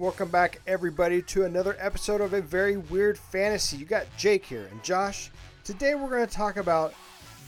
Welcome 0.00 0.30
back, 0.30 0.62
everybody, 0.66 1.20
to 1.20 1.44
another 1.44 1.76
episode 1.78 2.22
of 2.22 2.32
A 2.32 2.40
Very 2.40 2.78
Weird 2.78 3.18
Fantasy. 3.18 3.76
You 3.76 3.84
got 3.84 4.06
Jake 4.16 4.46
here 4.46 4.66
and 4.70 4.82
Josh. 4.82 5.30
Today, 5.62 5.94
we're 5.94 6.08
going 6.08 6.26
to 6.26 6.34
talk 6.34 6.56
about 6.56 6.94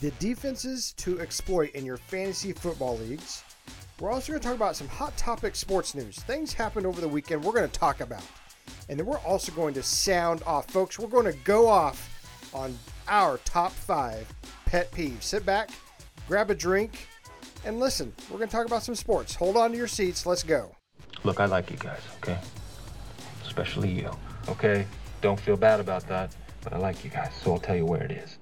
the 0.01 0.11
defenses 0.19 0.93
to 0.97 1.19
exploit 1.19 1.71
in 1.71 1.83
your 1.83 1.97
fantasy 1.97 2.53
football 2.53 2.95
leagues. 2.99 3.43
We're 3.99 4.11
also 4.11 4.33
going 4.33 4.39
to 4.39 4.47
talk 4.47 4.55
about 4.55 4.75
some 4.75 4.87
hot 4.87 5.17
topic 5.17 5.55
sports 5.55 5.95
news. 5.95 6.19
Things 6.19 6.53
happened 6.53 6.85
over 6.85 7.01
the 7.01 7.07
weekend 7.07 7.43
we're 7.43 7.53
going 7.53 7.67
to 7.67 7.79
talk 7.79 8.01
about. 8.01 8.21
And 8.87 8.99
then 8.99 9.07
we're 9.07 9.17
also 9.21 9.51
going 9.53 9.73
to 9.73 9.81
sound 9.81 10.43
off. 10.45 10.69
Folks, 10.69 10.99
we're 10.99 11.07
going 11.07 11.25
to 11.25 11.39
go 11.39 11.67
off 11.67 12.51
on 12.53 12.77
our 13.07 13.39
top 13.45 13.71
five 13.71 14.31
pet 14.67 14.91
peeves. 14.91 15.23
Sit 15.23 15.43
back, 15.43 15.71
grab 16.27 16.51
a 16.51 16.55
drink, 16.55 17.07
and 17.65 17.79
listen. 17.79 18.13
We're 18.29 18.37
going 18.37 18.49
to 18.49 18.55
talk 18.55 18.67
about 18.67 18.83
some 18.83 18.93
sports. 18.93 19.33
Hold 19.33 19.57
on 19.57 19.71
to 19.71 19.77
your 19.77 19.87
seats. 19.87 20.27
Let's 20.27 20.43
go. 20.43 20.75
Look, 21.23 21.39
I 21.39 21.45
like 21.45 21.71
you 21.71 21.77
guys, 21.77 22.01
okay? 22.17 22.37
Especially 23.45 23.89
you, 23.89 24.11
okay? 24.49 24.85
Don't 25.21 25.39
feel 25.39 25.55
bad 25.55 25.79
about 25.79 26.05
that, 26.07 26.35
but 26.61 26.73
I 26.73 26.77
like 26.77 27.03
you 27.05 27.09
guys, 27.09 27.31
so 27.41 27.53
I'll 27.53 27.59
tell 27.59 27.77
you 27.77 27.85
where 27.85 28.03
it 28.03 28.11
is. 28.11 28.37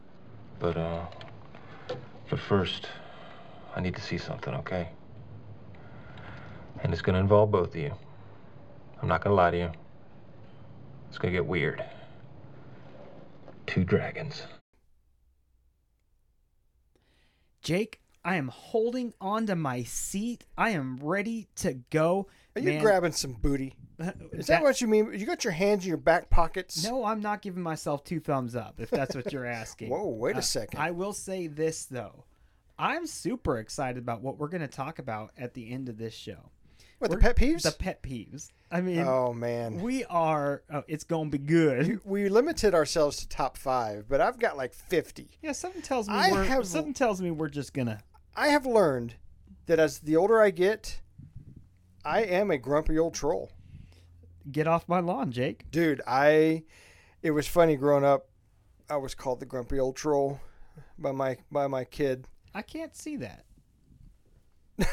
But, 0.59 0.77
uh, 0.77 1.05
but 2.29 2.39
first, 2.39 2.87
I 3.75 3.81
need 3.81 3.95
to 3.95 4.01
see 4.01 4.17
something, 4.17 4.55
okay? 4.55 4.89
And 6.81 6.91
it's 6.91 7.03
gonna 7.03 7.19
involve 7.19 7.51
both 7.51 7.69
of 7.69 7.75
you. 7.75 7.93
I'm 8.99 9.07
not 9.07 9.23
gonna 9.23 9.35
lie 9.35 9.51
to 9.51 9.57
you. 9.57 9.71
It's 11.09 11.19
gonna 11.19 11.33
get 11.33 11.45
weird. 11.45 11.83
Two 13.67 13.83
dragons. 13.83 14.43
Jake, 17.61 17.99
I 18.23 18.37
am 18.37 18.47
holding 18.47 19.13
onto 19.21 19.53
my 19.55 19.83
seat. 19.83 20.45
I 20.57 20.71
am 20.71 20.97
ready 20.97 21.47
to 21.57 21.73
go. 21.91 22.27
Are 22.55 22.61
you 22.61 22.71
Man, 22.73 22.81
grabbing 22.81 23.11
some 23.13 23.33
booty? 23.33 23.75
Is 24.33 24.47
that, 24.47 24.61
what 24.63 24.81
you 24.81 24.87
mean? 24.87 25.13
You 25.17 25.25
got 25.25 25.43
your 25.43 25.53
hands 25.53 25.83
in 25.83 25.89
your 25.89 25.97
back 25.97 26.29
pockets? 26.29 26.83
No, 26.83 27.05
I'm 27.05 27.21
not 27.21 27.41
giving 27.41 27.63
myself 27.63 28.03
two 28.03 28.19
thumbs 28.19 28.55
up 28.55 28.79
if 28.79 28.89
that's 28.89 29.15
what 29.15 29.31
you're 29.31 29.45
asking. 29.45 29.89
Whoa, 29.89 30.07
wait 30.07 30.35
a 30.35 30.39
Uh, 30.39 30.41
second. 30.41 30.79
I 30.79 30.91
will 30.91 31.13
say 31.13 31.47
this 31.47 31.85
though. 31.85 32.25
I'm 32.79 33.05
super 33.05 33.59
excited 33.59 33.99
about 33.99 34.21
what 34.21 34.37
we're 34.37 34.47
going 34.47 34.61
to 34.61 34.67
talk 34.67 34.97
about 34.99 35.31
at 35.37 35.53
the 35.53 35.71
end 35.71 35.87
of 35.87 35.97
this 35.97 36.13
show. 36.15 36.49
what, 36.97 37.11
the 37.11 37.17
We're- 37.17 37.21
pet 37.21 37.35
peeves? 37.35 37.61
The 37.61 37.71
pet 37.71 38.01
peeves. 38.01 38.49
I 38.71 38.81
mean, 38.81 38.99
oh, 39.07 39.33
man. 39.33 39.81
we 39.81 40.03
are. 40.05 40.63
Oh, 40.73 40.83
it's 40.87 41.03
going 41.03 41.29
to 41.31 41.37
be 41.37 41.43
good. 41.45 41.99
we 42.05 42.27
limited 42.27 42.73
ourselves 42.73 43.17
to 43.17 43.27
top 43.29 43.55
five, 43.57 44.05
but 44.09 44.19
I've 44.19 44.39
got 44.39 44.57
like 44.57 44.73
50. 44.73 45.29
yeah, 45.43 45.51
something 45.51 45.81
tells 45.83 46.07
me 46.09 46.15
I 46.15 46.31
we're. 46.31 46.43
have- 46.43 46.65
Something 46.65 46.93
tells 46.93 47.21
me 47.21 47.29
we're 47.31 47.49
just 47.49 47.73
gonna. 47.73 48.01
I 48.35 48.47
have 48.47 48.65
learned 48.65 49.15
that 49.67 49.77
as 49.77 49.99
the 49.99 50.15
older 50.15 50.41
I 50.41 50.49
get, 50.49 51.01
I 52.03 52.21
am 52.21 52.51
a 52.51 52.57
grumpy 52.57 52.97
old 52.97 53.13
troll. 53.13 53.51
Get 54.51 54.67
off 54.67 54.87
my 54.87 54.99
lawn, 54.99 55.31
Jake. 55.31 55.69
Dude, 55.71 56.01
I 56.07 56.63
it 57.21 57.31
was 57.31 57.47
funny 57.47 57.75
growing 57.75 58.03
up. 58.03 58.27
I 58.89 58.97
was 58.97 59.13
called 59.13 59.39
the 59.39 59.45
grumpy 59.45 59.79
old 59.79 59.95
troll 59.95 60.39
by 60.97 61.11
my 61.11 61.37
by 61.51 61.67
my 61.67 61.83
kid. 61.83 62.27
I 62.53 62.61
can't 62.61 62.95
see 62.95 63.17
that. 63.17 63.45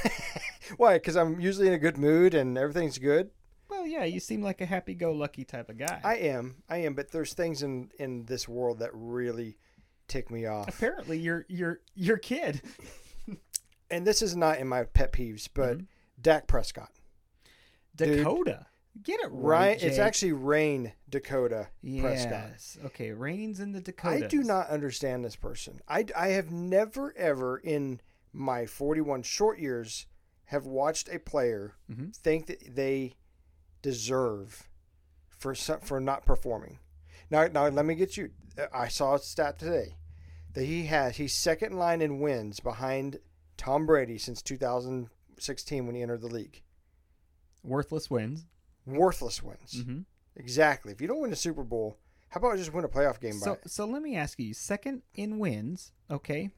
Why? 0.76 0.94
Because 0.94 1.16
I'm 1.16 1.40
usually 1.40 1.66
in 1.66 1.72
a 1.72 1.78
good 1.78 1.96
mood 1.96 2.34
and 2.34 2.58
everything's 2.58 2.98
good. 2.98 3.30
Well, 3.70 3.86
yeah, 3.86 4.04
you 4.04 4.20
seem 4.20 4.42
like 4.42 4.60
a 4.60 4.66
happy-go-lucky 4.66 5.44
type 5.44 5.68
of 5.68 5.76
guy. 5.76 6.00
I 6.02 6.16
am, 6.16 6.62
I 6.70 6.78
am, 6.78 6.94
but 6.94 7.10
there's 7.10 7.34
things 7.34 7.62
in 7.62 7.90
in 7.98 8.24
this 8.26 8.48
world 8.48 8.80
that 8.80 8.90
really 8.92 9.56
tick 10.08 10.30
me 10.30 10.46
off. 10.46 10.68
Apparently, 10.68 11.18
you're 11.18 11.46
you're 11.48 11.80
your 11.94 12.18
kid. 12.18 12.62
And 13.90 14.06
this 14.06 14.20
is 14.20 14.36
not 14.36 14.58
in 14.58 14.68
my 14.68 14.84
pet 14.84 15.12
peeves, 15.12 15.48
but 15.52 15.78
mm-hmm. 15.78 15.84
Dak 16.20 16.46
Prescott. 16.46 16.90
Dude. 17.98 18.18
Dakota. 18.18 18.66
Get 19.02 19.20
it 19.20 19.28
right. 19.30 19.80
It's 19.80 19.98
actually 19.98 20.32
Rayne 20.32 20.92
Dakota 21.08 21.68
Prescott. 22.00 22.48
Yes. 22.50 22.76
Okay, 22.86 23.12
Reigns 23.12 23.60
in 23.60 23.70
the 23.72 23.80
Dakota. 23.80 24.24
I 24.24 24.28
do 24.28 24.42
not 24.42 24.68
understand 24.70 25.24
this 25.24 25.36
person. 25.36 25.80
I, 25.86 26.04
I 26.16 26.28
have 26.28 26.50
never 26.50 27.14
ever 27.16 27.58
in 27.58 28.00
my 28.32 28.66
41 28.66 29.22
short 29.22 29.60
years 29.60 30.06
have 30.46 30.66
watched 30.66 31.08
a 31.12 31.18
player 31.20 31.74
Mhm. 31.88 32.16
think 32.16 32.46
that 32.46 32.74
they 32.74 33.14
deserve 33.82 34.68
for 35.28 35.54
some, 35.54 35.80
for 35.80 36.00
not 36.00 36.24
performing. 36.26 36.78
Now 37.30 37.46
now 37.46 37.68
let 37.68 37.84
me 37.84 37.94
get 37.94 38.16
you 38.16 38.30
I 38.72 38.88
saw 38.88 39.14
a 39.14 39.18
stat 39.20 39.58
today 39.58 39.96
that 40.54 40.64
he 40.64 40.86
has 40.86 41.16
he's 41.18 41.34
second 41.34 41.72
in 41.72 41.78
line 41.78 42.02
in 42.02 42.18
wins 42.20 42.58
behind 42.60 43.20
Tom 43.56 43.86
Brady 43.86 44.18
since 44.18 44.42
2016 44.42 45.86
when 45.86 45.94
he 45.94 46.02
entered 46.02 46.22
the 46.22 46.26
league. 46.28 46.62
Worthless 47.62 48.10
wins. 48.10 48.46
Worthless 48.86 49.42
wins. 49.42 49.74
Mm-hmm. 49.82 50.00
Exactly. 50.36 50.92
If 50.92 51.00
you 51.00 51.08
don't 51.08 51.20
win 51.20 51.32
a 51.32 51.36
Super 51.36 51.64
Bowl, 51.64 51.98
how 52.28 52.38
about 52.38 52.56
just 52.56 52.72
win 52.72 52.84
a 52.84 52.88
playoff 52.88 53.20
game 53.20 53.32
So 53.34 53.54
by 53.54 53.60
so 53.66 53.84
let 53.86 54.02
me 54.02 54.16
ask 54.16 54.38
you, 54.38 54.54
second 54.54 55.02
in 55.14 55.38
wins. 55.38 55.92
Okay, 56.10 56.50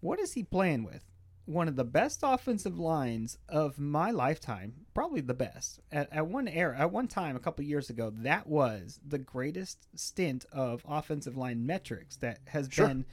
what 0.00 0.18
is 0.20 0.32
he 0.34 0.42
playing 0.42 0.84
with? 0.84 1.04
One 1.46 1.66
of 1.66 1.74
the 1.74 1.84
best 1.84 2.20
offensive 2.22 2.78
lines 2.78 3.36
of 3.48 3.78
my 3.78 4.12
lifetime, 4.12 4.86
probably 4.94 5.20
the 5.20 5.34
best. 5.34 5.80
At, 5.90 6.12
at 6.12 6.28
one 6.28 6.46
era, 6.46 6.78
at 6.78 6.92
one 6.92 7.08
time, 7.08 7.34
a 7.34 7.40
couple 7.40 7.64
years 7.64 7.90
ago, 7.90 8.12
that 8.18 8.46
was 8.46 9.00
the 9.04 9.18
greatest 9.18 9.88
stint 9.98 10.44
of 10.52 10.84
offensive 10.88 11.36
line 11.36 11.66
metrics 11.66 12.16
that 12.16 12.38
has 12.48 12.68
Sure. 12.70 12.86
been 12.86 13.04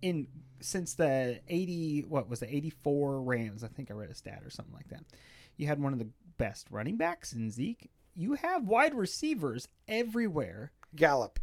in 0.00 0.28
since 0.60 0.94
the 0.94 1.40
80 1.48 2.04
what 2.08 2.28
was 2.28 2.38
the 2.40 2.54
84 2.54 3.20
Rams 3.22 3.64
I 3.64 3.68
think 3.68 3.90
I 3.90 3.94
read 3.94 4.10
a 4.10 4.14
stat 4.14 4.42
or 4.44 4.50
something 4.50 4.74
like 4.74 4.88
that. 4.88 5.02
You 5.56 5.66
had 5.66 5.80
one 5.82 5.92
of 5.92 5.98
the 5.98 6.08
best 6.38 6.68
running 6.70 6.96
backs 6.96 7.32
in 7.32 7.50
Zeke. 7.50 7.90
You 8.14 8.34
have 8.34 8.66
wide 8.66 8.94
receivers 8.94 9.68
everywhere 9.88 10.72
Gallup? 10.94 11.38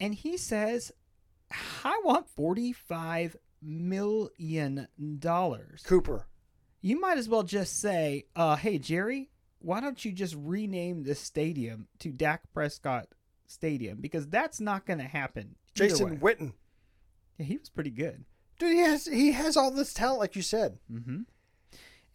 and 0.00 0.14
he 0.14 0.36
says 0.36 0.92
I 1.84 2.00
want 2.04 2.28
45 2.28 3.36
million 3.62 4.88
dollars. 5.18 5.82
Cooper. 5.86 6.26
You 6.80 7.00
might 7.00 7.18
as 7.18 7.28
well 7.28 7.42
just 7.42 7.80
say, 7.80 8.24
uh, 8.34 8.56
"Hey 8.56 8.78
Jerry, 8.78 9.30
why 9.58 9.80
don't 9.80 10.04
you 10.04 10.12
just 10.12 10.34
rename 10.38 11.02
this 11.02 11.20
stadium 11.20 11.88
to 12.00 12.10
Dak 12.10 12.42
Prescott 12.52 13.08
Stadium 13.46 14.00
because 14.00 14.26
that's 14.28 14.60
not 14.60 14.86
going 14.86 14.98
to 14.98 15.04
happen." 15.04 15.56
Jason 15.74 16.20
way. 16.20 16.34
Witten. 16.34 16.52
Yeah, 17.38 17.46
he 17.46 17.56
was 17.58 17.68
pretty 17.68 17.90
good. 17.90 18.24
Dude, 18.58 18.72
he 18.72 18.78
has 18.78 19.06
he 19.06 19.32
has 19.32 19.56
all 19.56 19.70
this 19.70 19.92
talent, 19.92 20.20
like 20.20 20.36
you 20.36 20.42
said. 20.42 20.78
Mm-hmm. 20.90 21.22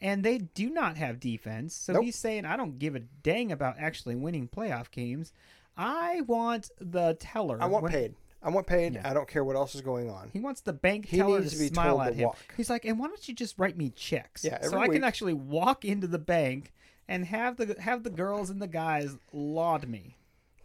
And 0.01 0.23
they 0.23 0.39
do 0.39 0.69
not 0.72 0.97
have 0.97 1.19
defense, 1.19 1.75
so 1.75 1.94
Nope. 1.94 2.03
he's 2.06 2.16
saying, 2.16 2.44
"I 2.45 2.57
don't 2.57 2.79
give 2.79 2.95
a 2.95 3.00
dang 3.01 3.51
about 3.51 3.75
actually 3.78 4.16
winning 4.16 4.47
playoff 4.47 4.89
games. 4.89 5.31
I 5.78 6.22
want 6.22 6.72
the 6.79 7.16
teller. 7.19 7.57
I 7.62 7.67
want 7.67 7.84
when- 7.84 7.91
paid. 7.91 8.16
I 8.44 8.50
want 8.50 8.66
paid. 8.66 8.95
Yeah. 8.95 9.07
I 9.07 9.13
don't 9.13 9.28
care 9.28 9.44
what 9.44 9.56
else 9.56 9.75
is 9.75 9.81
going 9.81 10.09
on. 10.09 10.31
He 10.34 10.39
wants 10.39 10.62
the 10.62 10.73
bank 10.73 11.06
He 11.06 11.17
teller 11.17 11.44
to, 11.44 11.47
to 11.50 11.56
be 11.59 11.67
smile 11.67 11.97
told 11.97 12.07
at 12.07 12.09
to 12.13 12.16
him. 12.16 12.25
walk. 12.25 12.38
He's 12.57 12.72
like, 12.72 12.85
and 12.85 12.97
why 12.97 13.07
don't 13.07 13.28
you 13.28 13.35
just 13.35 13.59
write 13.59 13.78
me 13.78 13.91
checks? 13.91 14.44
Yeah, 14.44 14.59
so 14.67 14.78
I 14.79 14.88
week. 14.88 14.94
can 14.94 15.03
actually 15.03 15.34
walk 15.35 15.85
into 15.85 16.07
the 16.07 16.18
bank 16.18 16.73
and 17.07 17.25
have 17.28 17.57
the 17.57 17.75
have 17.79 18.01
the 18.03 18.09
girls 18.09 18.50
and 18.50 18.59
the 18.59 18.68
guys 18.68 19.16
laud 19.31 19.88
me. 19.88 20.18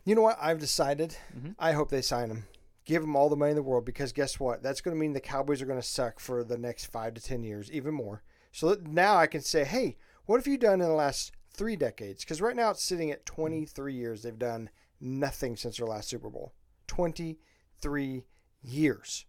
You 0.06 0.14
know 0.14 0.22
what? 0.22 0.38
I've 0.40 0.58
decided. 0.58 1.18
Mm-hmm. 1.36 1.50
I 1.58 1.72
hope 1.72 1.90
they 1.90 2.00
sign 2.00 2.30
him. 2.30 2.44
Give 2.86 3.02
him 3.02 3.14
all 3.14 3.28
the 3.28 3.36
money 3.36 3.50
in 3.50 3.56
the 3.56 3.62
world 3.62 3.84
because 3.84 4.12
guess 4.12 4.40
what? 4.40 4.62
That's 4.62 4.80
going 4.80 4.96
to 4.96 4.98
mean 4.98 5.12
the 5.12 5.20
Cowboys 5.20 5.60
are 5.60 5.66
going 5.66 5.80
to 5.80 5.86
suck 5.86 6.18
for 6.18 6.42
the 6.44 6.56
next 6.56 6.86
five 6.86 7.12
to 7.14 7.20
ten 7.20 7.42
years, 7.44 7.70
even 7.70 7.92
more. 7.92 8.22
So 8.56 8.74
now 8.86 9.16
I 9.16 9.26
can 9.26 9.42
say, 9.42 9.64
hey, 9.64 9.98
what 10.24 10.38
have 10.38 10.46
you 10.46 10.56
done 10.56 10.80
in 10.80 10.88
the 10.88 10.94
last 10.94 11.30
three 11.52 11.76
decades? 11.76 12.24
Because 12.24 12.40
right 12.40 12.56
now 12.56 12.70
it's 12.70 12.82
sitting 12.82 13.10
at 13.10 13.26
23 13.26 13.92
years. 13.92 14.22
They've 14.22 14.38
done 14.38 14.70
nothing 14.98 15.56
since 15.56 15.76
their 15.76 15.86
last 15.86 16.08
Super 16.08 16.30
Bowl. 16.30 16.54
23 16.86 18.24
years, 18.62 19.26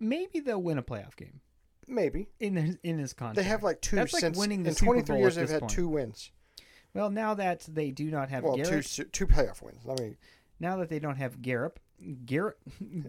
Maybe 0.00 0.40
they'll 0.40 0.62
win 0.62 0.78
a 0.78 0.82
playoff 0.82 1.14
game 1.14 1.42
maybe. 1.86 2.30
in 2.40 2.56
his, 2.56 2.78
in 2.82 2.98
his 2.98 3.12
contract. 3.12 3.36
They 3.36 3.42
have 3.42 3.62
like 3.62 3.82
two 3.82 3.96
That's 3.96 4.14
like 4.14 4.20
since 4.22 4.38
winning 4.38 4.62
the 4.62 4.70
in 4.70 4.74
Super 4.74 4.92
23 4.92 5.12
Bowl 5.14 5.20
years. 5.20 5.34
They've 5.34 5.50
had 5.50 5.60
point. 5.60 5.72
two 5.72 5.88
wins. 5.88 6.30
well, 6.94 7.10
now 7.10 7.34
that 7.34 7.66
they 7.68 7.90
do 7.90 8.10
not 8.10 8.30
have 8.30 8.44
Well, 8.44 8.56
two 8.56 8.62
Garrett, 8.62 8.86
su- 8.86 9.04
two 9.04 9.26
playoff 9.26 9.60
wins. 9.60 9.84
Let 9.84 10.00
me. 10.00 10.16
now 10.58 10.78
that 10.78 10.88
they 10.88 11.00
don't 11.00 11.16
have 11.16 11.42
Garrett, 11.42 11.78
Garrett, 12.24 12.56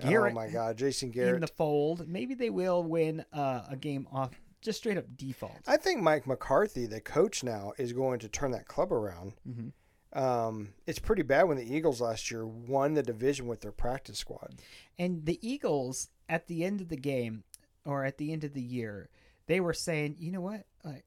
Garrett 0.02 0.34
Oh 0.34 0.36
my 0.36 0.50
God, 0.50 0.78
Jason 0.78 1.14
in 1.18 1.40
the 1.40 1.48
fold, 1.48 2.10
maybe 2.10 2.34
they 2.34 2.50
will 2.50 2.84
win 2.84 3.24
uh, 3.32 3.64
a 3.70 3.78
game 3.78 4.06
off 4.12 4.32
just 4.66 4.80
straight 4.80 4.98
up 4.98 5.06
default. 5.16 5.58
I 5.68 5.78
think 5.78 6.02
Mike 6.02 6.28
McCarthy, 6.28 6.86
the 6.86 7.00
coach 7.00 7.44
now, 7.44 7.72
is 7.78 7.94
going 7.94 8.20
to 8.20 8.28
turn 8.28 8.52
that 8.52 8.68
club 8.68 8.92
around. 8.92 9.34
Mhm. 9.48 9.72
Um, 10.14 10.74
it's 10.86 11.00
pretty 11.00 11.24
bad 11.24 11.44
when 11.44 11.58
the 11.58 11.76
Eagles 11.76 12.02
last 12.02 12.32
year 12.32 12.46
won 12.46 12.94
the 12.94 13.04
division 13.04 13.48
with 13.48 13.62
their 13.62 13.72
practice 13.72 14.18
squad. 14.18 14.56
And 14.98 15.26
the 15.26 15.40
Eagles 15.48 16.10
at 16.30 16.48
the 16.48 16.64
end 16.64 16.82
of 16.82 16.90
the 16.90 16.96
game 16.98 17.44
or 17.86 18.04
at 18.06 18.18
the 18.18 18.32
end 18.32 18.44
of 18.44 18.54
the 18.54 18.62
year, 18.62 19.10
they 19.48 19.60
were 19.60 19.74
saying, 19.74 20.16
you 20.20 20.32
know 20.32 20.42
what? 20.42 20.66
Like, 20.84 21.06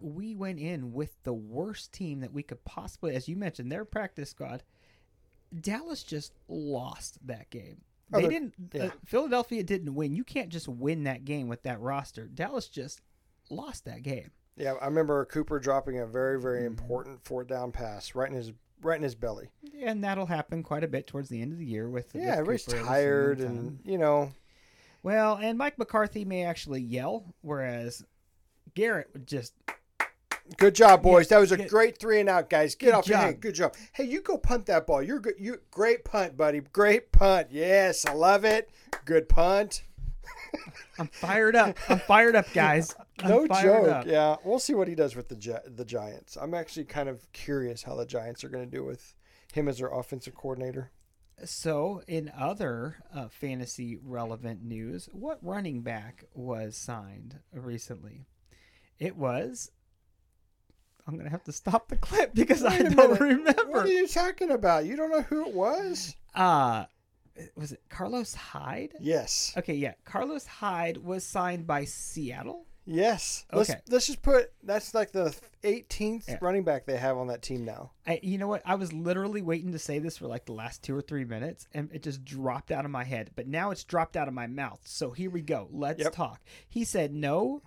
we 0.00 0.34
went 0.34 0.58
in 0.58 0.92
with 0.92 1.22
the 1.22 1.32
worst 1.32 1.92
team 1.92 2.20
that 2.20 2.32
we 2.32 2.42
could 2.42 2.64
possibly, 2.64 3.14
as 3.14 3.28
you 3.28 3.36
mentioned, 3.36 3.70
their 3.72 3.84
practice 3.84 4.30
squad. 4.30 4.62
Dallas 5.58 6.02
just 6.02 6.32
lost 6.48 7.26
that 7.26 7.50
game. 7.50 7.82
Oh, 8.12 8.18
They 8.18 8.22
the- 8.24 8.28
didn't. 8.30 8.54
yeah. 8.72 8.84
Uh, 8.84 8.90
Philadelphia 9.04 9.62
didn't 9.62 9.94
win. 9.94 10.14
You 10.14 10.24
can't 10.24 10.48
just 10.48 10.68
win 10.68 11.04
that 11.04 11.24
game 11.24 11.48
with 11.48 11.62
that 11.64 11.80
roster. 11.80 12.26
Dallas 12.26 12.68
just 12.68 13.00
lost 13.50 13.84
that 13.84 14.02
game. 14.02 14.30
Yeah, 14.56 14.72
I 14.74 14.86
remember 14.86 15.24
Cooper 15.26 15.58
dropping 15.60 15.98
a 15.98 16.06
very, 16.06 16.40
very 16.40 16.62
Mhm. 16.62 16.66
important 16.66 17.24
fourth 17.24 17.46
down 17.48 17.70
pass 17.72 18.14
right 18.14 18.28
in 18.30 18.34
his 18.36 18.52
right 18.80 18.96
in 18.96 19.02
his 19.02 19.14
belly. 19.16 19.48
and 19.82 20.02
that'll 20.04 20.26
happen 20.26 20.62
quite 20.62 20.84
a 20.84 20.88
bit 20.88 21.06
towards 21.08 21.28
the 21.28 21.40
end 21.42 21.52
of 21.52 21.58
the 21.58 21.66
year 21.66 21.88
with 21.90 22.12
with 22.14 22.22
Yeah, 22.22 22.32
everybody's 22.34 22.64
Cooper 22.64 22.84
tired, 22.84 23.40
and 23.40 23.80
you 23.84 23.98
know, 23.98 24.32
well, 25.02 25.36
and 25.36 25.58
Mike 25.58 25.78
McCarthy 25.78 26.24
may 26.24 26.44
actually 26.44 26.80
yell, 26.82 27.34
whereas 27.42 28.04
Garrett 28.74 29.10
would 29.12 29.26
just 29.26 29.54
good 30.56 30.74
job, 30.74 31.02
boys. 31.02 31.28
that 31.28 31.38
was 31.38 31.52
a 31.52 31.66
great 31.68 31.98
three 31.98 32.20
and 32.20 32.28
out, 32.28 32.48
guys. 32.50 32.74
Get 32.74 32.94
off 32.94 33.06
your 33.08 33.18
hand. 33.18 33.40
Good 33.40 33.54
job. 33.54 33.74
Hey, 33.92 34.04
you 34.04 34.20
go 34.20 34.38
punt 34.38 34.66
that 34.66 34.86
ball. 34.86 35.02
You're 35.02 35.20
good. 35.20 35.34
You 35.38 35.60
great 35.70 36.04
punt, 36.04 36.36
buddy. 36.36 36.60
Great 36.72 37.12
punt. 37.12 37.48
Yes, 37.50 38.04
I 38.06 38.12
love 38.14 38.44
it. 38.44 38.70
Good 39.04 39.28
punt. 39.28 39.82
I'm 40.98 41.08
fired 41.08 41.54
up. 41.56 41.76
I'm 41.88 41.98
fired 41.98 42.34
up, 42.36 42.46
guys. 42.52 42.94
I'm 43.20 43.28
No 43.28 43.46
joke. 43.46 43.88
up. 43.88 44.06
Yeah, 44.06 44.36
we'll 44.44 44.58
see 44.58 44.74
what 44.74 44.88
he 44.88 44.94
does 44.94 45.14
with 45.16 45.28
the 45.28 45.36
Gi- 45.36 45.66
the 45.66 45.84
Giants. 45.84 46.36
I'm 46.40 46.54
actually 46.54 46.84
kind 46.84 47.08
of 47.08 47.30
curious 47.32 47.82
how 47.82 47.94
the 47.96 48.06
Giants 48.06 48.44
are 48.44 48.48
going 48.48 48.64
to 48.68 48.76
do 48.76 48.84
with 48.84 49.14
him 49.52 49.68
as 49.68 49.78
their 49.78 49.88
offensive 49.88 50.34
coordinator. 50.34 50.90
So, 51.44 52.02
in 52.08 52.32
other 52.36 52.96
uh, 53.14 53.28
fantasy 53.28 53.96
relevant 54.02 54.62
news, 54.64 55.08
what 55.12 55.38
running 55.40 55.82
back 55.82 56.24
was 56.34 56.76
signed 56.76 57.38
recently? 57.52 58.26
It 58.98 59.16
was. 59.16 59.70
I'm 61.08 61.16
gonna 61.16 61.30
have 61.30 61.44
to 61.44 61.52
stop 61.52 61.88
the 61.88 61.96
clip 61.96 62.34
because 62.34 62.62
I 62.62 62.70
Wait 62.78 62.80
a 62.86 62.90
don't 62.90 62.96
minute. 62.96 63.10
What 63.10 63.20
remember. 63.20 63.78
are 63.80 63.86
you 63.88 64.06
talking 64.06 64.50
about? 64.50 64.84
You 64.84 64.94
don't 64.94 65.10
know 65.10 65.22
who 65.22 65.46
it 65.48 65.54
was? 65.54 66.14
Uh 66.34 66.84
was 67.56 67.72
it 67.72 67.80
Carlos 67.88 68.34
Hyde? 68.34 68.94
Yes. 69.00 69.54
Okay, 69.56 69.74
yeah. 69.74 69.94
Carlos 70.04 70.44
Hyde 70.46 70.98
was 70.98 71.24
signed 71.24 71.66
by 71.66 71.84
Seattle. 71.84 72.66
Yes. 72.84 73.44
Let's 73.52 73.70
Okay. 73.70 73.80
let's 73.88 74.06
just 74.06 74.22
put 74.22 74.50
that's 74.62 74.92
like 74.94 75.12
the 75.12 75.34
18th 75.62 76.26
Yeah. 76.28 76.38
running 76.40 76.64
back 76.64 76.84
they 76.86 76.96
have 76.96 77.16
on 77.16 77.26
that 77.28 77.42
team 77.42 77.64
now. 77.64 77.92
I, 78.06 78.18
you 78.22 78.38
know 78.38 78.48
what? 78.48 78.62
I 78.64 78.74
was 78.76 78.92
literally 78.92 79.40
waiting 79.42 79.72
to 79.72 79.78
say 79.78 79.98
this 79.98 80.18
for 80.18 80.26
like 80.26 80.46
the 80.46 80.52
last 80.52 80.82
two 80.82 80.96
or 80.96 81.02
three 81.02 81.24
minutes, 81.24 81.68
and 81.74 81.90
it 81.92 82.02
just 82.02 82.24
dropped 82.24 82.70
out 82.72 82.84
of 82.86 82.90
my 82.90 83.04
head. 83.04 83.30
But 83.36 83.46
now 83.46 83.70
it's 83.70 83.84
dropped 83.84 84.16
out 84.16 84.26
of 84.28 84.34
my 84.34 84.46
mouth. 84.46 84.80
So 84.84 85.10
here 85.10 85.30
we 85.30 85.42
go. 85.42 85.68
Let's 85.70 86.02
Yep. 86.02 86.12
talk. 86.12 86.40
He 86.68 86.82
said 86.84 87.12
no 87.14 87.62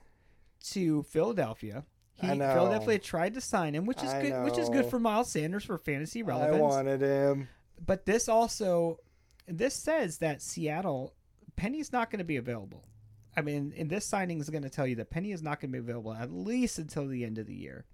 to 0.72 1.04
Philadelphia. 1.04 1.86
He, 2.22 2.30
I 2.30 2.36
know. 2.36 2.54
Philadelphia 2.54 3.00
tried 3.00 3.34
to 3.34 3.42
sign 3.42 3.76
him, 3.76 3.86
which 3.86 4.04
is 4.04 4.10
I 4.10 4.22
good. 4.22 4.44
Which 4.44 4.58
is 4.58 4.70
good 4.70 4.86
for 4.86 5.00
Miles 5.00 5.32
Sanders 5.32 5.64
for 5.64 5.78
fantasy 5.78 6.24
relevance. 6.24 6.58
I 6.58 6.62
wanted 6.62 7.02
him. 7.02 7.48
But 7.84 8.06
this 8.06 8.30
also, 8.30 9.00
this 9.48 9.74
says 9.74 10.20
that 10.20 10.42
Seattle 10.42 11.14
Penny's 11.56 11.92
not 11.92 12.10
going 12.10 12.20
to 12.20 12.26
be 12.26 12.38
available. 12.38 12.86
I 13.36 13.42
mean, 13.42 13.74
and 13.78 13.90
this 13.90 14.06
signing 14.06 14.40
is 14.40 14.50
going 14.50 14.64
to 14.64 14.70
tell 14.70 14.88
you 14.88 14.96
that 14.96 15.10
Penny 15.10 15.32
is 15.32 15.42
not 15.42 15.60
going 15.60 15.72
to 15.72 15.74
be 15.74 15.84
available 15.84 16.14
at 16.14 16.32
least 16.32 16.80
until 16.80 17.08
the 17.08 17.24
end 17.24 17.38
of 17.38 17.48
the 17.48 17.56
year. 17.56 17.86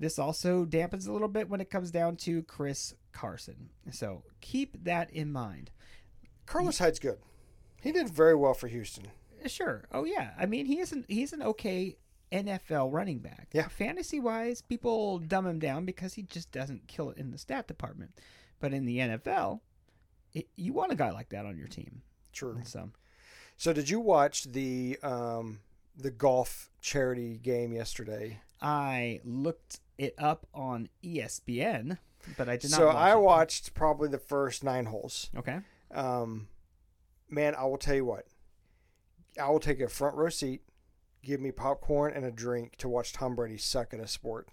This 0.00 0.18
also 0.18 0.64
dampens 0.64 1.06
a 1.06 1.12
little 1.12 1.28
bit 1.28 1.48
when 1.48 1.60
it 1.60 1.70
comes 1.70 1.90
down 1.90 2.16
to 2.16 2.42
Chris 2.42 2.94
Carson. 3.12 3.70
So 3.92 4.24
keep 4.40 4.82
that 4.84 5.10
in 5.10 5.30
mind. 5.30 5.70
Carlos 6.46 6.78
Hyde's 6.78 6.98
good. 6.98 7.18
He 7.80 7.92
did 7.92 8.08
very 8.08 8.34
well 8.34 8.54
for 8.54 8.66
Houston. 8.66 9.08
Sure. 9.46 9.84
Oh 9.92 10.04
yeah. 10.04 10.30
I 10.38 10.46
mean, 10.46 10.66
he 10.66 10.80
isn't. 10.80 11.04
He's 11.08 11.32
an 11.32 11.42
okay 11.42 11.98
NFL 12.32 12.92
running 12.92 13.18
back. 13.18 13.48
Yeah. 13.52 13.68
Fantasy 13.68 14.18
wise, 14.20 14.60
people 14.62 15.18
dumb 15.18 15.46
him 15.46 15.58
down 15.58 15.84
because 15.84 16.14
he 16.14 16.22
just 16.22 16.50
doesn't 16.52 16.86
kill 16.88 17.10
it 17.10 17.18
in 17.18 17.30
the 17.30 17.38
stat 17.38 17.66
department. 17.68 18.12
But 18.60 18.72
in 18.72 18.86
the 18.86 18.98
NFL, 18.98 19.60
it, 20.32 20.48
you 20.56 20.72
want 20.72 20.92
a 20.92 20.96
guy 20.96 21.10
like 21.10 21.28
that 21.30 21.46
on 21.46 21.56
your 21.56 21.68
team. 21.68 22.02
True. 22.32 22.60
So 22.64 22.90
So 23.56 23.72
did 23.72 23.88
you 23.88 24.00
watch 24.00 24.44
the 24.44 24.98
um 25.02 25.60
the 25.96 26.10
golf 26.10 26.70
charity 26.80 27.38
game 27.38 27.72
yesterday? 27.72 28.40
I 28.60 29.20
looked 29.24 29.80
it 29.98 30.14
up 30.18 30.46
on 30.54 30.88
ESPN, 31.04 31.98
but 32.36 32.48
I 32.48 32.56
did 32.56 32.70
not. 32.70 32.76
So 32.78 32.86
watch 32.86 32.96
I 32.96 33.12
it. 33.12 33.20
watched 33.20 33.74
probably 33.74 34.08
the 34.08 34.18
first 34.18 34.64
9 34.64 34.86
holes. 34.86 35.30
Okay. 35.36 35.58
Um 35.92 36.48
man, 37.28 37.54
I 37.54 37.64
will 37.64 37.78
tell 37.78 37.94
you 37.94 38.04
what. 38.04 38.26
I 39.40 39.48
will 39.50 39.60
take 39.60 39.80
a 39.80 39.88
front 39.88 40.16
row 40.16 40.28
seat, 40.28 40.62
give 41.24 41.40
me 41.40 41.50
popcorn 41.50 42.12
and 42.14 42.24
a 42.24 42.30
drink 42.30 42.76
to 42.76 42.88
watch 42.88 43.12
Tom 43.12 43.34
Brady 43.34 43.58
suck 43.58 43.92
at 43.94 44.00
a 44.00 44.06
sport. 44.06 44.48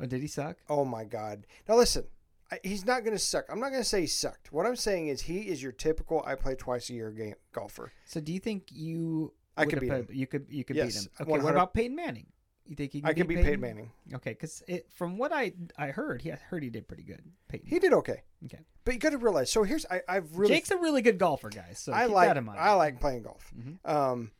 Oh, 0.00 0.06
did 0.06 0.20
he 0.20 0.28
suck? 0.28 0.58
Oh 0.68 0.84
my 0.84 1.04
God! 1.04 1.46
Now 1.68 1.76
listen, 1.76 2.04
I, 2.50 2.60
he's 2.62 2.86
not 2.86 3.04
going 3.04 3.16
to 3.16 3.22
suck. 3.22 3.46
I'm 3.48 3.60
not 3.60 3.70
going 3.70 3.82
to 3.82 3.88
say 3.88 4.02
he 4.02 4.06
sucked. 4.06 4.52
What 4.52 4.64
I'm 4.66 4.76
saying 4.76 5.08
is 5.08 5.22
he 5.22 5.40
is 5.40 5.62
your 5.62 5.72
typical 5.72 6.22
I 6.24 6.34
play 6.34 6.54
twice 6.54 6.88
a 6.88 6.94
year 6.94 7.10
game 7.10 7.34
golfer. 7.52 7.92
So 8.06 8.20
do 8.20 8.32
you 8.32 8.38
think 8.40 8.68
you? 8.70 9.32
I 9.56 9.64
could 9.64 9.80
beat 9.80 9.90
have 9.90 10.08
him. 10.08 10.16
You 10.16 10.26
could. 10.26 10.46
You 10.48 10.64
could 10.64 10.76
Yes, 10.76 10.86
beat 10.86 10.94
him. 10.94 11.10
Okay. 11.20 11.30
100 11.30 11.44
What 11.44 11.54
about 11.54 11.74
Peyton 11.74 11.96
Manning? 11.96 12.26
You 12.68 12.76
think 12.76 12.92
he 12.92 13.00
can 13.00 13.08
I 13.08 13.14
can 13.14 13.26
beat 13.26 13.36
beat 13.36 13.44
Peyton 13.44 13.60
Manning. 13.60 13.90
Okay, 14.14 14.30
because 14.30 14.62
from 14.90 15.16
what 15.16 15.32
I 15.32 15.52
I 15.76 15.88
heard, 15.88 16.22
he 16.22 16.30
I 16.30 16.36
heard 16.36 16.62
he 16.62 16.70
did 16.70 16.86
pretty 16.86 17.02
good. 17.02 17.22
Peyton. 17.48 17.66
He 17.66 17.78
did 17.78 17.92
okay, 17.94 18.22
okay. 18.44 18.60
but 18.84 18.92
you 18.94 19.00
got 19.00 19.10
to 19.10 19.18
realize. 19.18 19.50
So 19.50 19.62
here's 19.62 19.86
I, 19.86 20.02
I've 20.06 20.36
really 20.36 20.54
Jake's 20.54 20.70
a 20.70 20.76
really 20.76 21.00
good 21.00 21.18
golfer, 21.18 21.48
guys. 21.48 21.78
So 21.78 21.92
I 21.92 22.06
like 22.06 22.28
that 22.28 22.36
in 22.36 22.44
mind. 22.44 22.60
I 22.60 22.74
like 22.74 23.00
playing 23.00 23.22
golf. 23.22 23.50
Mhm. 23.58 23.90
Um, 23.90 24.30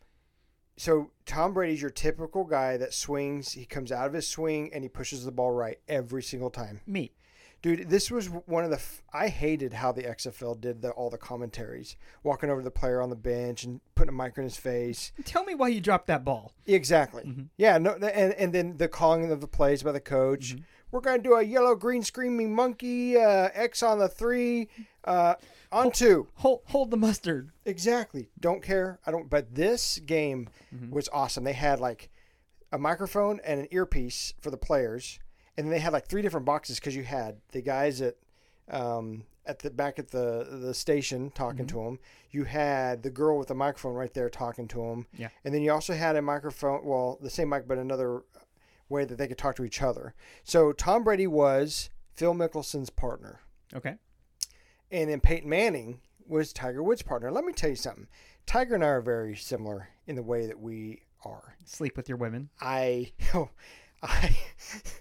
so 0.78 1.10
Tom 1.26 1.52
Brady's 1.52 1.82
your 1.82 1.90
typical 1.90 2.44
guy 2.44 2.76
that 2.78 2.94
swings. 2.94 3.52
He 3.52 3.66
comes 3.66 3.92
out 3.92 4.06
of 4.06 4.12
his 4.14 4.26
swing 4.26 4.70
and 4.72 4.82
he 4.82 4.88
pushes 4.88 5.25
the 5.25 5.32
ball 5.32 5.50
right 5.50 5.78
every 5.88 6.22
single 6.22 6.50
time. 6.50 6.80
me. 6.86 7.12
Dude, 7.60 7.90
this 7.90 8.08
was 8.08 8.26
one 8.28 8.62
of 8.62 8.70
the. 8.70 8.76
F- 8.76 9.02
I 9.12 9.26
hated 9.26 9.72
how 9.72 9.90
the 9.90 10.04
XFL 10.04 10.60
did 10.60 10.80
the, 10.80 10.90
all 10.92 11.10
the 11.10 11.19
commentaries, 11.19 11.96
walking 12.22 12.50
over 12.50 12.60
to 12.60 12.64
the 12.64 12.70
player 12.70 13.02
on 13.02 13.10
the 13.10 13.16
bench 13.16 13.64
and 13.64 13.80
putting 13.96 14.10
a 14.14 14.16
mic 14.16 14.38
in 14.38 14.44
his 14.44 14.56
face. 14.56 15.10
Tell 15.25 15.42
me 15.42 15.56
why 15.56 15.66
you 15.66 15.80
dropped 15.80 16.06
that 16.06 16.25
ball. 16.25 16.52
Exactly. 16.66 17.25
Mhm. 17.25 17.48
Yeah. 17.56 17.78
No. 17.78 17.94
And 17.94 18.32
and 18.34 18.52
then 18.52 18.76
the 18.76 18.86
calling 18.86 19.32
of 19.32 19.40
the 19.40 19.48
plays 19.48 19.82
by 19.82 19.90
the 19.90 19.98
coach. 19.98 20.54
Mm-hmm. 20.54 20.62
We're 20.90 21.00
gonna 21.00 21.23
do 21.23 21.35
a 21.35 21.43
yellow 21.43 21.75
green 21.75 22.02
screaming 22.02 22.55
monkey 22.55 23.17
uh, 23.17 23.49
X 23.52 23.82
on 23.82 23.99
the 23.99 24.08
three, 24.08 24.69
uh, 25.05 25.35
on 25.70 25.90
two. 25.90 26.29
Hold 26.37 26.61
hold 26.67 26.90
the 26.90 26.96
mustard. 26.96 27.50
Exactly. 27.64 28.31
Don't 28.40 28.62
care. 28.62 28.99
I 29.06 29.11
don't. 29.11 29.29
But 29.29 29.55
this 29.55 29.99
game 29.99 30.49
Mm-hmm. 30.75 30.90
was 30.94 31.08
awesome. 31.12 31.44
They 31.44 31.52
had 31.55 31.81
like 31.81 32.11
a 32.73 32.79
microphone 32.79 33.40
and 33.44 33.61
an 33.61 33.69
earpiece 33.70 34.35
for 34.40 34.50
the 34.50 34.56
players, 34.58 35.19
and 35.56 35.67
then 35.67 35.70
they 35.73 35.79
had 35.79 35.93
like 35.93 36.06
three 36.08 36.20
different 36.23 36.44
boxes 36.46 36.79
because 36.79 36.94
you 36.96 37.05
had 37.05 37.37
the 37.52 37.61
guys 37.62 38.00
at 38.02 38.17
um, 38.70 39.25
at 39.46 39.58
the 39.61 39.70
back 39.70 39.99
at 39.99 40.11
the 40.11 40.46
the 40.50 40.75
station 40.75 41.31
talking 41.31 41.67
Mm-hmm. 41.67 41.79
to 41.79 41.85
them. 41.85 41.99
You 42.31 42.44
had 42.44 43.02
the 43.02 43.08
girl 43.11 43.38
with 43.38 43.49
the 43.49 43.55
microphone 43.55 43.94
right 43.94 44.12
there 44.12 44.29
talking 44.29 44.69
to 44.69 44.76
them. 44.79 45.06
Yeah. 45.17 45.29
And 45.44 45.55
then 45.55 45.62
you 45.62 45.73
also 45.73 45.94
had 45.94 46.17
a 46.17 46.23
microphone. 46.23 46.85
Well, 46.85 47.19
the 47.23 47.31
same 47.31 47.49
mic, 47.49 47.67
but 47.67 47.79
another 47.79 48.23
way 48.88 49.05
that 49.05 49.19
they 49.19 49.29
could 49.29 49.38
talk 49.38 49.56
to 49.56 49.64
each 49.64 49.82
other. 49.82 50.14
So 50.44 50.73
Tom 50.73 51.05
Brady 51.05 51.26
was 51.26 51.90
Phil 52.14 52.35
Mickelson's 52.35 52.90
partner. 52.90 53.40
Okay. 53.75 53.94
And 54.90 55.11
then 55.11 55.21
Peyton 55.21 55.49
Manning 55.49 56.00
was 56.26 56.52
Tiger 56.52 56.83
Woods' 56.83 57.02
partner. 57.02 57.30
Let 57.30 57.45
me 57.45 57.52
tell 57.52 57.71
you 57.71 57.76
something. 57.76 58.07
Tiger 58.47 58.75
and 58.75 58.85
I 58.85 58.88
are 58.88 59.00
very 59.00 59.37
similar 59.37 59.88
in 60.07 60.16
the 60.16 60.23
way 60.23 60.47
that 60.47 60.59
we 60.59 61.02
are. 61.25 61.57
Sleep 61.64 61.97
with 61.97 62.09
your 62.09 62.16
women. 62.18 62.49
I, 62.61 63.12
oh, 63.35 63.50
I, 64.02 64.37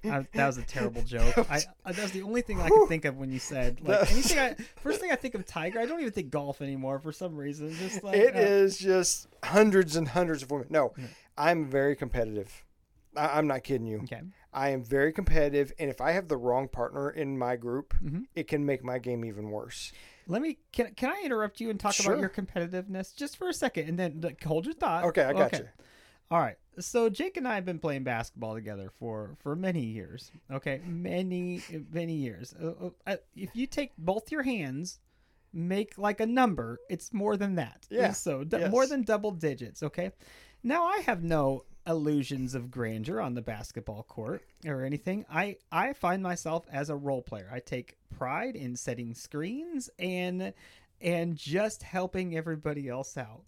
I, 0.04 0.28
that 0.34 0.48
was 0.48 0.58
a 0.58 0.64
terrible 0.64 1.02
joke. 1.06 1.38
I, 1.50 1.62
I 1.86 1.92
that 1.92 2.02
was 2.02 2.12
the 2.12 2.24
only 2.24 2.42
thing 2.42 2.60
I 2.60 2.68
could 2.68 2.88
think 2.88 3.06
of 3.06 3.18
when 3.18 3.32
you 3.32 3.40
said 3.40 3.80
like 3.82 4.02
That- 4.02 4.12
anything. 4.12 4.40
I 4.40 4.56
first 4.82 5.00
thing 5.00 5.12
I 5.12 5.16
think 5.16 5.36
of 5.36 5.46
Tiger. 5.46 5.80
I 5.80 5.86
don't 5.86 6.00
even 6.00 6.12
think 6.12 6.30
golf 6.32 6.62
anymore 6.62 7.00
for 7.00 7.12
some 7.12 7.36
reason. 7.36 7.74
Just 7.76 8.04
like 8.04 8.16
it 8.18 8.36
uh, 8.36 8.40
is 8.40 8.78
just 8.78 9.28
hundreds 9.44 9.96
and 9.96 10.08
hundreds 10.08 10.44
of 10.44 10.52
women. 10.52 10.68
No, 10.70 10.94
I'm 11.38 11.70
very 11.70 11.96
competitive. 11.96 12.64
I, 13.18 13.38
I'm 13.38 13.48
not 13.48 13.64
kidding 13.64 13.88
you. 13.88 14.00
Okay. 14.04 14.22
I 14.54 14.70
am 14.70 14.84
very 14.84 15.12
competitive, 15.12 15.72
and 15.80 15.90
if 15.90 16.00
I 16.02 16.12
have 16.12 16.28
the 16.28 16.38
wrong 16.38 16.68
partner 16.68 17.10
in 17.10 17.38
my 17.38 17.56
group, 17.56 17.94
Mhm. 18.04 18.24
it 18.36 18.48
can 18.48 18.66
make 18.66 18.84
my 18.84 18.98
game 19.00 19.26
even 19.26 19.50
worse. 19.50 19.92
Let 20.28 20.42
me 20.42 20.58
can 20.72 20.94
can 20.96 21.10
I 21.12 21.22
interrupt 21.24 21.60
you 21.62 21.70
and 21.70 21.80
talk 21.80 21.94
Sure. 21.94 22.14
about 22.14 22.22
your 22.22 22.30
competitiveness 22.30 23.16
just 23.16 23.38
for 23.38 23.48
a 23.50 23.54
second, 23.54 23.88
and 23.90 23.98
then 24.00 24.22
like, 24.22 24.44
hold 24.44 24.66
your 24.66 24.74
thought. 24.76 25.06
Okay, 25.06 25.24
I 25.24 25.34
got 25.34 25.54
you. 25.54 25.68
All 26.30 26.40
right. 26.40 26.58
So 26.80 27.10
Jake 27.10 27.38
and 27.38 27.48
I 27.48 27.56
have 27.56 27.66
been 27.66 27.80
playing 27.80 28.04
basketball 28.04 28.54
together 28.54 28.92
for 29.00 29.36
for 29.40 29.56
many 29.56 29.84
years. 29.86 30.32
Okay, 30.52 30.82
many 30.86 31.62
many 31.92 32.14
years. 32.16 32.54
Uh, 32.62 32.90
uh, 33.06 33.16
if 33.36 33.56
you 33.56 33.66
take 33.68 33.94
both 33.98 34.32
your 34.32 34.44
hands, 34.44 35.00
make 35.54 35.98
like 35.98 36.20
a 36.20 36.26
number, 36.26 36.80
it's 36.90 37.14
more 37.14 37.38
than 37.38 37.56
that. 37.56 37.88
Yeah, 37.90 38.12
So 38.12 38.44
d- 38.44 38.58
yes. 38.60 38.72
more 38.72 38.86
than 38.86 39.04
double 39.04 39.32
digits. 39.32 39.82
Okay. 39.82 40.12
Now 40.64 40.86
I 40.86 41.00
have 41.06 41.24
no 41.24 41.64
illusions 41.88 42.54
of 42.54 42.70
grandeur 42.70 43.20
on 43.22 43.34
the 43.34 43.42
basketball 43.42 44.04
court 44.04 44.44
or 44.66 44.84
anything. 44.84 45.26
I 45.30 45.58
I 45.72 45.94
find 45.94 46.22
myself 46.22 46.66
as 46.72 46.90
a 46.90 46.96
role 46.96 47.22
player. 47.22 47.50
I 47.52 47.60
take 47.60 47.98
pride 48.16 48.56
in 48.56 48.76
setting 48.76 49.14
screens 49.14 49.90
and 49.98 50.54
and 51.00 51.36
just 51.36 51.84
helping 51.84 52.36
everybody 52.36 52.90
else 52.90 53.18
out. 53.18 53.44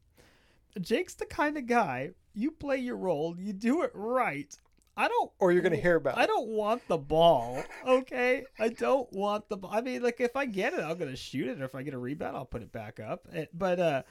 Jake's 0.79 1.15
the 1.15 1.25
kind 1.25 1.58
of 1.58 1.65
guy 1.65 2.12
you 2.34 2.51
play 2.51 2.77
your 2.77 2.96
role, 2.96 3.36
you 3.38 3.53
do 3.53 3.81
it 3.84 3.91
right. 3.93 4.55
I 4.96 5.08
don't 5.08 5.31
Or 5.39 5.51
you're 5.51 5.62
going 5.62 5.75
to 5.75 5.81
hear 5.81 5.96
about 5.96 6.17
I 6.17 6.25
don't 6.25 6.50
want 6.50 6.88
the 6.88 6.98
ball, 6.98 7.63
okay? 7.88 8.46
I 8.60 8.69
don't 8.69 9.12
want 9.13 9.48
the 9.48 9.58
ball. 9.58 9.72
I 9.74 9.81
mean, 9.81 10.03
like 10.03 10.19
if 10.19 10.36
I 10.36 10.46
get 10.46 10.74
it, 10.74 10.81
I'm 10.81 10.98
gonna 10.98 11.15
shoot 11.15 11.48
it, 11.48 11.62
or 11.62 11.65
if 11.65 11.74
I 11.74 11.84
get 11.84 11.93
a 11.93 11.98
rebound, 11.98 12.36
I'll 12.36 12.46
put 12.46 12.62
it 12.62 12.72
back 12.72 13.00
up. 13.00 13.25
Eh, 13.34 13.46
But 13.53 13.79
uh, 13.79 14.03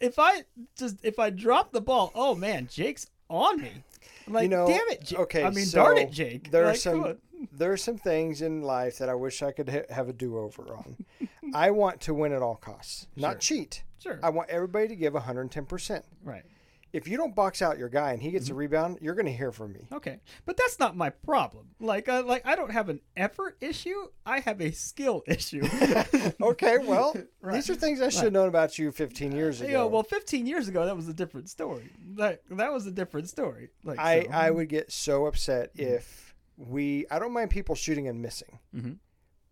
if 0.00 0.18
I 0.18 0.44
just 0.74 1.04
if 1.04 1.18
I 1.18 1.30
drop 1.30 1.72
the 1.72 1.82
ball, 1.82 2.12
oh 2.14 2.34
man, 2.34 2.66
Jake's 2.70 3.06
on 3.30 3.62
me. 3.62 3.72
I'm 4.26 4.32
Like, 4.34 4.42
you 4.42 4.48
know, 4.50 4.66
damn 4.66 4.88
it, 4.88 5.02
Jake. 5.04 5.18
okay, 5.20 5.44
I 5.44 5.50
mean, 5.50 5.64
so 5.64 5.82
darn 5.84 5.98
it, 5.98 6.10
Jake. 6.10 6.50
there 6.50 6.64
are 6.64 6.72
Like, 6.72 6.82
come 6.82 7.02
some- 7.04 7.18
there 7.52 7.72
are 7.72 7.76
some 7.78 7.96
things 7.96 8.42
in 8.42 8.60
life 8.62 8.98
that 8.98 9.08
I 9.08 9.14
wish 9.14 9.42
I 9.42 9.50
could 9.52 9.68
ha- 9.70 9.94
have 9.94 10.08
a 10.10 10.12
do 10.12 10.36
over 10.38 10.74
on. 10.74 10.96
I 11.54 11.70
want 11.70 12.00
to 12.02 12.12
win 12.14 12.32
at 12.32 12.42
all 12.42 12.56
costs, 12.56 13.06
not 13.16 13.42
Sure. 13.42 13.58
cheat. 13.58 13.82
Sure. 13.98 14.20
I 14.22 14.28
want 14.30 14.50
everybody 14.50 14.88
to 14.88 14.96
give 14.96 15.14
110%. 15.14 16.02
right. 16.22 16.42
If 16.92 17.06
you 17.06 17.16
don't 17.16 17.34
box 17.34 17.62
out 17.62 17.78
your 17.78 17.88
guy 17.88 18.12
and 18.12 18.20
he 18.20 18.28
Mm-hmm. 18.28 18.36
gets 18.36 18.48
a 18.50 18.54
rebound, 18.54 18.98
you're 19.00 19.14
going 19.14 19.26
to 19.26 19.32
hear 19.32 19.52
from 19.52 19.72
me. 19.72 19.86
Okay, 19.92 20.20
but 20.44 20.56
that's 20.56 20.78
not 20.78 20.96
my 20.96 21.10
problem. 21.10 21.68
Like, 21.80 22.08
uh, 22.08 22.22
like 22.24 22.44
I 22.46 22.56
don't 22.56 22.72
have 22.72 22.88
an 22.88 23.00
effort 23.16 23.56
issue. 23.60 24.08
I 24.26 24.40
have 24.40 24.60
a 24.60 24.72
skill 24.72 25.22
issue. 25.28 25.62
Okay, 26.42 26.78
well, 26.78 27.14
Right. 27.42 27.54
these 27.54 27.70
are 27.70 27.74
things 27.74 28.00
I 28.00 28.08
should 28.08 28.24
have 28.24 28.32
known 28.32 28.48
about 28.48 28.78
you 28.78 28.90
15 28.90 29.32
years 29.32 29.60
ago. 29.60 29.68
You 29.68 29.74
know, 29.76 29.86
well, 29.86 30.02
15 30.02 30.46
years 30.46 30.68
ago, 30.68 30.84
that 30.86 30.96
was 30.96 31.08
a 31.08 31.14
different 31.14 31.48
story. 31.48 31.90
That 32.16 32.42
that 32.50 32.72
was 32.72 32.86
a 32.86 32.90
different 32.90 33.28
story. 33.28 33.70
Like, 33.84 33.98
I, 33.98 34.20
so- 34.20 34.24
mm-hmm. 34.26 34.34
I 34.34 34.50
would 34.50 34.68
get 34.68 34.90
so 34.92 35.26
upset 35.26 35.70
if 35.74 36.34
we. 36.56 37.06
I 37.10 37.18
don't 37.18 37.32
mind 37.32 37.50
people 37.50 37.74
shooting 37.74 38.08
and 38.08 38.20
missing, 38.20 38.58
Mhm. 38.74 38.98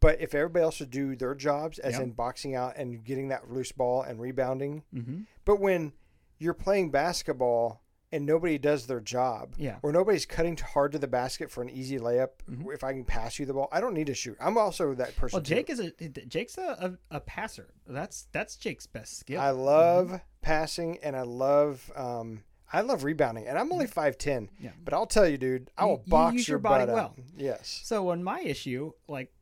but 0.01 0.21
if 0.21 0.35
everybody 0.35 0.63
else 0.65 0.81
would 0.81 0.91
do 0.91 1.15
their 1.17 1.35
jobs, 1.35 1.79
as 1.79 1.95
Yeah. 1.95 2.03
in 2.03 2.11
boxing 2.13 2.55
out 2.55 2.77
and 2.77 3.03
getting 3.05 3.29
that 3.29 3.51
loose 3.51 3.73
ball 3.73 4.03
and 4.03 4.21
rebounding, 4.21 4.83
Mhm. 4.95 5.27
but 5.45 5.61
when 5.61 5.93
you're 6.39 6.55
playing 6.55 6.91
basketball 6.91 7.83
and 8.11 8.25
nobody 8.25 8.57
does 8.57 8.87
their 8.87 9.01
job, 9.01 9.53
Yeah. 9.59 9.81
or 9.83 9.93
nobody's 9.93 10.25
cutting 10.25 10.57
hard 10.57 10.93
to 10.93 10.99
the 10.99 11.07
basket 11.07 11.51
for 11.51 11.61
an 11.63 11.69
easy 11.69 11.99
layup, 11.99 12.31
Mhm. 12.51 12.73
if 12.73 12.83
I 12.83 12.93
can 12.95 13.05
pass 13.05 13.39
you 13.39 13.45
the 13.45 13.53
ball, 13.53 13.69
I 13.71 13.83
don't 13.83 13.93
need 13.93 14.07
to 14.07 14.15
shoot. 14.15 14.35
I'm 14.41 14.57
also 14.57 14.95
that 14.95 15.15
person. 15.17 15.37
Well, 15.37 15.43
too. 15.43 15.55
Jake 15.57 15.69
is 15.69 15.79
a 15.79 15.91
Jake's 15.91 16.57
a, 16.57 16.97
a, 17.11 17.17
a 17.17 17.21
passer. 17.21 17.75
That's 17.87 18.27
that's 18.33 18.57
Jake's 18.57 18.87
best 18.87 19.19
skill. 19.19 19.41
I 19.41 19.51
love 19.51 20.23
passing 20.41 20.99
and 21.03 21.15
I 21.17 21.23
love 21.23 21.93
um 21.95 22.45
I 22.73 22.81
love 22.81 23.05
rebounding 23.05 23.47
and 23.47 23.59
I'm 23.59 23.71
only 23.73 23.87
five 23.87 24.17
ten. 24.17 24.47
Mm-hmm. 24.47 24.65
Yeah. 24.65 24.71
But 24.83 24.95
I'll 24.95 25.07
tell 25.07 25.29
you, 25.29 25.37
dude, 25.37 25.71
I 25.77 25.85
will 25.85 26.03
you 26.07 26.11
box 26.11 26.35
use 26.35 26.49
your, 26.49 26.55
your 26.55 26.61
body 26.61 26.87
butt 26.87 26.95
well. 26.95 27.17
Yes. 27.37 27.81
So 27.85 28.09
on 28.09 28.23
my 28.25 28.41
issue, 28.41 28.93
like 29.07 29.33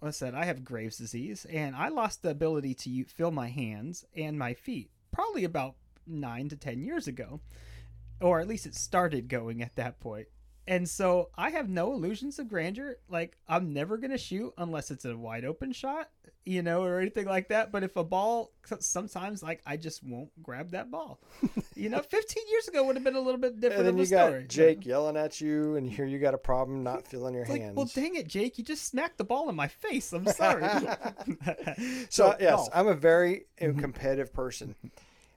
I 0.00 0.10
said, 0.10 0.36
I 0.36 0.44
have 0.44 0.64
Graves' 0.64 0.98
disease, 0.98 1.44
and 1.46 1.74
I 1.74 1.88
lost 1.88 2.22
the 2.22 2.30
ability 2.30 2.74
to 2.74 3.04
feel 3.06 3.32
my 3.32 3.48
hands 3.48 4.04
and 4.14 4.38
my 4.38 4.54
feet 4.54 4.90
probably 5.10 5.42
about 5.42 5.74
nine 6.06 6.48
to 6.50 6.56
ten 6.56 6.82
years 6.82 7.06
ago, 7.06 7.40
or 8.20 8.40
at 8.40 8.48
least 8.48 8.66
it 8.66 8.74
started 8.74 9.28
going 9.28 9.62
at 9.62 9.76
that 9.76 10.00
point. 10.00 10.26
And 10.66 10.88
so 10.88 11.28
I 11.36 11.50
have 11.50 11.68
no 11.68 11.92
illusions 11.92 12.38
of 12.38 12.48
grandeur. 12.48 12.96
Like 13.08 13.36
I'm 13.46 13.72
never 13.74 13.98
gonna 13.98 14.16
shoot 14.16 14.52
unless 14.56 14.90
it's 14.90 15.04
a 15.04 15.14
wide 15.14 15.44
open 15.44 15.72
shot, 15.72 16.08
you 16.46 16.62
know, 16.62 16.82
or 16.82 17.00
anything 17.00 17.26
like 17.26 17.48
that. 17.48 17.70
But 17.70 17.82
if 17.84 17.96
a 17.96 18.04
ball, 18.04 18.50
sometimes 18.80 19.42
like 19.42 19.60
I 19.66 19.76
just 19.76 20.02
won't 20.02 20.30
grab 20.42 20.70
that 20.70 20.90
ball. 20.90 21.20
You 21.76 21.88
know, 21.88 22.00
15 22.00 22.42
years 22.52 22.68
ago 22.68 22.84
would 22.84 22.94
have 22.94 23.02
been 23.02 23.16
a 23.16 23.20
little 23.20 23.40
bit 23.40 23.60
different 23.60 23.80
And 23.88 23.98
then 23.98 23.98
you 23.98 24.08
got 24.08 24.28
story. 24.28 24.46
Jake 24.48 24.86
yelling 24.86 25.16
at 25.16 25.40
you 25.40 25.74
and 25.74 25.90
here 25.90 26.04
you 26.06 26.20
got 26.20 26.32
a 26.32 26.38
problem 26.38 26.84
not 26.84 27.04
feeling 27.04 27.34
your 27.34 27.42
It's 27.42 27.50
like, 27.50 27.60
hands. 27.62 27.76
well, 27.76 27.90
dang 27.92 28.14
it, 28.14 28.28
Jake! 28.28 28.58
You 28.58 28.64
just 28.64 28.84
smacked 28.86 29.18
the 29.18 29.24
ball 29.24 29.48
in 29.50 29.56
my 29.56 29.66
face. 29.66 30.12
I'm 30.12 30.24
sorry. 30.28 30.62
so, 32.10 32.34
yes, 32.40 32.50
golf. 32.54 32.68
I'm 32.72 32.86
a 32.86 32.94
very 32.94 33.46
Mm-hmm. 33.60 33.80
competitive 33.80 34.32
person. 34.32 34.74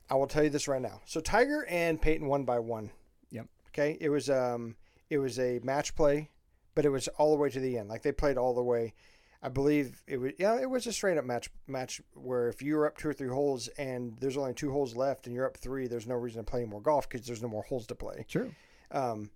I 0.10 0.16
will 0.16 0.28
tell 0.28 0.44
you 0.44 0.50
this 0.50 0.68
right 0.68 0.82
now. 0.82 1.02
So 1.06 1.20
Tiger 1.20 1.66
and 1.70 2.02
Peyton 2.02 2.28
won 2.28 2.46
by 2.46 2.60
one. 2.60 2.92
Yep. 3.32 3.48
Okay. 3.70 3.98
It 4.00 4.10
was 4.10 4.30
um 4.30 4.76
it 5.10 5.18
was 5.18 5.40
a 5.40 5.60
match 5.64 5.96
play, 5.96 6.30
but 6.76 6.86
it 6.86 6.90
was 6.90 7.08
all 7.10 7.32
the 7.32 7.42
way 7.42 7.50
to 7.50 7.60
the 7.60 7.78
end. 7.78 7.90
Like 7.90 8.04
they 8.04 8.12
played 8.12 8.38
all 8.38 8.54
the 8.54 8.64
way. 8.64 8.94
I 9.42 9.50
believe 9.50 10.02
it 10.08 10.18
was 10.18 10.34
yeah, 10.40 10.60
it 10.60 10.70
was 10.70 10.88
a 10.88 10.94
straight 10.94 11.18
up 11.18 11.26
match 11.26 11.50
match 11.68 12.02
where 12.14 12.50
if 12.50 12.62
you 12.62 12.76
were 12.76 12.88
up 12.88 12.98
two 12.98 13.10
or 13.10 13.14
three 13.14 13.30
holes 13.30 13.68
and 13.78 14.18
there's 14.20 14.38
only 14.38 14.54
two 14.54 14.72
holes 14.72 14.96
left 14.96 15.28
and 15.28 15.36
you're 15.36 15.46
up 15.46 15.58
three, 15.58 15.88
there's 15.88 16.08
no 16.08 16.16
reason 16.16 16.44
to 16.44 16.50
play 16.50 16.66
more 16.66 16.82
golf 16.82 17.08
because 17.08 17.26
there's 17.28 17.42
no 17.42 17.48
more 17.48 17.64
holes 17.64 17.86
to 17.88 17.96
play. 17.96 18.26
True. 18.28 18.54
Um, 18.92 19.30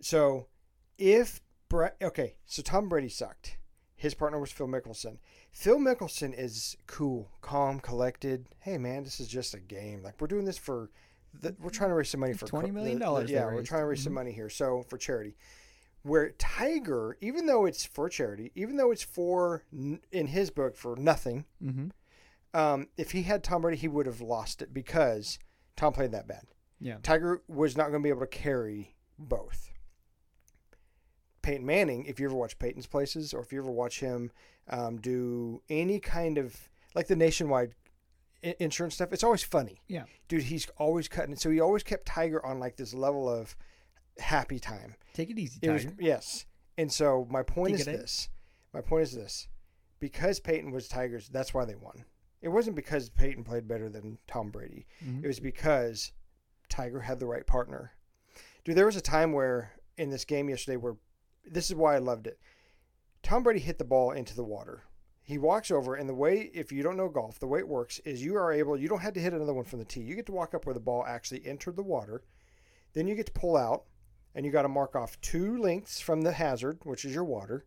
so 0.00 0.46
if 0.98 1.40
Brett, 1.68 1.96
okay, 2.02 2.34
so 2.46 2.62
Tom 2.62 2.88
Brady 2.88 3.08
sucked. 3.08 3.56
His 3.98 4.14
partner 4.14 4.38
was 4.38 4.50
Phil 4.52 4.66
Mickelson. 4.68 5.18
Phil 5.50 5.78
Mickelson 5.78 6.32
is 6.38 6.76
cool, 6.86 7.30
calm, 7.42 7.80
collected. 7.80 8.46
Hey 8.60 8.78
man, 8.78 9.02
this 9.04 9.18
is 9.20 9.28
just 9.28 9.52
a 9.54 9.60
game. 9.60 10.02
Like 10.02 10.20
we're 10.20 10.28
doing 10.28 10.44
this 10.44 10.56
for, 10.56 10.88
the, 11.38 11.54
we're 11.60 11.68
trying 11.70 11.90
to 11.90 11.94
raise 11.94 12.08
some 12.08 12.20
money 12.20 12.32
for 12.32 12.46
$20 12.46 12.72
million 12.72 12.98
Yeah, 13.28 13.46
we're 13.46 13.62
trying 13.64 13.82
to 13.82 13.86
raise 13.86 14.02
some 14.04 14.14
money 14.14 14.32
here. 14.32 14.48
So 14.48 14.84
for 14.88 14.96
charity, 14.98 15.34
where 16.02 16.30
Tiger, 16.38 17.18
even 17.20 17.46
though 17.46 17.66
it's 17.66 17.84
for 17.84 18.08
charity, 18.08 18.52
even 18.54 18.76
though 18.76 18.92
it's 18.92 19.02
for 19.02 19.64
in 19.72 20.26
his 20.28 20.50
book 20.50 20.76
for 20.76 20.94
nothing, 20.96 21.44
Mm-hmm. 21.62 21.88
um, 22.58 22.86
if 22.96 23.10
he 23.10 23.22
had 23.24 23.42
Tom 23.42 23.62
Brady, 23.62 23.76
he 23.78 23.88
would 23.88 24.06
have 24.06 24.20
lost 24.20 24.62
it 24.62 24.72
because 24.72 25.40
Tom 25.76 25.92
played 25.92 26.12
that 26.12 26.28
bad. 26.28 26.44
Yeah. 26.80 26.98
Tiger 27.02 27.42
was 27.48 27.76
not 27.76 27.90
going 27.90 28.00
to 28.00 28.04
be 28.06 28.10
able 28.10 28.20
to 28.20 28.26
carry 28.28 28.94
both. 29.18 29.70
Peyton 31.48 31.64
Manning, 31.66 32.04
if 32.04 32.20
you 32.20 32.26
ever 32.26 32.34
watch 32.36 32.58
Peyton's 32.58 32.86
Places 32.86 33.32
or 33.32 33.40
if 33.40 33.52
you 33.52 33.58
ever 33.60 33.70
watch 33.70 34.00
him 34.00 34.30
um, 34.68 34.98
do 34.98 35.62
any 35.70 35.98
kind 35.98 36.36
of 36.36 36.54
like 36.94 37.06
the 37.06 37.16
nationwide 37.16 37.74
i- 38.44 38.54
insurance 38.60 38.96
stuff, 38.96 39.12
it's 39.14 39.24
always 39.24 39.42
funny. 39.42 39.80
Yeah. 39.88 40.04
Dude, 40.28 40.42
he's 40.42 40.68
always 40.76 41.08
cutting 41.08 41.32
it. 41.32 41.40
So 41.40 41.48
he 41.50 41.58
always 41.60 41.82
kept 41.82 42.04
Tiger 42.06 42.44
on 42.44 42.58
like 42.60 42.76
this 42.76 42.92
level 42.92 43.28
of 43.30 43.56
happy 44.18 44.58
time. 44.58 44.94
Take 45.14 45.30
it 45.30 45.38
easy, 45.38 45.58
It 45.62 45.70
was 45.70 45.84
Tiger. 45.84 45.96
yes. 46.00 46.44
And 46.76 46.92
so 46.92 47.26
my 47.30 47.42
point 47.42 47.72
Take 47.72 47.80
is 47.80 47.86
it 47.88 47.94
in. 47.94 48.00
this. 48.00 48.28
My 48.74 48.82
point 48.82 49.04
is 49.04 49.12
this. 49.12 49.48
Because 50.00 50.40
Peyton 50.40 50.70
was 50.70 50.86
Tigers, 50.86 51.28
that's 51.30 51.54
why 51.54 51.64
they 51.64 51.74
won. 51.76 52.04
It 52.42 52.48
wasn't 52.48 52.76
because 52.76 53.08
Peyton 53.08 53.42
played 53.42 53.66
better 53.66 53.88
than 53.88 54.18
Tom 54.28 54.50
Brady. 54.50 54.86
Mhm. 55.02 55.24
It 55.24 55.26
was 55.26 55.40
because 55.40 56.12
Tiger 56.68 57.00
had 57.00 57.18
the 57.20 57.26
right 57.26 57.46
partner. 57.46 57.92
Dude, 58.64 58.76
there 58.76 58.84
was 58.86 58.96
a 58.96 59.00
time 59.00 59.32
where 59.32 59.72
in 59.96 60.10
this 60.10 60.24
game 60.26 60.48
yesterday 60.50 60.76
where 60.76 60.96
this 61.50 61.68
is 61.68 61.74
why 61.74 61.94
I 61.94 61.98
loved 61.98 62.26
it. 62.26 62.38
Tom 63.22 63.42
Brady 63.42 63.60
hit 63.60 63.78
the 63.78 63.84
ball 63.84 64.12
into 64.12 64.34
the 64.34 64.44
water. 64.44 64.84
He 65.22 65.36
walks 65.36 65.70
over, 65.70 65.94
and 65.94 66.08
the 66.08 66.14
way, 66.14 66.50
if 66.54 66.72
you 66.72 66.82
don't 66.82 66.96
know 66.96 67.08
golf, 67.08 67.38
the 67.38 67.46
way 67.46 67.58
it 67.58 67.68
works 67.68 67.98
is 68.06 68.24
you 68.24 68.36
are 68.36 68.52
able, 68.52 68.78
you 68.78 68.88
don't 68.88 69.00
have 69.00 69.12
to 69.14 69.20
hit 69.20 69.34
another 69.34 69.52
one 69.52 69.66
from 69.66 69.78
the 69.78 69.84
tee. 69.84 70.00
You 70.00 70.14
get 70.14 70.24
to 70.26 70.32
walk 70.32 70.54
up 70.54 70.64
where 70.64 70.72
the 70.72 70.80
ball 70.80 71.04
actually 71.06 71.46
entered 71.46 71.76
the 71.76 71.82
water. 71.82 72.22
Then 72.94 73.06
you 73.06 73.14
get 73.14 73.26
to 73.26 73.32
pull 73.32 73.56
out, 73.56 73.84
and 74.34 74.46
you 74.46 74.52
got 74.52 74.62
to 74.62 74.68
mark 74.68 74.96
off 74.96 75.20
two 75.20 75.58
lengths 75.58 76.00
from 76.00 76.22
the 76.22 76.32
hazard, 76.32 76.78
which 76.84 77.04
is 77.04 77.12
your 77.12 77.24
water, 77.24 77.66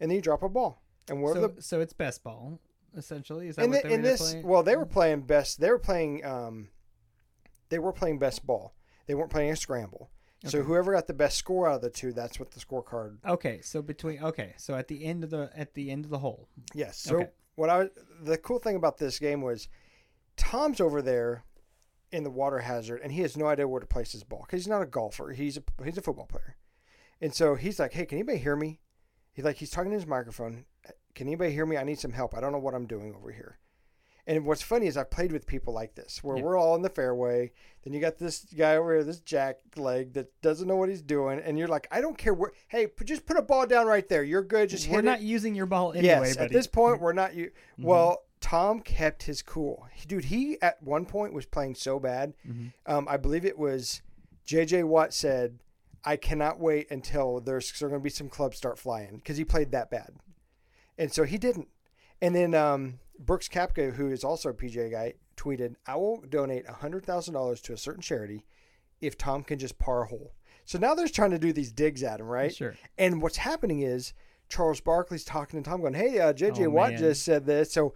and 0.00 0.10
then 0.10 0.16
you 0.16 0.22
drop 0.22 0.42
a 0.42 0.48
ball. 0.48 0.82
And 1.08 1.22
where 1.22 1.34
So, 1.34 1.46
the 1.46 1.62
so 1.62 1.80
it's 1.80 1.94
best 1.94 2.22
ball, 2.22 2.60
essentially. 2.94 3.48
Is 3.48 3.56
that 3.56 3.64
in, 3.64 3.70
what 3.70 3.82
the, 3.82 3.90
in 3.90 4.02
this, 4.02 4.32
play? 4.32 4.42
well, 4.44 4.62
they 4.62 4.76
were 4.76 4.84
playing 4.84 5.22
best. 5.22 5.60
They 5.60 5.70
were 5.70 5.78
playing. 5.78 6.24
Um, 6.26 6.68
they 7.70 7.78
were 7.78 7.92
playing 7.92 8.18
best 8.18 8.46
ball. 8.46 8.74
They 9.06 9.14
weren't 9.14 9.30
playing 9.30 9.50
a 9.50 9.56
scramble. 9.56 10.10
So 10.44 10.62
whoever 10.62 10.92
got 10.92 11.06
the 11.08 11.14
best 11.14 11.36
score 11.36 11.68
out 11.68 11.76
of 11.76 11.80
the 11.82 11.90
two, 11.90 12.12
that's 12.12 12.38
what 12.38 12.52
the 12.52 12.60
scorecard. 12.60 13.16
Okay, 13.26 13.60
so 13.60 13.82
between 13.82 14.22
okay, 14.22 14.54
so 14.56 14.74
at 14.74 14.86
the 14.88 15.04
end 15.04 15.24
of 15.24 15.30
the 15.30 15.50
at 15.54 15.74
the 15.74 15.90
end 15.90 16.04
of 16.04 16.10
the 16.10 16.18
hole. 16.18 16.48
Yes. 16.74 16.98
So 16.98 17.16
Okay. 17.16 17.30
what 17.56 17.68
I 17.70 17.88
the 18.22 18.38
cool 18.38 18.60
thing 18.60 18.76
about 18.76 18.98
this 18.98 19.18
game 19.18 19.42
was, 19.42 19.68
Tom's 20.36 20.80
over 20.80 21.02
there 21.02 21.42
in 22.12 22.22
the 22.22 22.30
water 22.30 22.60
hazard, 22.60 23.00
and 23.02 23.10
he 23.12 23.20
has 23.22 23.36
no 23.36 23.46
idea 23.46 23.66
where 23.66 23.80
to 23.80 23.86
place 23.86 24.12
his 24.12 24.22
ball 24.24 24.44
because 24.46 24.60
he's 24.62 24.68
not 24.68 24.80
a 24.82 24.86
golfer. 24.86 25.30
He's 25.32 25.56
a 25.58 25.62
he's 25.84 25.98
a 25.98 26.02
football 26.02 26.26
player, 26.26 26.56
and 27.20 27.34
so 27.34 27.56
he's 27.56 27.80
like, 27.80 27.92
"Hey, 27.92 28.06
can 28.06 28.18
anybody 28.18 28.38
hear 28.38 28.54
me?" 28.56 28.80
He's 29.32 29.44
like, 29.44 29.56
he's 29.56 29.70
talking 29.70 29.90
to 29.92 29.96
his 29.96 30.06
microphone. 30.06 30.64
Can 31.14 31.28
anybody 31.28 31.52
hear 31.52 31.64
me? 31.64 31.76
I 31.76 31.84
need 31.84 32.00
some 32.00 32.12
help. 32.12 32.34
I 32.34 32.40
don't 32.40 32.50
know 32.50 32.58
what 32.58 32.74
I'm 32.74 32.86
doing 32.86 33.14
over 33.14 33.30
here. 33.30 33.58
And 34.28 34.44
what's 34.44 34.60
funny 34.62 34.86
is 34.86 34.96
I've 34.98 35.10
played 35.10 35.32
with 35.32 35.46
people 35.46 35.72
like 35.72 35.94
this, 35.94 36.22
where 36.22 36.36
Yeah. 36.36 36.42
we're 36.42 36.56
all 36.58 36.74
in 36.76 36.82
the 36.82 36.90
fairway. 36.90 37.50
Then 37.82 37.94
you 37.94 38.00
got 38.00 38.18
this 38.18 38.40
guy 38.56 38.76
over 38.76 38.92
here, 38.94 39.02
this 39.02 39.20
jack 39.20 39.58
leg 39.74 40.12
that 40.12 40.40
doesn't 40.42 40.68
know 40.68 40.76
what 40.76 40.90
he's 40.90 41.00
doing, 41.02 41.40
and 41.40 41.58
you're 41.58 41.66
like, 41.66 41.88
I 41.90 42.00
don't 42.02 42.16
care 42.18 42.34
where. 42.34 42.52
Hey, 42.68 42.88
just 43.04 43.24
put 43.24 43.38
a 43.38 43.42
ball 43.42 43.66
down 43.66 43.86
right 43.86 44.06
there. 44.06 44.22
You're 44.22 44.42
good. 44.42 44.68
Just 44.68 44.86
We're 44.88 45.00
not 45.00 45.20
it. 45.20 45.24
using 45.24 45.54
your 45.54 45.64
ball 45.66 45.92
anyway, 45.92 46.04
yes, 46.06 46.20
buddy. 46.20 46.32
Mm-hmm. 46.34 46.42
at 46.44 46.50
this 46.52 46.66
point, 46.66 47.00
we're 47.00 47.14
not. 47.14 47.34
You 47.34 47.50
well, 47.78 48.24
Tom 48.40 48.80
kept 48.80 49.22
his 49.22 49.40
cool, 49.40 49.86
dude. 50.06 50.26
He 50.26 50.60
at 50.60 50.82
one 50.82 51.06
point 51.06 51.32
was 51.32 51.46
playing 51.46 51.74
so 51.76 51.98
bad. 51.98 52.34
Mhm. 52.46 52.72
Um, 52.86 53.06
I 53.08 53.16
believe 53.16 53.44
it 53.46 53.58
was 53.58 54.02
J.J. 54.44 54.82
Watt 54.84 55.14
said, 55.14 55.58
"I 56.04 56.16
cannot 56.16 56.60
wait 56.60 56.90
until 56.90 57.40
there's, 57.40 57.70
there's 57.72 57.80
going 57.90 57.94
to 57.94 58.04
be 58.04 58.10
some 58.10 58.28
clubs 58.28 58.58
start 58.58 58.78
flying," 58.78 59.16
because 59.16 59.38
he 59.38 59.44
played 59.46 59.70
that 59.72 59.90
bad, 59.90 60.10
and 60.98 61.10
so 61.10 61.24
he 61.24 61.38
didn't. 61.38 61.68
And 62.20 62.34
then 62.34 62.54
um, 62.54 62.98
Brooks 63.18 63.48
Koepka, 63.48 63.94
who 63.94 64.10
is 64.10 64.24
also 64.24 64.50
a 64.50 64.54
PGA 64.54 64.90
guy, 64.90 65.14
tweeted, 65.36 65.74
"I 65.86 65.96
will 65.96 66.20
donate 66.28 66.66
hundred 66.66 67.04
thousand 67.04 67.34
dollars 67.34 67.60
to 67.62 67.72
a 67.72 67.76
certain 67.78 68.02
charity 68.02 68.44
if 69.00 69.16
Tom 69.18 69.42
can 69.44 69.58
just 69.58 69.78
par 69.78 70.02
a 70.02 70.06
hole." 70.06 70.34
So 70.64 70.78
now 70.78 70.94
they're 70.94 71.08
trying 71.08 71.30
to 71.30 71.38
do 71.38 71.52
these 71.52 71.72
digs 71.72 72.02
at 72.02 72.20
him, 72.20 72.26
right? 72.26 72.54
Sure. 72.54 72.74
And 72.98 73.22
what's 73.22 73.38
happening 73.38 73.80
is 73.80 74.12
Charles 74.48 74.80
Barkley's 74.80 75.24
talking 75.24 75.62
to 75.62 75.68
Tom, 75.68 75.80
going, 75.80 75.94
"Hey, 75.94 76.18
uh, 76.18 76.32
JJ 76.32 76.66
Oh, 76.66 76.70
Watt 76.70 76.90
man. 76.90 76.98
just 76.98 77.24
said 77.24 77.46
this." 77.46 77.72
So 77.72 77.94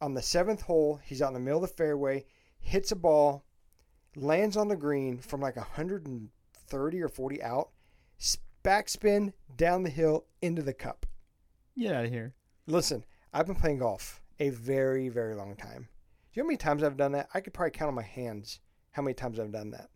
on 0.00 0.14
the 0.14 0.22
seventh 0.22 0.62
hole, 0.62 1.00
he's 1.04 1.22
out 1.22 1.28
in 1.28 1.34
the 1.34 1.40
middle 1.40 1.62
of 1.62 1.70
the 1.70 1.76
fairway, 1.76 2.24
hits 2.58 2.90
a 2.92 2.96
ball, 2.96 3.44
lands 4.14 4.56
on 4.56 4.68
the 4.68 4.76
green 4.76 5.18
from 5.18 5.40
like 5.40 5.56
130 5.56 7.00
or 7.02 7.08
40 7.08 7.42
out, 7.42 7.70
backspin 8.64 9.32
down 9.56 9.82
the 9.84 9.90
hill 9.90 10.26
into 10.42 10.62
the 10.62 10.74
cup. 10.74 11.06
Get 11.78 11.94
out 11.94 12.06
of 12.06 12.10
here. 12.10 12.34
Listen, 12.66 13.04
I've 13.32 13.46
been 13.46 13.54
playing 13.54 13.78
golf 13.78 14.20
a 14.38 14.50
very, 14.50 15.08
very 15.08 15.34
long 15.34 15.56
time. 15.56 15.88
Do 16.32 16.40
you 16.40 16.42
know 16.42 16.46
how 16.46 16.48
many 16.48 16.56
times 16.58 16.82
I've 16.82 16.96
done 16.96 17.12
that? 17.12 17.28
I 17.34 17.40
could 17.40 17.54
probably 17.54 17.70
count 17.70 17.88
on 17.88 17.94
my 17.94 18.02
hands 18.02 18.60
how 18.92 19.02
many 19.02 19.14
times 19.14 19.38
I've 19.40 19.52
done 19.52 19.70
that. 19.70 19.88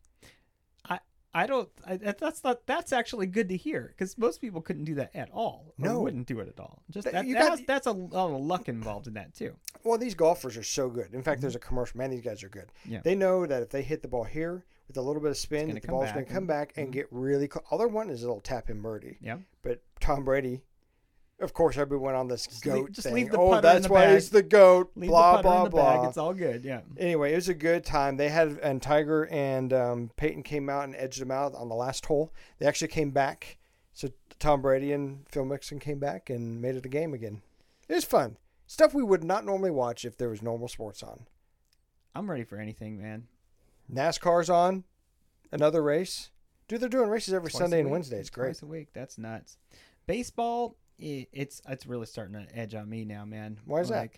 I 0.88 0.98
I 1.32 1.46
don't. 1.46 1.68
I, 1.86 1.96
that's 1.96 2.42
not. 2.42 2.66
That's 2.66 2.92
actually 2.92 3.26
good 3.26 3.48
to 3.50 3.56
hear 3.56 3.94
because 3.96 4.16
most 4.18 4.40
people 4.40 4.60
couldn't 4.60 4.84
do 4.84 4.94
that 4.96 5.14
at 5.14 5.30
all. 5.32 5.74
or 5.78 5.84
No. 5.84 6.00
wouldn't 6.00 6.26
do 6.26 6.40
it 6.40 6.48
at 6.48 6.58
all. 6.58 6.82
Just 6.90 7.10
that, 7.10 7.24
you 7.26 7.34
that 7.34 7.40
got- 7.40 7.58
has- 7.58 7.66
that's 7.66 7.86
a 7.86 7.92
lot 7.92 8.30
of 8.34 8.40
luck 8.40 8.68
involved 8.68 9.06
in 9.06 9.14
that 9.14 9.34
too. 9.34 9.54
Well, 9.84 9.96
these 9.98 10.14
golfers 10.14 10.56
are 10.56 10.62
so 10.62 10.88
good. 10.88 11.14
In 11.14 11.22
fact, 11.22 11.40
there's 11.40 11.54
a 11.56 11.60
commercial. 11.60 11.98
Man, 11.98 12.10
these 12.10 12.22
guys 12.22 12.42
are 12.42 12.48
good. 12.48 12.70
Mm-hmm. 12.82 12.92
Yeah. 12.94 13.00
They 13.04 13.14
know 13.14 13.46
that 13.46 13.62
if 13.62 13.68
they 13.70 13.82
hit 13.82 14.02
the 14.02 14.08
ball 14.08 14.24
here 14.24 14.64
with 14.88 14.96
a 14.96 15.02
little 15.02 15.22
bit 15.22 15.30
of 15.30 15.36
spin, 15.36 15.72
the 15.72 15.80
ball's 15.80 16.10
going 16.12 16.24
to 16.26 16.32
come 16.32 16.46
back 16.46 16.72
and 16.76 16.88
Mhm. 16.88 16.92
get 16.92 17.06
really 17.12 17.46
close. 17.48 17.64
All 17.70 17.78
they're 17.78 17.86
wanting 17.88 18.12
is 18.12 18.22
a 18.24 18.26
little 18.26 18.40
tap 18.40 18.68
in 18.70 18.80
birdie. 18.82 19.18
Yeah. 19.20 19.38
But 19.62 19.82
Tom 20.00 20.24
Brady, 20.24 20.62
of 21.40 21.52
course, 21.52 21.76
everyone 21.76 22.14
on 22.14 22.28
this 22.28 22.46
Just 22.46 22.62
goat 22.64 22.74
leave- 22.84 22.92
just 22.92 23.06
thing. 23.06 23.14
leave 23.14 23.30
the 23.30 23.38
oh, 23.38 23.50
putter 23.50 23.56
in 23.68 23.74
that's 23.74 23.86
the 23.86 23.92
why 23.92 24.04
bag. 24.06 24.14
he's 24.14 24.30
the 24.30 24.42
goat. 24.42 24.90
Leave 24.96 25.10
blah 25.10 25.36
the 25.38 25.42
putter 25.42 25.48
blah 25.48 25.58
in 25.58 25.64
the 25.64 25.70
blah. 25.70 25.96
bag. 26.00 26.08
It's 26.08 26.18
all 26.18 26.34
good. 26.34 26.64
Yeah. 26.64 26.80
Anyway, 26.98 27.32
it 27.32 27.36
was 27.36 27.48
a 27.48 27.54
good 27.54 27.84
time. 27.84 28.16
They 28.16 28.28
had 28.28 28.58
and 28.62 28.80
Tiger 28.82 29.24
and 29.30 29.72
um, 29.72 30.10
Peyton 30.16 30.42
came 30.42 30.68
out 30.68 30.84
and 30.84 30.94
edged 30.96 31.20
them 31.20 31.30
out 31.30 31.54
on 31.54 31.68
the 31.68 31.74
last 31.74 32.06
hole. 32.06 32.32
They 32.58 32.66
actually 32.66 32.88
came 32.88 33.10
back. 33.10 33.58
So 33.92 34.08
Tom 34.38 34.62
Brady 34.62 34.92
and 34.92 35.26
Phil 35.28 35.44
Mixon 35.44 35.78
came 35.78 35.98
back 35.98 36.30
and 36.30 36.60
made 36.62 36.76
it 36.76 36.86
a 36.86 36.88
game 36.88 37.12
again. 37.14 37.42
It 37.88 37.94
was 37.94 38.04
fun. 38.04 38.36
Stuff 38.66 38.94
we 38.94 39.02
would 39.02 39.24
not 39.24 39.44
normally 39.44 39.70
watch 39.72 40.04
if 40.04 40.16
there 40.16 40.28
was 40.28 40.42
normal 40.42 40.68
sports 40.68 41.02
on. 41.02 41.26
I'm 42.14 42.30
ready 42.30 42.44
for 42.44 42.56
anything, 42.56 43.00
man. 43.00 43.26
NASCAR's 43.92 44.48
on. 44.50 44.84
Another 45.52 45.82
race. 45.82 46.30
Dude, 46.68 46.80
they're 46.80 46.88
doing 46.88 47.08
races 47.10 47.34
every 47.34 47.50
Twice 47.50 47.60
Sunday 47.60 47.80
and. 47.80 47.90
Wednesday. 47.90 48.18
It's 48.20 48.30
great. 48.30 48.46
Twice 48.50 48.62
a 48.62 48.66
week. 48.66 48.88
That's 48.92 49.18
nuts. 49.18 49.58
Baseball, 50.06 50.76
i 51.02 51.26
it's 51.32 51.60
it's 51.68 51.86
really 51.86 52.06
starting 52.06 52.34
to 52.46 52.56
edge 52.58 52.74
on 52.74 52.88
me 52.88 53.04
now, 53.04 53.24
man. 53.24 53.58
Why 53.64 53.80
is 53.80 53.88
that? 53.88 54.10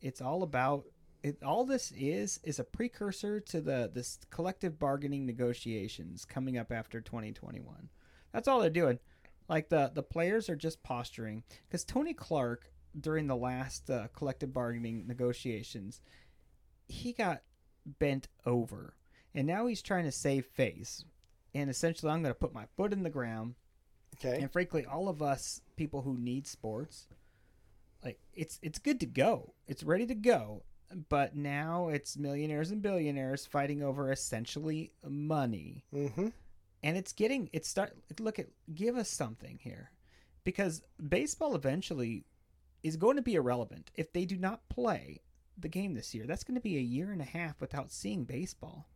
It's 0.00 0.20
all 0.20 0.42
about 0.42 0.84
it. 1.22 1.42
All 1.42 1.64
this 1.64 1.92
is 1.96 2.40
is 2.44 2.58
a 2.58 2.64
precursor 2.64 3.40
to 3.40 3.60
the 3.60 3.90
this 3.92 4.18
collective 4.30 4.78
bargaining 4.78 5.26
negotiations 5.26 6.24
coming 6.24 6.58
up 6.58 6.70
after 6.72 7.00
2021. 7.00 7.88
That's 8.32 8.48
all 8.48 8.60
they're 8.60 8.70
doing. 8.70 8.98
Like 9.48 9.68
the 9.68 9.90
the 9.94 10.02
players 10.02 10.48
are 10.48 10.56
just 10.56 10.82
posturing 10.82 11.44
because 11.68 11.84
Tony 11.84 12.14
Clark 12.14 12.70
during 12.98 13.26
the 13.26 13.36
last 13.36 13.90
uh, 13.90 14.06
collective 14.14 14.52
bargaining 14.52 15.06
negotiations, 15.06 16.00
he 16.88 17.12
got 17.12 17.42
bent 17.98 18.28
over, 18.46 18.94
and 19.34 19.46
now 19.46 19.66
he's 19.66 19.82
trying 19.82 20.04
to 20.04 20.12
save 20.12 20.46
face. 20.46 21.04
And 21.54 21.68
essentially, 21.70 22.10
I'm 22.10 22.22
going 22.22 22.34
to 22.34 22.38
put 22.38 22.54
my 22.54 22.66
foot 22.76 22.92
in 22.92 23.02
the 23.02 23.10
ground 23.10 23.54
Okay. 24.24 24.40
and 24.40 24.52
frankly 24.52 24.84
all 24.86 25.08
of 25.08 25.22
us 25.22 25.60
people 25.76 26.02
who 26.02 26.16
need 26.18 26.46
sports 26.46 27.06
like 28.04 28.18
it's 28.34 28.58
it's 28.62 28.78
good 28.78 29.00
to 29.00 29.06
go. 29.06 29.54
It's 29.66 29.82
ready 29.82 30.06
to 30.06 30.14
go. 30.14 30.62
But 31.08 31.34
now 31.34 31.88
it's 31.88 32.16
millionaires 32.16 32.70
and 32.70 32.82
billionaires 32.82 33.46
fighting 33.46 33.82
over 33.82 34.12
essentially 34.12 34.92
money. 35.06 35.84
Mm-hmm. 35.92 36.28
and 36.82 36.96
it's 36.96 37.12
getting 37.12 37.48
it's 37.52 37.68
start 37.68 37.96
look 38.20 38.38
at 38.38 38.46
give 38.74 38.96
us 38.96 39.08
something 39.08 39.58
here. 39.62 39.90
Because 40.44 40.82
baseball 41.08 41.54
eventually 41.54 42.24
is 42.82 42.96
going 42.96 43.16
to 43.16 43.22
be 43.22 43.34
irrelevant. 43.36 43.90
If 43.94 44.12
they 44.12 44.26
do 44.26 44.36
not 44.36 44.68
play 44.68 45.22
the 45.56 45.68
game 45.68 45.94
this 45.94 46.14
year 46.14 46.26
that's 46.26 46.44
going 46.44 46.56
to 46.56 46.60
be 46.60 46.76
a 46.76 46.80
year 46.80 47.10
and 47.12 47.22
a 47.22 47.24
half 47.24 47.60
without 47.60 47.90
seeing 47.90 48.24
baseball. 48.24 48.88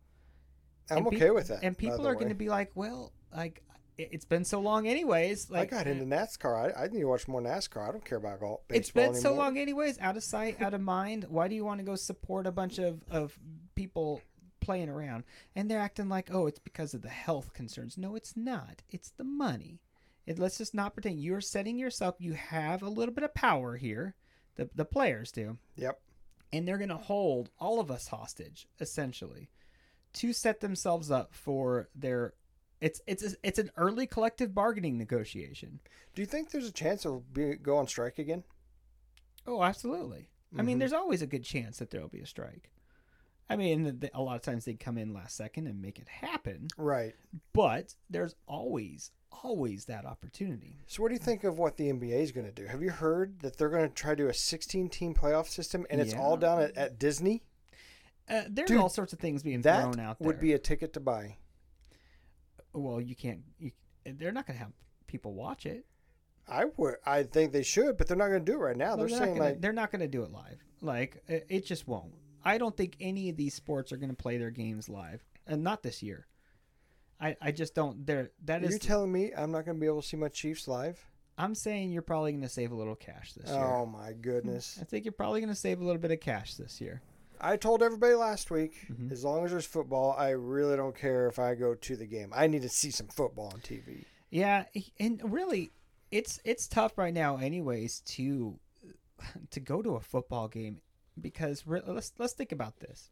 I'm 0.91 0.97
And 0.99 1.07
okay 1.07 1.31
with 1.31 1.47
that. 1.47 1.63
and 1.63 1.77
people 1.77 2.05
are 2.07 2.13
going 2.15 2.29
to 2.29 2.35
be 2.35 2.49
like 2.49 2.71
well 2.75 3.11
like 3.35 3.63
it- 3.75 3.78
it's 3.99 4.25
been 4.25 4.45
so 4.45 4.59
long 4.61 4.87
anyways 4.87 5.49
like 5.49 5.73
I 5.73 5.77
got 5.77 5.87
into 5.87 6.03
uh, 6.03 6.19
NASCAR. 6.19 6.77
I, 6.77 6.83
I 6.83 6.87
need 6.87 7.01
to 7.01 7.05
watch 7.05 7.27
more 7.27 7.41
NASCAR. 7.41 7.87
I 7.87 7.91
don't 7.91 8.05
care 8.05 8.17
about 8.17 8.39
golf. 8.39 8.61
It's 8.69 8.91
been 8.91 9.13
so 9.13 9.33
long, 9.33 9.57
anyways. 9.57 9.99
Out 9.99 10.17
of 10.17 10.23
sight, 10.23 10.61
out 10.61 10.73
of 10.73 10.81
mind. 10.81 11.25
Why 11.29 11.47
do 11.47 11.55
you 11.55 11.65
want 11.65 11.79
to 11.79 11.85
go 11.85 11.95
support 11.95 12.47
a 12.47 12.51
bunch 12.51 12.79
of, 12.79 13.01
of 13.09 13.37
people 13.75 14.21
playing 14.61 14.89
around? 14.89 15.25
And 15.55 15.69
they're 15.69 15.79
acting 15.79 16.09
like, 16.09 16.29
oh, 16.33 16.47
it's 16.47 16.59
because 16.59 16.93
of 16.93 17.01
the 17.01 17.09
health 17.09 17.53
concerns. 17.53 17.97
No, 17.97 18.15
it's 18.15 18.37
not. 18.37 18.81
It's 18.89 19.11
the 19.11 19.23
money. 19.23 19.81
It, 20.25 20.39
let's 20.39 20.57
just 20.57 20.73
not 20.73 20.93
pretend. 20.93 21.19
You're 21.19 21.41
setting 21.41 21.77
yourself, 21.77 22.15
you 22.19 22.33
have 22.33 22.81
a 22.81 22.89
little 22.89 23.13
bit 23.13 23.23
of 23.23 23.33
power 23.33 23.75
here. 23.75 24.15
The, 24.55 24.69
the 24.75 24.85
players 24.85 25.31
do. 25.31 25.57
Yep. 25.75 25.99
And 26.53 26.67
they're 26.67 26.77
going 26.77 26.89
to 26.89 26.95
hold 26.95 27.49
all 27.59 27.79
of 27.79 27.91
us 27.91 28.07
hostage, 28.07 28.67
essentially, 28.79 29.49
to 30.13 30.33
set 30.33 30.61
themselves 30.61 31.11
up 31.11 31.33
for 31.33 31.89
their. 31.93 32.33
It's 32.81 33.01
it's 33.07 33.35
it's 33.43 33.59
an 33.59 33.71
early 33.75 34.07
collective 34.07 34.53
bargaining 34.55 34.97
negotiation. 34.97 35.79
Do 36.15 36.21
you 36.21 36.25
think 36.25 36.51
there's 36.51 36.67
a 36.67 36.71
chance 36.71 37.05
it'll 37.05 37.25
be, 37.33 37.55
go 37.55 37.77
on 37.77 37.87
strike 37.87 38.19
again? 38.19 38.43
Oh, 39.45 39.63
absolutely. 39.63 40.29
I 40.57 40.61
mean, 40.61 40.77
Mhm. 40.77 40.79
there's 40.79 40.93
always 40.93 41.21
a 41.21 41.27
good 41.27 41.43
chance 41.43 41.77
that 41.79 41.89
there 41.91 42.01
will 42.01 42.07
be 42.07 42.21
a 42.21 42.25
strike. 42.25 42.71
I 43.49 43.55
mean, 43.55 44.07
a 44.13 44.21
lot 44.21 44.35
of 44.35 44.41
times 44.43 44.65
they 44.65 44.75
come 44.75 44.97
in 44.97 45.11
last 45.13 45.35
second 45.35 45.67
and 45.67 45.81
make 45.81 45.97
it 45.99 46.07
happen, 46.07 46.67
Right. 46.77 47.15
but 47.51 47.95
there's 48.09 48.35
always, 48.47 49.11
always 49.31 49.85
that 49.85 50.05
opportunity. 50.05 50.77
So, 50.87 51.01
what 51.01 51.09
do 51.09 51.15
you 51.15 51.19
think 51.19 51.43
of 51.43 51.57
what 51.57 51.77
the 51.77 51.89
NBA 51.89 52.21
is 52.21 52.31
going 52.31 52.45
to 52.45 52.51
do? 52.51 52.65
Have 52.67 52.83
you 52.83 52.91
heard 52.91 53.39
that 53.39 53.57
they're 53.57 53.69
going 53.69 53.87
to 53.89 53.93
try 53.93 54.11
to 54.11 54.15
do 54.15 54.27
a 54.29 54.33
16-team 54.33 55.15
playoff 55.15 55.47
system, 55.47 55.85
and 55.89 55.99
it's 55.99 56.13
all 56.13 56.37
down 56.37 56.61
at, 56.61 56.77
at 56.77 56.99
Disney? 56.99 57.43
Uh, 58.27 58.43
there's 58.47 58.67
Dude, 58.67 58.77
all 58.77 58.89
sorts 58.89 59.13
of 59.13 59.19
things 59.19 59.41
being 59.41 59.61
That 59.63 59.81
thrown 59.81 59.99
out 59.99 60.19
there. 60.19 60.27
would 60.27 60.39
be 60.39 60.53
a 60.53 60.59
ticket 60.59 60.93
to 60.93 60.99
buy. 60.99 61.37
Well, 62.73 63.01
you 63.01 63.15
can't. 63.15 63.41
You, 63.59 63.71
they're 64.05 64.31
not 64.31 64.47
going 64.47 64.57
to 64.57 64.63
have 64.63 64.73
people 65.07 65.33
watch 65.33 65.65
it. 65.65 65.85
I 66.47 66.65
would. 66.77 66.95
I 67.05 67.23
think 67.23 67.51
they 67.51 67.63
should, 67.63 67.97
but 67.97 68.07
they're 68.07 68.17
not 68.17 68.29
going 68.29 68.43
to 68.43 68.51
do 68.51 68.57
it 68.57 68.61
right 68.61 68.77
now. 68.77 68.95
No, 68.95 69.05
they're, 69.05 69.09
not 69.09 69.19
saying 69.19 69.33
gonna, 69.35 69.49
like, 69.49 69.61
they're 69.61 69.73
not 69.73 69.91
going 69.91 70.01
to 70.01 70.07
do 70.07 70.23
it 70.23 70.31
live. 70.31 70.63
Like 70.81 71.21
it, 71.27 71.45
it 71.49 71.65
just 71.65 71.87
won't. 71.87 72.13
I 72.43 72.57
don't 72.57 72.75
think 72.75 72.95
any 72.99 73.29
of 73.29 73.37
these 73.37 73.53
sports 73.53 73.91
are 73.91 73.97
going 73.97 74.09
to 74.09 74.15
play 74.15 74.37
their 74.37 74.49
games 74.49 74.89
live, 74.89 75.23
and 75.45 75.63
not 75.63 75.83
this 75.83 76.01
year. 76.01 76.27
I, 77.21 77.35
I 77.41 77.51
just 77.51 77.75
don't. 77.75 78.05
There, 78.05 78.31
that 78.45 78.63
are 78.63 78.71
you 78.71 78.79
telling 78.79 79.11
me 79.11 79.31
I'm 79.35 79.51
not 79.51 79.65
going 79.65 79.75
to 79.75 79.81
be 79.81 79.87
able 79.87 80.01
to 80.01 80.07
see 80.07 80.17
my 80.17 80.29
Chiefs 80.29 80.67
live? 80.67 81.05
I'm 81.37 81.53
saying 81.53 81.91
you're 81.91 82.01
probably 82.01 82.31
going 82.31 82.43
to 82.43 82.49
save 82.49 82.71
a 82.71 82.75
little 82.75 82.95
cash 82.95 83.33
this 83.33 83.49
year. 83.49 83.59
Oh 83.59 83.85
my 83.85 84.13
goodness! 84.13 84.77
I 84.81 84.85
think 84.85 85.05
you're 85.05 85.11
probably 85.11 85.41
going 85.41 85.53
to 85.53 85.59
save 85.59 85.81
a 85.81 85.83
little 85.85 86.01
bit 86.01 86.11
of 86.11 86.19
cash 86.19 86.55
this 86.55 86.79
year. 86.79 87.01
I 87.41 87.55
told 87.57 87.81
everybody 87.81 88.13
last 88.15 88.51
week, 88.51 88.85
Mhm. 88.89 89.11
as 89.11 89.23
long 89.23 89.45
as 89.45 89.51
there's 89.51 89.65
football, 89.65 90.13
I 90.17 90.29
really 90.31 90.75
don't 90.75 90.95
care 90.95 91.27
if 91.27 91.39
I 91.39 91.55
go 91.55 91.73
to 91.75 91.95
the 91.95 92.05
game. 92.05 92.31
I 92.35 92.47
need 92.47 92.61
to 92.63 92.69
see 92.69 92.91
some 92.91 93.07
football 93.07 93.47
on 93.53 93.61
TV. 93.61 94.05
Yeah, 94.29 94.65
and 94.99 95.21
really, 95.31 95.71
it's 96.11 96.39
it's 96.43 96.67
tough 96.67 96.97
right 96.97 97.13
now, 97.13 97.37
anyways, 97.37 98.01
to 98.01 98.59
to 99.51 99.59
go 99.59 99.81
to 99.81 99.95
a 99.95 100.01
football 100.01 100.47
game 100.47 100.81
because 101.19 101.65
re- 101.67 101.81
let's 101.85 102.13
let's 102.17 102.33
think 102.33 102.51
about 102.51 102.79
this. 102.79 103.09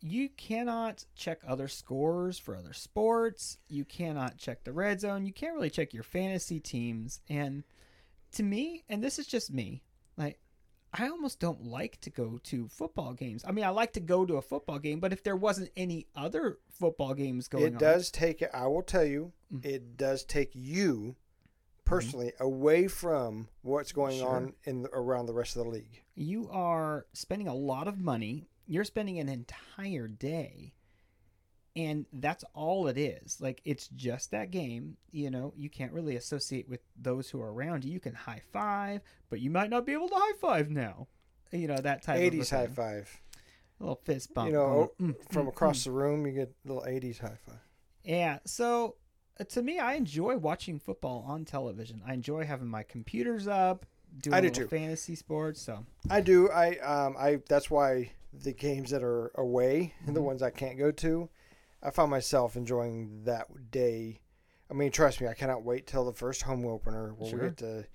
You 0.00 0.28
cannot 0.28 1.06
check 1.14 1.40
other 1.46 1.66
scores 1.68 2.38
for 2.38 2.54
other 2.56 2.74
sports. 2.74 3.58
You 3.68 3.84
cannot 3.86 4.36
check 4.36 4.64
the 4.64 4.72
red 4.72 5.00
zone. 5.00 5.24
You 5.24 5.32
can't 5.32 5.54
really 5.54 5.70
check 5.70 5.94
your 5.94 6.02
fantasy 6.02 6.60
teams. 6.60 7.20
And 7.28 7.64
to 8.32 8.42
me, 8.42 8.84
and 8.88 9.02
this 9.02 9.18
is 9.18 9.26
just 9.26 9.50
me, 9.50 9.82
like 10.18 10.38
I 10.96 11.08
almost 11.08 11.40
don't 11.40 11.64
like 11.64 12.00
to 12.02 12.10
go 12.10 12.38
to 12.44 12.68
football 12.68 13.14
games. 13.14 13.44
I 13.46 13.50
mean, 13.50 13.64
I 13.64 13.70
like 13.70 13.92
to 13.94 14.00
go 14.00 14.24
to 14.24 14.36
a 14.36 14.42
football 14.42 14.78
game, 14.78 15.00
but 15.00 15.12
if 15.12 15.24
there 15.24 15.34
wasn't 15.36 15.70
any 15.76 16.06
other 16.14 16.58
football 16.70 17.14
games 17.14 17.48
going 17.48 17.64
on 17.64 17.70
It 17.70 17.74
on, 17.74 17.80
does 17.80 18.10
take. 18.12 18.44
I 18.54 18.66
will 18.68 18.82
tell 18.82 19.04
you, 19.04 19.32
Mhm. 19.52 19.64
it 19.64 19.96
does 19.96 20.24
take 20.24 20.52
you 20.54 21.16
personally 21.84 22.32
away 22.38 22.86
from 22.88 23.48
what's 23.62 23.90
going 23.92 24.18
Sure. 24.20 24.28
on 24.28 24.54
in 24.64 24.82
the, 24.82 24.88
around 24.90 25.26
the 25.26 25.34
rest 25.34 25.56
of 25.56 25.64
the 25.64 25.70
league. 25.70 26.00
you 26.16 26.48
are 26.50 27.06
spending 27.12 27.48
a 27.48 27.54
lot 27.54 27.88
of 27.88 27.98
money. 27.98 28.46
You're 28.68 28.84
spending 28.84 29.18
an 29.18 29.28
entire 29.28 30.06
day. 30.06 30.72
And 31.76 32.06
that's 32.12 32.44
all 32.54 32.86
it 32.86 32.96
is. 32.96 33.40
Like 33.40 33.60
it's 33.64 33.88
just 33.88 34.30
that 34.30 34.50
game. 34.50 34.96
You 35.10 35.30
know, 35.30 35.52
you 35.56 35.68
can't 35.68 35.92
really 35.92 36.16
associate 36.16 36.68
with 36.68 36.80
those 37.00 37.30
who 37.30 37.40
are 37.40 37.52
around 37.52 37.84
you. 37.84 37.92
You 37.92 38.00
can 38.00 38.14
high 38.14 38.42
five, 38.52 39.00
but 39.28 39.40
you 39.40 39.50
might 39.50 39.70
not 39.70 39.84
be 39.84 39.92
able 39.92 40.08
to 40.08 40.14
high 40.14 40.32
five 40.40 40.70
now. 40.70 41.08
You 41.50 41.66
know, 41.68 41.76
that 41.76 42.02
type 42.02 42.16
of 42.16 42.22
a 42.22 42.30
'80s 42.30 42.50
high 42.50 42.66
five. 42.68 43.20
A 43.80 43.82
little 43.82 44.00
fist 44.04 44.32
bump. 44.34 44.48
You 44.48 44.54
know, 44.54 44.92
going, 44.98 45.14
mm, 45.14 45.32
From 45.32 45.46
mm, 45.46 45.48
across 45.48 45.80
mm. 45.80 45.84
the 45.84 45.90
room, 45.90 46.26
you 46.26 46.32
get 46.32 46.52
a 46.64 46.68
little 46.68 46.84
'80s 46.84 47.18
high 47.20 47.38
five. 47.44 47.58
Yeah. 48.04 48.38
So 48.44 48.96
uh, 49.40 49.44
to 49.44 49.62
me, 49.62 49.78
I 49.80 49.94
enjoy 49.94 50.36
watching 50.36 50.78
football 50.78 51.24
on 51.26 51.44
television. 51.44 52.02
I 52.06 52.14
enjoy 52.14 52.44
having 52.44 52.68
my 52.68 52.84
computers 52.84 53.48
up, 53.48 53.84
doing 54.22 54.34
I 54.34 54.40
do 54.40 54.50
too. 54.50 54.68
fantasy 54.68 55.16
sports. 55.16 55.60
So 55.60 55.84
I 56.08 56.20
do. 56.20 56.50
I 56.50 56.76
um. 56.78 57.16
I. 57.18 57.40
That's 57.48 57.68
why 57.68 58.12
the 58.32 58.52
games 58.52 58.90
that 58.90 59.02
are 59.02 59.32
away, 59.34 59.94
the 60.06 60.12
Mhm. 60.20 60.24
ones 60.24 60.42
I 60.42 60.50
can't 60.50 60.76
go 60.78 60.90
to, 60.90 61.28
I 61.84 61.90
found 61.90 62.10
myself 62.10 62.56
enjoying 62.56 63.24
that 63.24 63.70
day. 63.70 64.20
I 64.70 64.74
mean, 64.74 64.90
trust 64.90 65.20
me, 65.20 65.28
I 65.28 65.34
cannot 65.34 65.62
wait 65.62 65.86
till 65.86 66.04
the 66.04 66.12
first 66.12 66.42
home 66.42 66.64
opener 66.66 67.12
where 67.14 67.30
Sure. 67.30 67.38
we 67.40 67.44
get 67.48 67.56
to 67.58 67.86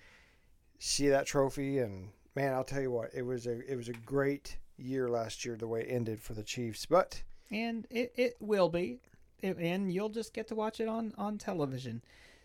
see 0.77 1.09
that 1.09 1.25
trophy. 1.25 1.79
And 1.79 2.09
man, 2.35 2.53
I'll 2.53 2.63
tell 2.63 2.81
you 2.81 2.91
what, 2.91 3.09
it 3.13 3.23
was 3.23 3.47
a 3.47 3.59
it 3.69 3.75
was 3.75 3.89
a 3.89 3.93
great 3.93 4.57
year 4.77 5.09
last 5.09 5.43
year 5.43 5.55
the 5.57 5.67
way 5.67 5.81
it 5.81 5.91
ended 5.91 6.21
for 6.21 6.33
the 6.33 6.43
Chiefs. 6.43 6.85
But 6.85 7.23
and 7.51 7.87
it, 7.89 8.13
it 8.15 8.37
will 8.39 8.69
be 8.69 9.01
It- 9.41 9.57
and 9.57 9.91
you'll 9.91 10.09
just 10.09 10.33
get 10.33 10.47
to 10.49 10.55
watch 10.55 10.79
it 10.79 10.87
on 10.87 11.13
on 11.17 11.37
television 11.37 12.03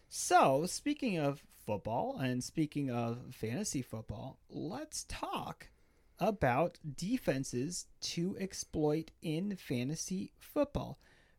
so 0.08 0.64
speaking 0.66 1.18
of 1.18 1.42
football 1.66 2.18
and 2.18 2.42
speaking 2.42 2.90
of 2.90 3.34
fantasy 3.34 3.82
football 3.82 4.38
let's 4.48 5.04
talk 5.08 5.68
about 6.18 6.78
defenses 6.96 7.86
to 8.00 8.36
exploit 8.38 9.10
in 9.22 9.56
fantasy 9.56 10.32
football 10.38 10.98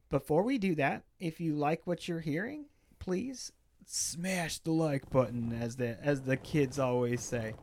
before 0.10 0.44
we 0.44 0.58
do 0.58 0.76
that, 0.76 1.04
if 1.20 1.40
you 1.40 1.56
like 1.56 1.86
what 1.86 2.08
you're 2.08 2.20
hearing, 2.20 2.66
please 3.00 3.52
smash 3.86 4.60
the 4.60 4.72
like 4.72 5.10
button, 5.10 5.58
as 5.60 5.76
the 5.76 5.98
as 6.02 6.22
the 6.22 6.38
kids 6.38 6.80
always 6.80 7.22
say. 7.22 7.54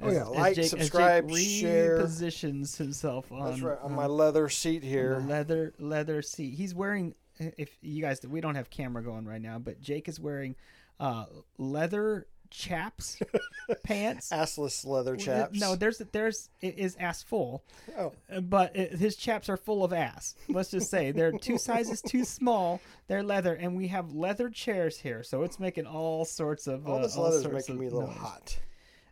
Oh, 0.00 0.12
yeah. 0.12 0.24
Like, 0.24 0.62
subscribe, 0.62 1.28
as 1.30 1.36
Jake 1.36 1.60
share. 1.60 1.98
Repositions 1.98 2.76
himself 2.76 3.32
on, 3.32 3.50
That's 3.50 3.60
right. 3.60 3.78
On 3.80 3.90
on 3.90 3.96
my 3.96 4.06
leather 4.06 4.48
seat 4.48 4.84
here. 4.84 5.22
leather 5.26 5.74
leather 5.78 6.22
seat. 6.22 6.54
He's 6.54 6.74
wearing. 6.74 7.14
If 7.38 7.70
you 7.82 8.02
guys, 8.02 8.20
we 8.26 8.40
don't 8.40 8.56
have 8.56 8.68
camera 8.68 9.02
going 9.02 9.24
right 9.24 9.40
now, 9.40 9.58
but 9.60 9.80
Jake 9.80 10.08
is 10.08 10.18
wearing 10.18 10.56
uh, 10.98 11.26
leather 11.56 12.26
chaps 12.50 13.18
pants. 13.84 14.30
Assless 14.30 14.86
leather 14.86 15.16
chaps. 15.16 15.58
No, 15.58 15.74
there's 15.76 15.98
there's 16.12 16.50
it 16.60 16.78
is 16.78 16.96
ass 16.98 17.22
full, 17.22 17.64
Oh, 17.96 18.12
uh, 18.32 18.40
but 18.40 18.74
it, 18.76 18.92
his 18.96 19.16
chaps 19.16 19.48
are 19.48 19.56
full 19.56 19.84
of 19.84 19.92
ass. 19.92 20.34
Let's 20.48 20.70
just 20.70 20.90
say 20.90 21.10
they're 21.12 21.32
two 21.32 21.58
sizes 21.58 22.02
too 22.02 22.24
small. 22.24 22.80
They're 23.06 23.22
leather, 23.22 23.54
and 23.54 23.76
we 23.76 23.88
have 23.88 24.12
leather 24.12 24.50
chairs 24.50 24.98
here, 24.98 25.22
so 25.22 25.42
it's 25.42 25.58
making 25.58 25.86
all 25.86 26.24
sorts 26.24 26.66
of 26.66 26.86
all 26.86 26.98
uh, 26.98 27.02
this 27.02 27.46
making 27.46 27.78
me 27.78 27.86
a 27.86 27.90
little 27.90 28.08
noise. 28.08 28.18
hot. 28.18 28.58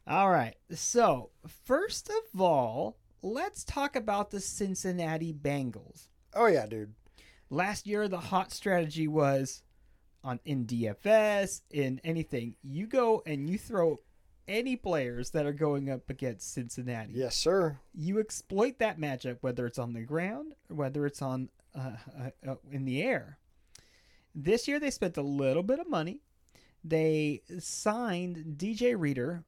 All 0.06 0.30
right. 0.30 0.54
So, 0.72 1.30
first 1.64 2.10
of 2.10 2.40
all, 2.40 2.96
let's 3.22 3.64
talk 3.64 3.96
about 3.96 4.30
the 4.30 4.40
Cincinnati 4.40 5.32
Bengals. 5.32 6.08
Oh 6.34 6.46
yeah, 6.46 6.66
dude. 6.66 6.94
Last 7.50 7.86
year, 7.86 8.08
the 8.08 8.18
hot 8.18 8.52
strategy 8.52 9.08
was 9.08 9.62
on 10.26 10.40
in 10.44 10.66
DFS, 10.66 11.62
in 11.70 12.00
anything. 12.04 12.56
You 12.62 12.86
go 12.86 13.22
and 13.24 13.48
you 13.48 13.58
throw 13.58 14.00
any 14.48 14.76
players 14.76 15.30
that 15.30 15.46
are 15.46 15.52
going 15.52 15.90
up 15.90 16.10
against 16.10 16.52
Cincinnati. 16.52 17.12
Yes, 17.14 17.36
sir. 17.36 17.78
You 17.94 18.18
exploit 18.18 18.78
that 18.78 18.98
matchup, 18.98 19.38
whether 19.40 19.66
it's 19.66 19.78
on 19.78 19.92
the 19.92 20.02
ground 20.02 20.54
or 20.68 20.76
whether 20.76 21.06
it's 21.06 21.22
on 21.22 21.48
uh, 21.74 21.92
uh, 22.18 22.50
uh, 22.50 22.54
in 22.70 22.84
the 22.84 23.02
air. 23.02 23.38
This 24.34 24.68
year, 24.68 24.78
they 24.78 24.90
spent 24.90 25.16
a 25.16 25.22
little 25.22 25.62
bit 25.62 25.78
of 25.78 25.88
money. 25.88 26.20
They 26.84 27.42
signed 27.58 28.56
DJ 28.56 28.98
Reader 28.98 29.44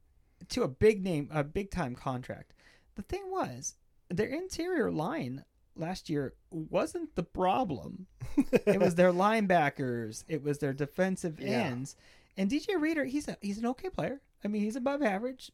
to 0.50 0.62
a 0.62 0.68
big 0.68 1.04
name, 1.04 1.28
a 1.32 1.44
big 1.44 1.70
time 1.70 1.94
contract. 1.94 2.54
The 2.94 3.02
thing 3.02 3.24
was, 3.26 3.74
their 4.08 4.28
interior 4.28 4.90
line 4.90 5.44
last 5.78 6.10
year 6.10 6.34
wasn't 6.50 7.14
the 7.14 7.22
problem. 7.22 8.06
it 8.66 8.80
was 8.80 8.94
their 8.96 9.12
linebackers, 9.12 10.24
it 10.28 10.42
was 10.42 10.58
their 10.58 10.72
defensive 10.72 11.40
Yeah. 11.40 11.64
ends. 11.64 11.96
And 12.36 12.50
DJ 12.50 12.80
Reader, 12.80 13.04
he's 13.04 13.26
a 13.28 13.36
he's 13.40 13.58
an 13.58 13.66
okay 13.66 13.90
player. 13.90 14.20
I 14.44 14.48
mean, 14.48 14.62
he's 14.62 14.76
above 14.76 15.02
average. 15.02 15.50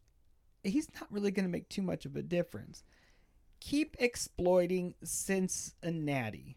He's 0.62 0.88
not 0.94 1.10
really 1.10 1.30
going 1.30 1.46
to 1.46 1.50
make 1.52 1.68
too 1.68 1.82
much 1.82 2.04
of 2.06 2.16
a 2.16 2.22
difference. 2.22 2.82
Keep 3.60 3.96
exploiting 3.98 4.94
Cincinnati. 5.02 6.56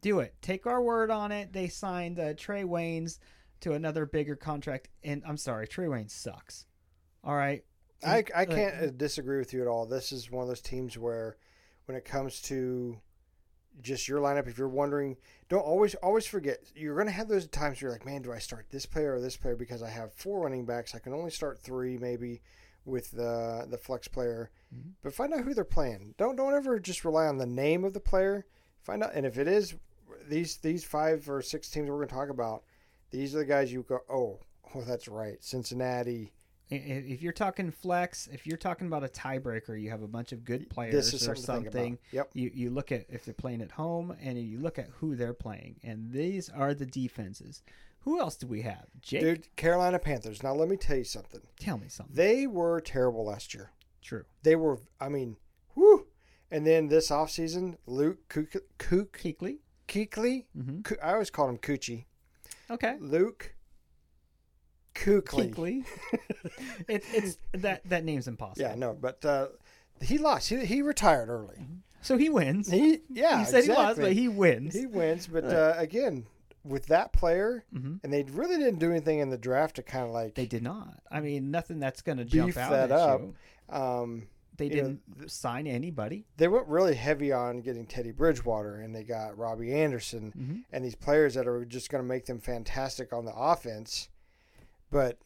Do 0.00 0.20
it. 0.20 0.34
Take 0.42 0.66
our 0.66 0.80
word 0.82 1.10
on 1.10 1.32
it. 1.32 1.52
They 1.52 1.68
signed 1.68 2.18
uh, 2.20 2.34
Trae 2.34 2.64
Waynes 2.64 3.18
to 3.60 3.72
another 3.72 4.06
bigger 4.06 4.36
contract, 4.36 4.88
and 5.02 5.22
I'm 5.26 5.36
sorry, 5.36 5.66
Trae 5.66 5.88
Waynes 5.88 6.10
sucks. 6.12 6.66
All 7.24 7.34
right, 7.34 7.64
I, 8.06 8.22
I 8.34 8.44
can't 8.44 8.74
uh, 8.76 8.86
disagree 8.96 9.38
with 9.38 9.52
you 9.52 9.60
at 9.62 9.66
all. 9.66 9.86
This 9.86 10.12
is 10.12 10.30
one 10.30 10.42
of 10.42 10.48
those 10.48 10.60
teams 10.60 10.96
where, 10.96 11.36
when 11.88 11.96
it 11.96 12.04
comes 12.04 12.42
to 12.42 13.00
just 13.80 14.08
your 14.08 14.20
lineup, 14.20 14.46
if 14.46 14.58
you're 14.58 14.68
wondering, 14.68 15.16
don't 15.48 15.62
always 15.64 15.94
always 15.96 16.26
forget 16.26 16.58
you're 16.74 16.94
going 16.94 17.06
to 17.06 17.12
have 17.12 17.28
those 17.28 17.46
times 17.46 17.80
where 17.80 17.88
you're 17.90 17.98
like, 17.98 18.04
man, 18.04 18.20
do 18.20 18.30
I 18.30 18.38
start 18.38 18.66
this 18.70 18.84
player 18.84 19.14
or 19.14 19.20
this 19.20 19.38
player 19.38 19.56
because 19.56 19.82
I 19.82 19.88
have 19.88 20.12
four 20.12 20.42
running 20.42 20.66
backs? 20.66 20.94
I 20.94 20.98
can 20.98 21.14
only 21.14 21.30
start 21.30 21.58
three, 21.58 21.96
maybe 21.96 22.42
with 22.84 23.10
the 23.12 23.66
the 23.70 23.78
flex 23.78 24.06
player. 24.06 24.50
Mhm. 24.74 24.92
But 25.02 25.14
find 25.14 25.32
out 25.32 25.44
who 25.44 25.54
they're 25.54 25.64
playing. 25.64 26.14
Don't 26.18 26.36
don't 26.36 26.54
ever 26.54 26.78
just 26.78 27.06
rely 27.06 27.26
on 27.26 27.38
the 27.38 27.46
name 27.46 27.84
of 27.84 27.94
the 27.94 28.00
player. 28.00 28.44
Find 28.82 29.02
out, 29.02 29.14
and 29.14 29.24
if 29.24 29.38
it 29.38 29.48
is 29.48 29.74
these 30.28 30.58
these 30.58 30.84
five 30.84 31.26
or 31.30 31.40
six 31.40 31.70
teams 31.70 31.88
we're 31.88 31.96
going 31.96 32.08
to 32.08 32.14
talk 32.14 32.28
about, 32.28 32.64
these 33.10 33.34
are 33.34 33.38
the 33.38 33.44
guys 33.46 33.72
you 33.72 33.82
go, 33.82 34.00
oh, 34.10 34.40
oh, 34.74 34.82
that's 34.82 35.08
right, 35.08 35.42
Cincinnati. 35.42 36.32
If 36.70 37.22
you're 37.22 37.32
talking 37.32 37.70
flex, 37.70 38.26
if 38.30 38.46
you're 38.46 38.58
talking 38.58 38.86
about 38.88 39.02
a 39.04 39.08
tiebreaker, 39.08 39.80
you 39.80 39.90
have 39.90 40.02
a 40.02 40.08
bunch 40.08 40.32
of 40.32 40.44
good 40.44 40.68
players 40.68 41.14
or 41.14 41.34
something, 41.34 41.64
something. 41.64 41.98
Yep. 42.12 42.30
You 42.34 42.50
you 42.52 42.70
look 42.70 42.92
at 42.92 43.06
if 43.08 43.24
they're 43.24 43.34
playing 43.34 43.62
at 43.62 43.70
home, 43.72 44.14
and 44.20 44.38
you 44.38 44.58
look 44.58 44.78
at 44.78 44.88
who 44.98 45.16
they're 45.16 45.32
playing, 45.32 45.76
and 45.82 46.10
these 46.12 46.50
are 46.50 46.74
the 46.74 46.84
defenses. 46.86 47.62
Who 48.00 48.20
else 48.20 48.36
do 48.36 48.46
we 48.46 48.62
have? 48.62 48.86
Jake, 49.02 49.20
Dude, 49.20 49.56
Carolina 49.56 49.98
Panthers. 49.98 50.42
Now 50.42 50.54
let 50.54 50.68
me 50.68 50.76
tell 50.76 50.96
you 50.96 51.04
something. 51.04 51.40
tell 51.58 51.78
me 51.78 51.88
something. 51.88 52.14
They 52.14 52.46
were 52.46 52.80
terrible 52.80 53.24
last 53.24 53.54
year. 53.54 53.72
True. 54.02 54.24
They 54.42 54.56
were, 54.56 54.78
I 55.00 55.08
mean, 55.08 55.36
whoo. 55.74 56.06
And 56.50 56.66
then 56.66 56.88
this 56.88 57.10
offseason, 57.10 57.76
Luke 57.86 58.28
Kook, 58.28 58.54
Kook 58.78 59.18
Keekley. 59.18 59.58
Kuechly, 59.88 60.44
Mm-hmm. 60.56 60.94
I 61.02 61.12
always 61.14 61.30
called 61.30 61.50
him 61.50 61.58
Coochie. 61.58 62.04
Okay. 62.70 62.96
Luke 63.00 63.54
Kuechly. 64.98 65.52
Keekley. 65.54 65.84
it, 66.88 67.04
it's 67.14 67.38
that 67.52 67.88
that 67.88 68.04
name's 68.04 68.28
impossible. 68.28 68.68
Yeah, 68.68 68.74
no, 68.74 68.94
but 69.00 69.24
uh, 69.24 69.48
he 70.00 70.18
lost. 70.18 70.48
He, 70.48 70.64
he 70.64 70.82
retired 70.82 71.28
early. 71.28 71.66
So 72.00 72.16
he 72.16 72.28
wins. 72.30 72.70
He 72.70 73.00
yeah, 73.10 73.40
he 73.40 73.44
said 73.44 73.64
he 73.64 73.72
lost, 73.72 74.00
but 74.00 74.12
he 74.12 74.28
wins. 74.28 74.74
He 74.74 74.86
wins, 74.86 75.26
but 75.26 75.44
Right. 75.44 75.52
uh, 75.52 75.74
again, 75.78 76.26
with 76.64 76.86
that 76.86 77.12
player, 77.12 77.64
hmm 77.72 77.96
and 78.04 78.12
they 78.12 78.22
really 78.24 78.56
didn't 78.56 78.78
do 78.78 78.90
anything 78.90 79.18
in 79.18 79.30
the 79.30 79.38
draft 79.38 79.76
to 79.76 79.82
kind 79.82 80.04
of 80.06 80.10
like 80.12 80.34
They 80.34 80.46
did 80.46 80.62
not. 80.62 81.00
I 81.10 81.20
mean, 81.20 81.50
nothing 81.50 81.80
that's 81.80 82.02
going 82.02 82.18
to 82.18 82.24
jump 82.24 82.56
out 82.56 82.70
that 82.70 82.90
at 82.90 82.92
up. 82.92 83.20
you. 83.20 83.34
um, 83.74 84.28
They 84.56 84.66
you 84.66 84.70
know, 84.82 84.96
didn't 85.16 85.30
sign 85.30 85.66
anybody. 85.66 86.24
they 86.36 86.46
went 86.48 86.66
really 86.68 86.94
heavy 86.94 87.32
on 87.32 87.60
getting 87.62 87.86
Teddy 87.86 88.12
Bridgewater, 88.12 88.76
and 88.76 88.94
they 88.94 89.02
got 89.04 89.36
Robbie 89.36 89.72
Anderson, 89.74 90.32
Mhm. 90.36 90.64
and 90.72 90.84
these 90.84 90.94
players 90.96 91.34
that 91.34 91.46
are 91.48 91.64
just 91.64 91.90
going 91.90 92.02
to 92.02 92.08
make 92.08 92.26
them 92.26 92.38
fantastic 92.40 93.12
on 93.12 93.24
the 93.24 93.34
offense. 93.34 94.08
But 94.90 95.18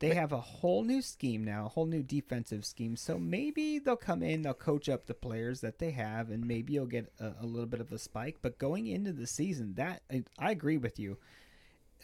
They 0.00 0.14
have 0.14 0.32
a 0.32 0.40
whole 0.40 0.84
new 0.84 1.02
scheme 1.02 1.42
now, 1.44 1.66
a 1.66 1.68
whole 1.68 1.86
new 1.86 2.02
defensive 2.04 2.64
scheme. 2.64 2.94
So 2.96 3.18
maybe 3.18 3.78
they'll 3.80 3.96
come 3.96 4.22
in, 4.22 4.42
they'll 4.42 4.54
coach 4.54 4.88
up 4.88 5.06
the 5.06 5.14
players 5.14 5.60
that 5.60 5.78
they 5.78 5.90
have, 5.90 6.30
and 6.30 6.46
maybe 6.46 6.74
you'll 6.74 6.86
get 6.86 7.12
a, 7.18 7.32
a 7.40 7.46
little 7.46 7.66
bit 7.66 7.80
of 7.80 7.90
a 7.92 7.98
spike. 7.98 8.36
But 8.40 8.58
going 8.58 8.86
into 8.86 9.12
the 9.12 9.26
season, 9.26 9.74
that 9.74 10.02
I, 10.10 10.22
I 10.38 10.52
agree 10.52 10.76
with 10.78 10.98
you. 11.00 11.18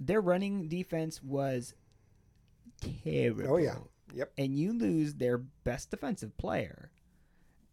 Their 0.00 0.20
running 0.20 0.68
defense 0.68 1.22
was 1.22 1.74
terrible. 2.80 3.54
oh 3.54 3.56
yeah, 3.58 3.76
yep, 4.12 4.32
and 4.36 4.58
you 4.58 4.72
lose 4.72 5.14
their 5.14 5.38
best 5.38 5.90
defensive 5.90 6.36
player. 6.36 6.90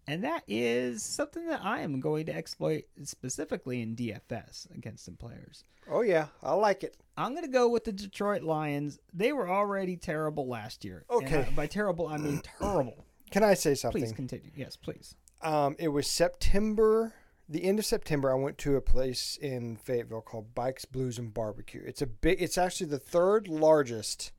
And 0.08 0.24
that 0.24 0.44
is 0.48 1.04
something 1.04 1.46
that 1.48 1.62
I 1.64 1.82
am 1.82 2.00
going 2.00 2.26
to 2.26 2.36
exploit 2.36 2.86
specifically 3.04 3.82
in 3.82 3.96
DFS 3.96 4.74
against 4.76 5.06
some 5.06 5.16
players. 5.16 5.64
oh 5.90 6.02
yeah, 6.02 6.28
I 6.42 6.54
like 6.54 6.84
it. 6.84 6.98
I'm 7.18 7.32
going 7.34 7.44
to 7.46 7.52
go 7.52 7.70
with 7.70 7.84
the 7.84 7.92
Detroit 7.92 8.42
Lions. 8.42 9.00
They 9.14 9.32
were 9.32 9.48
already 9.50 9.96
terrible 9.98 10.48
last 10.48 10.84
year. 10.84 11.06
Okay. 11.10 11.46
I- 11.48 11.52
by 11.56 11.68
terrible, 11.68 12.08
I 12.08 12.18
mean 12.18 12.42
terrible. 12.60 13.06
Can 13.32 13.44
I 13.44 13.54
say 13.54 13.76
something? 13.76 14.02
Please 14.02 14.12
continue. 14.12 14.52
Yes, 14.56 14.76
please. 14.76 15.16
Um, 15.42 15.76
it 15.80 15.88
was 15.90 16.08
September, 16.08 17.14
the 17.48 17.64
end 17.64 17.80
of 17.80 17.86
September. 17.86 18.30
I 18.32 18.36
went 18.36 18.58
to 18.60 18.76
a 18.76 18.82
place 18.82 19.38
in 19.42 19.78
Fayetteville 19.78 20.22
called 20.22 20.54
Bikes, 20.54 20.84
Blues, 20.86 21.18
and 21.18 21.34
Barbecue. 21.34 21.82
It's 21.86 22.02
a 22.02 22.08
big. 22.08 22.42
It's 22.42 22.58
actually 22.58 22.88
the 22.88 23.00
third 23.00 23.48
largest 23.48 24.32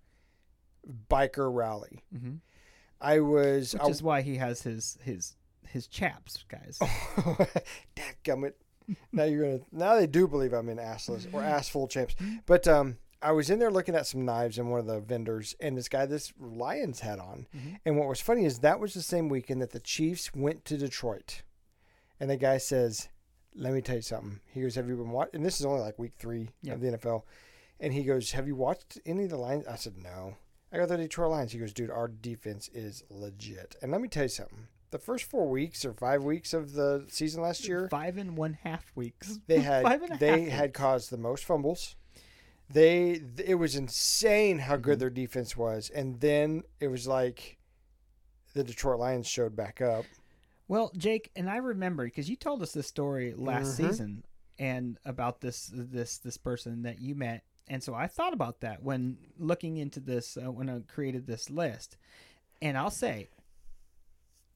biker 1.09 1.53
rally. 1.55 2.01
hmm 2.17 2.35
I 3.01 3.19
was. 3.21 3.73
Which 3.73 3.83
I, 3.83 3.87
is 3.89 4.03
why 4.03 4.23
he 4.23 4.37
has 4.37 4.63
his 4.63 4.97
his 5.03 5.35
his 5.73 5.87
chaps, 5.87 6.45
guys. 6.49 6.79
Dadgummit. 7.97 8.53
now 9.13 9.25
you're 9.25 9.43
gonna. 9.45 9.61
Now 9.73 9.95
they 9.97 10.07
do 10.07 10.27
believe 10.29 10.53
I'm 10.53 10.69
in 10.69 10.79
assless 10.79 11.27
or 11.33 11.41
assful 11.43 11.89
champs. 11.89 12.15
But 12.47 12.67
um, 12.69 12.99
I 13.21 13.33
was 13.33 13.51
in 13.51 13.59
there 13.59 13.71
looking 13.71 13.95
at 13.95 14.07
some 14.07 14.25
knives 14.25 14.59
in 14.59 14.69
one 14.69 14.81
of 14.81 14.87
the 14.87 15.01
vendors, 15.01 15.55
and 15.61 15.77
this 15.77 15.89
guy, 15.89 16.07
this 16.07 16.33
Lions 16.39 17.01
hat 17.01 17.19
on. 17.19 17.47
Mhm. 17.57 17.79
And 17.85 17.97
what 17.99 18.09
was 18.09 18.21
funny 18.21 18.45
is 18.45 18.59
that 18.61 18.81
was 18.81 18.95
the 18.95 19.03
same 19.03 19.29
weekend 19.29 19.63
that 19.63 19.71
the 19.71 19.81
Chiefs 19.81 20.35
went 20.35 20.65
to 20.67 20.77
Detroit, 20.77 21.43
and 22.21 22.29
the 22.29 22.37
guy 22.37 22.59
says, 22.59 23.09
"Let 23.55 23.73
me 23.73 23.81
tell 23.81 23.97
you 23.97 24.03
something." 24.03 24.41
He 24.53 24.63
goes, 24.63 24.75
"Have 24.75 24.89
you 24.89 24.97
been 24.97 25.11
watching?" 25.13 25.37
And 25.37 25.47
this 25.47 25.61
is 25.61 25.67
only 25.67 25.81
like 25.81 25.99
week 25.99 26.15
three 26.19 26.51
Yeah. 26.63 26.75
of 26.75 26.81
the 26.81 26.89
NFL, 26.89 27.25
and 27.81 27.93
he 27.93 28.03
goes, 28.05 28.33
"Have 28.33 28.47
you 28.47 28.57
watched 28.57 28.99
any 29.07 29.25
of 29.25 29.31
the 29.31 29.37
Lions?" 29.39 29.67
I 29.67 29.77
said, 29.77 29.97
"No." 29.97 30.37
I 30.75 30.79
got 30.79 30.89
the 30.89 30.97
Detroit 30.97 31.31
Lions. 31.31 31.53
He 31.53 31.59
goes, 31.59 31.75
"Dude, 31.75 31.91
our 31.91 32.09
defense 32.09 32.69
is 32.73 33.05
legit." 33.11 33.77
And 33.83 33.93
let 33.93 34.01
me 34.01 34.09
tell 34.09 34.23
you 34.23 34.29
something. 34.31 34.69
The 34.93 34.99
first 34.99 35.25
four 35.25 35.49
weeks 35.49 35.85
or 35.85 35.93
five 35.95 36.23
weeks 36.23 36.55
of 36.55 36.75
the 36.75 37.07
season 37.09 37.43
last 37.43 37.67
year, 37.67 37.89
Five 37.89 38.17
and 38.19 38.37
one 38.37 38.53
half 38.63 38.93
weeks. 38.95 39.41
they 39.49 39.61
had 39.61 40.01
they 40.21 40.43
had 40.43 40.69
weeks. 40.69 40.79
caused 40.79 41.11
the 41.11 41.17
most 41.19 41.45
fumbles. 41.45 41.97
They 42.71 43.21
it 43.45 43.57
was 43.57 43.75
insane 43.75 44.61
how 44.61 44.75
Mm-hmm. 44.75 44.83
good 44.83 44.99
their 45.01 45.11
defense 45.11 45.57
was, 45.57 45.91
and 45.91 46.21
then 46.21 46.63
it 46.79 46.89
was 46.89 47.07
like 47.09 47.59
the 48.55 48.63
Detroit 48.63 48.99
Lions 49.01 49.27
showed 49.27 49.57
back 49.57 49.81
up. 49.81 50.05
Well, 50.69 50.93
Jake, 50.97 51.31
and 51.37 51.51
I 51.51 51.57
remember 51.57 52.05
because 52.05 52.31
you 52.31 52.37
told 52.37 52.63
us 52.63 52.73
this 52.73 52.87
story 52.87 53.35
last 53.37 53.73
Mhm. 53.73 53.77
season 53.77 54.25
and 54.59 54.99
about 55.05 55.41
this 55.41 55.71
this 55.75 56.19
this 56.19 56.37
person 56.37 56.83
that 56.83 56.99
you 57.01 57.15
met, 57.15 57.45
and 57.69 57.83
so 57.83 57.95
I 57.95 58.07
thought 58.07 58.33
about 58.35 58.61
that 58.61 58.83
when 58.83 59.17
looking 59.39 59.79
into 59.79 60.01
this 60.01 60.37
uh, 60.37 60.51
when 60.53 60.69
I 60.69 60.81
created 60.81 61.27
this 61.27 61.49
list. 61.49 61.97
And 62.61 62.79
I'll 62.79 62.91
say, 62.91 63.29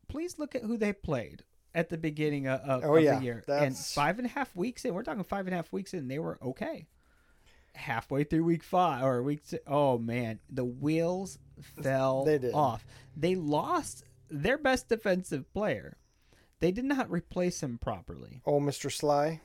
please 0.09 0.38
look 0.38 0.55
at 0.55 0.62
who 0.62 0.77
they 0.77 0.92
played 0.92 1.45
at 1.75 1.90
the 1.90 1.99
beginning 1.99 2.47
of, 2.47 2.61
of, 2.61 2.85
Oh, 2.85 2.97
of 2.97 3.03
yeah, 3.03 3.19
the 3.19 3.25
year, 3.25 3.45
and 3.49 3.77
five 3.77 4.19
and 4.19 4.27
a 4.27 4.31
half 4.31 4.55
weeks 4.57 4.85
in, 4.85 4.95
we're 4.95 5.03
talking 5.03 5.25
five 5.25 5.47
and 5.47 5.55
a 5.55 5.57
half 5.57 5.73
weeks 5.73 5.92
in, 5.95 6.09
they 6.09 6.19
were 6.19 6.38
okay. 6.42 6.87
Halfway 7.75 8.25
through 8.25 8.45
week 8.45 8.62
five 8.62 9.05
or 9.05 9.23
week, 9.23 9.40
six, 9.45 9.62
oh 9.66 9.99
man, 9.99 10.38
the 10.49 10.64
wheels 10.64 11.38
fell 11.83 12.25
They 12.25 12.51
off. 12.53 12.87
They 13.14 13.35
lost 13.35 14.05
their 14.31 14.57
best 14.57 14.88
defensive 14.88 15.53
player. 15.53 15.99
They 16.59 16.73
did 16.73 16.87
not 16.87 17.11
replace 17.11 17.62
him 17.62 17.77
properly. 17.79 18.40
Oh, 18.47 18.61
Mr. 18.61 18.90
Sly 18.90 19.42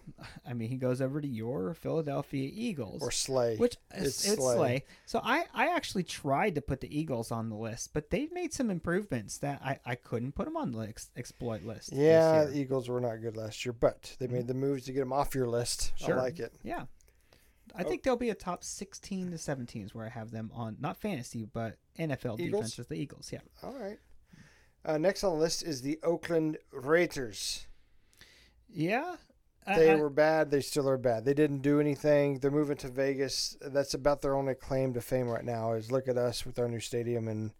I 0.47 0.53
mean, 0.53 0.69
he 0.69 0.77
goes 0.77 1.01
over 1.01 1.19
to 1.19 1.27
your 1.27 1.73
Philadelphia 1.73 2.49
Eagles, 2.53 3.01
or 3.01 3.11
Slay. 3.11 3.57
which 3.57 3.75
It's 3.91 4.05
it's, 4.07 4.27
it's 4.27 4.35
Slay. 4.41 4.55
Slay. 4.55 4.83
So 5.05 5.19
I, 5.23 5.45
I 5.53 5.75
actually 5.75 6.03
tried 6.03 6.55
to 6.55 6.61
put 6.61 6.79
the 6.79 6.97
Eagles 6.97 7.31
on 7.31 7.49
the 7.49 7.55
list, 7.55 7.91
but 7.93 8.09
they 8.11 8.29
made 8.31 8.53
some 8.53 8.69
improvements 8.69 9.37
that 9.39 9.61
I, 9.61 9.79
I 9.85 9.95
couldn't 9.95 10.33
put 10.35 10.45
them 10.45 10.55
on 10.55 10.71
the 10.71 10.79
ex- 10.79 11.09
exploit 11.17 11.63
list. 11.63 11.91
yeah, 11.91 12.45
the 12.45 12.57
Eagles 12.57 12.87
were 12.87 13.01
not 13.01 13.17
good 13.17 13.35
last 13.35 13.65
year, 13.65 13.73
but 13.73 14.15
they 14.19 14.27
mm-hmm. 14.27 14.35
made 14.35 14.47
the 14.47 14.53
moves 14.53 14.85
to 14.85 14.93
get 14.93 15.01
them 15.01 15.13
off 15.13 15.35
your 15.35 15.47
list. 15.47 15.91
Sure. 15.97 16.17
I 16.17 16.23
like 16.23 16.39
it. 16.39 16.53
yeah. 16.63 16.85
I 17.75 17.83
Oh. 17.83 17.87
think 17.87 18.03
they'll 18.03 18.17
be 18.17 18.29
a 18.29 18.35
top 18.35 18.63
16 18.63 19.31
to 19.31 19.37
17 19.37 19.83
is 19.85 19.95
where 19.95 20.05
I 20.05 20.09
have 20.09 20.31
them 20.31 20.51
on, 20.53 20.77
not 20.79 20.97
fantasy, 20.97 21.45
but 21.45 21.77
NFL 21.97 22.39
Eagles? 22.39 22.63
defenses. 22.63 22.87
The 22.87 22.95
Eagles, 22.95 23.31
yeah. 23.31 23.39
All 23.63 23.73
right. 23.73 23.97
Uh, 24.83 24.97
next 24.97 25.23
on 25.23 25.33
the 25.33 25.39
list 25.39 25.63
is 25.63 25.81
the 25.81 25.99
Oakland 26.03 26.57
Raiders. 26.71 27.67
Yeah. 28.69 29.15
They 29.67 29.91
I- 29.91 29.95
were 29.95 30.09
bad. 30.09 30.49
They 30.49 30.61
still 30.61 30.89
are 30.89 30.97
bad. 30.97 31.23
They 31.23 31.35
didn't 31.35 31.61
do 31.61 31.79
anything. 31.79 32.39
They're 32.39 32.49
moving 32.49 32.77
to 32.77 32.87
Vegas. 32.89 33.57
That's 33.61 33.93
about 33.93 34.21
their 34.21 34.35
only 34.35 34.55
claim 34.55 34.93
to 34.95 35.01
fame 35.01 35.27
right 35.29 35.45
now. 35.45 35.73
Is 35.73 35.91
look 35.91 36.07
at 36.07 36.17
us 36.17 36.45
with 36.45 36.57
our 36.57 36.67
new 36.67 36.79
stadium, 36.79 37.27
and 37.27 37.51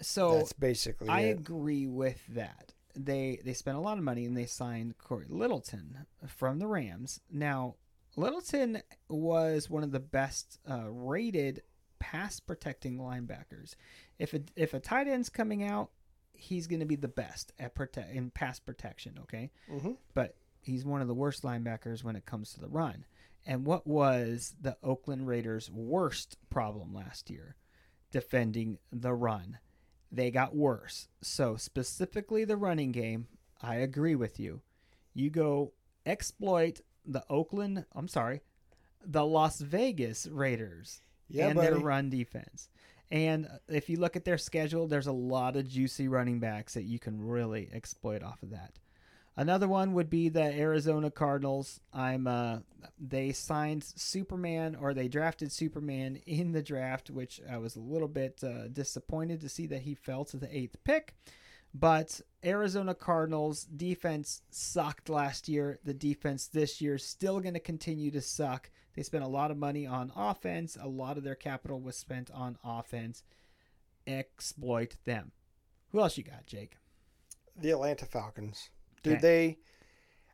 so 0.00 0.34
that's 0.38 0.52
basically 0.52 1.08
I 1.08 1.20
it. 1.22 1.38
agree 1.38 1.86
with 1.86 2.26
that. 2.34 2.72
They 2.96 3.38
they 3.44 3.52
spent 3.52 3.76
a 3.76 3.80
lot 3.80 3.98
of 3.98 4.04
money 4.04 4.24
and 4.24 4.36
they 4.36 4.46
signed 4.46 4.98
Cory 4.98 5.26
Littleton 5.28 6.06
from 6.26 6.58
the 6.58 6.66
Rams. 6.66 7.20
Now, 7.30 7.76
Littleton 8.16 8.82
was 9.08 9.70
one 9.70 9.84
of 9.84 9.92
the 9.92 10.00
best 10.00 10.58
uh, 10.68 10.88
rated 10.90 11.62
pass 12.00 12.40
protecting 12.40 12.98
linebackers. 12.98 13.76
If 14.18 14.34
a, 14.34 14.40
if 14.56 14.74
a 14.74 14.80
tight 14.80 15.06
end's 15.06 15.28
coming 15.28 15.62
out, 15.62 15.90
he's 16.38 16.66
going 16.66 16.80
to 16.80 16.86
be 16.86 16.96
the 16.96 17.08
best 17.08 17.52
at 17.58 17.74
protect 17.74 18.12
in 18.14 18.30
pass 18.30 18.58
protection. 18.58 19.18
Okay, 19.22 19.50
hmm 19.68 19.92
but 20.14 20.36
he's 20.60 20.84
one 20.84 21.00
of 21.00 21.08
the 21.08 21.14
worst 21.14 21.42
linebackers 21.42 22.02
when 22.04 22.16
it 22.16 22.26
comes 22.26 22.52
to 22.52 22.60
the 22.60 22.68
run. 22.68 23.04
And 23.48 23.64
what 23.64 23.86
was 23.86 24.54
the 24.60 24.76
Oakland 24.82 25.28
Raiders' 25.28 25.70
worst 25.70 26.36
problem 26.50 26.92
last 26.92 27.30
year? 27.30 27.54
Defending 28.10 28.78
the 28.92 29.12
run. 29.14 29.58
They 30.10 30.30
got 30.30 30.54
worse. 30.56 31.08
So, 31.22 31.56
specifically 31.56 32.44
the 32.44 32.56
running 32.56 32.90
game, 32.92 33.26
I 33.60 33.76
agree 33.76 34.14
with 34.14 34.40
you. 34.40 34.62
You 35.14 35.30
go 35.30 35.72
exploit 36.04 36.80
the 37.04 37.24
Oakland, 37.30 37.84
I'm 37.94 38.08
sorry, 38.08 38.40
the 39.04 39.24
Las 39.24 39.60
Vegas 39.60 40.26
Raiders 40.26 41.02
Yeah, 41.28 41.46
and 41.46 41.54
buddy. 41.56 41.68
their 41.68 41.78
run 41.78 42.10
defense. 42.10 42.68
And 43.10 43.48
if 43.68 43.88
you 43.88 43.98
look 43.98 44.16
at 44.16 44.24
their 44.24 44.38
schedule, 44.38 44.86
there's 44.86 45.06
a 45.06 45.12
lot 45.12 45.56
of 45.56 45.68
juicy 45.68 46.08
running 46.08 46.40
backs 46.40 46.74
that 46.74 46.84
you 46.84 46.98
can 46.98 47.20
really 47.20 47.68
exploit 47.72 48.22
off 48.22 48.42
of 48.42 48.50
that. 48.50 48.72
Another 49.38 49.68
one 49.68 49.92
would 49.92 50.08
be 50.08 50.30
the 50.30 50.42
Arizona 50.42 51.10
Cardinals. 51.10 51.80
I'm 51.92 52.26
uh 52.26 52.60
they 52.98 53.32
signed 53.32 53.84
Superman 53.84 54.74
or 54.74 54.94
they 54.94 55.08
drafted 55.08 55.52
Superman 55.52 56.16
in 56.26 56.52
the 56.52 56.62
draft, 56.62 57.10
which 57.10 57.40
I 57.50 57.58
was 57.58 57.76
a 57.76 57.80
little 57.80 58.08
bit 58.08 58.42
uh, 58.42 58.68
disappointed 58.68 59.40
to 59.42 59.48
see 59.48 59.66
that 59.66 59.82
he 59.82 59.94
fell 59.94 60.24
to 60.26 60.38
the 60.38 60.46
8th 60.46 60.76
pick. 60.84 61.14
But 61.74 62.22
Arizona 62.42 62.94
Cardinals 62.94 63.64
defense 63.64 64.40
sucked 64.50 65.10
last 65.10 65.48
year. 65.48 65.78
The 65.84 65.92
defense 65.92 66.46
this 66.46 66.80
year 66.80 66.94
is 66.94 67.04
still 67.04 67.40
going 67.40 67.54
to 67.54 67.60
continue 67.60 68.10
to 68.12 68.22
suck. 68.22 68.70
They 68.96 69.02
spent 69.02 69.22
a 69.24 69.28
lot 69.28 69.50
of 69.50 69.56
money 69.58 69.86
on 69.86 70.10
offense. 70.16 70.76
A 70.80 70.88
lot 70.88 71.16
of 71.18 71.22
their 71.22 71.34
capital 71.36 71.80
was 71.80 71.96
spent 71.96 72.30
on 72.32 72.56
offense. 72.64 73.22
Exploit 74.06 74.96
them. 75.04 75.32
Who 75.92 76.00
else 76.00 76.16
you 76.18 76.24
got, 76.24 76.46
Jake? 76.46 76.76
the 77.58 77.70
Atlanta 77.70 78.04
Falcons. 78.04 78.68
Do 79.02 79.12
Okay. 79.12 79.20
they 79.20 79.58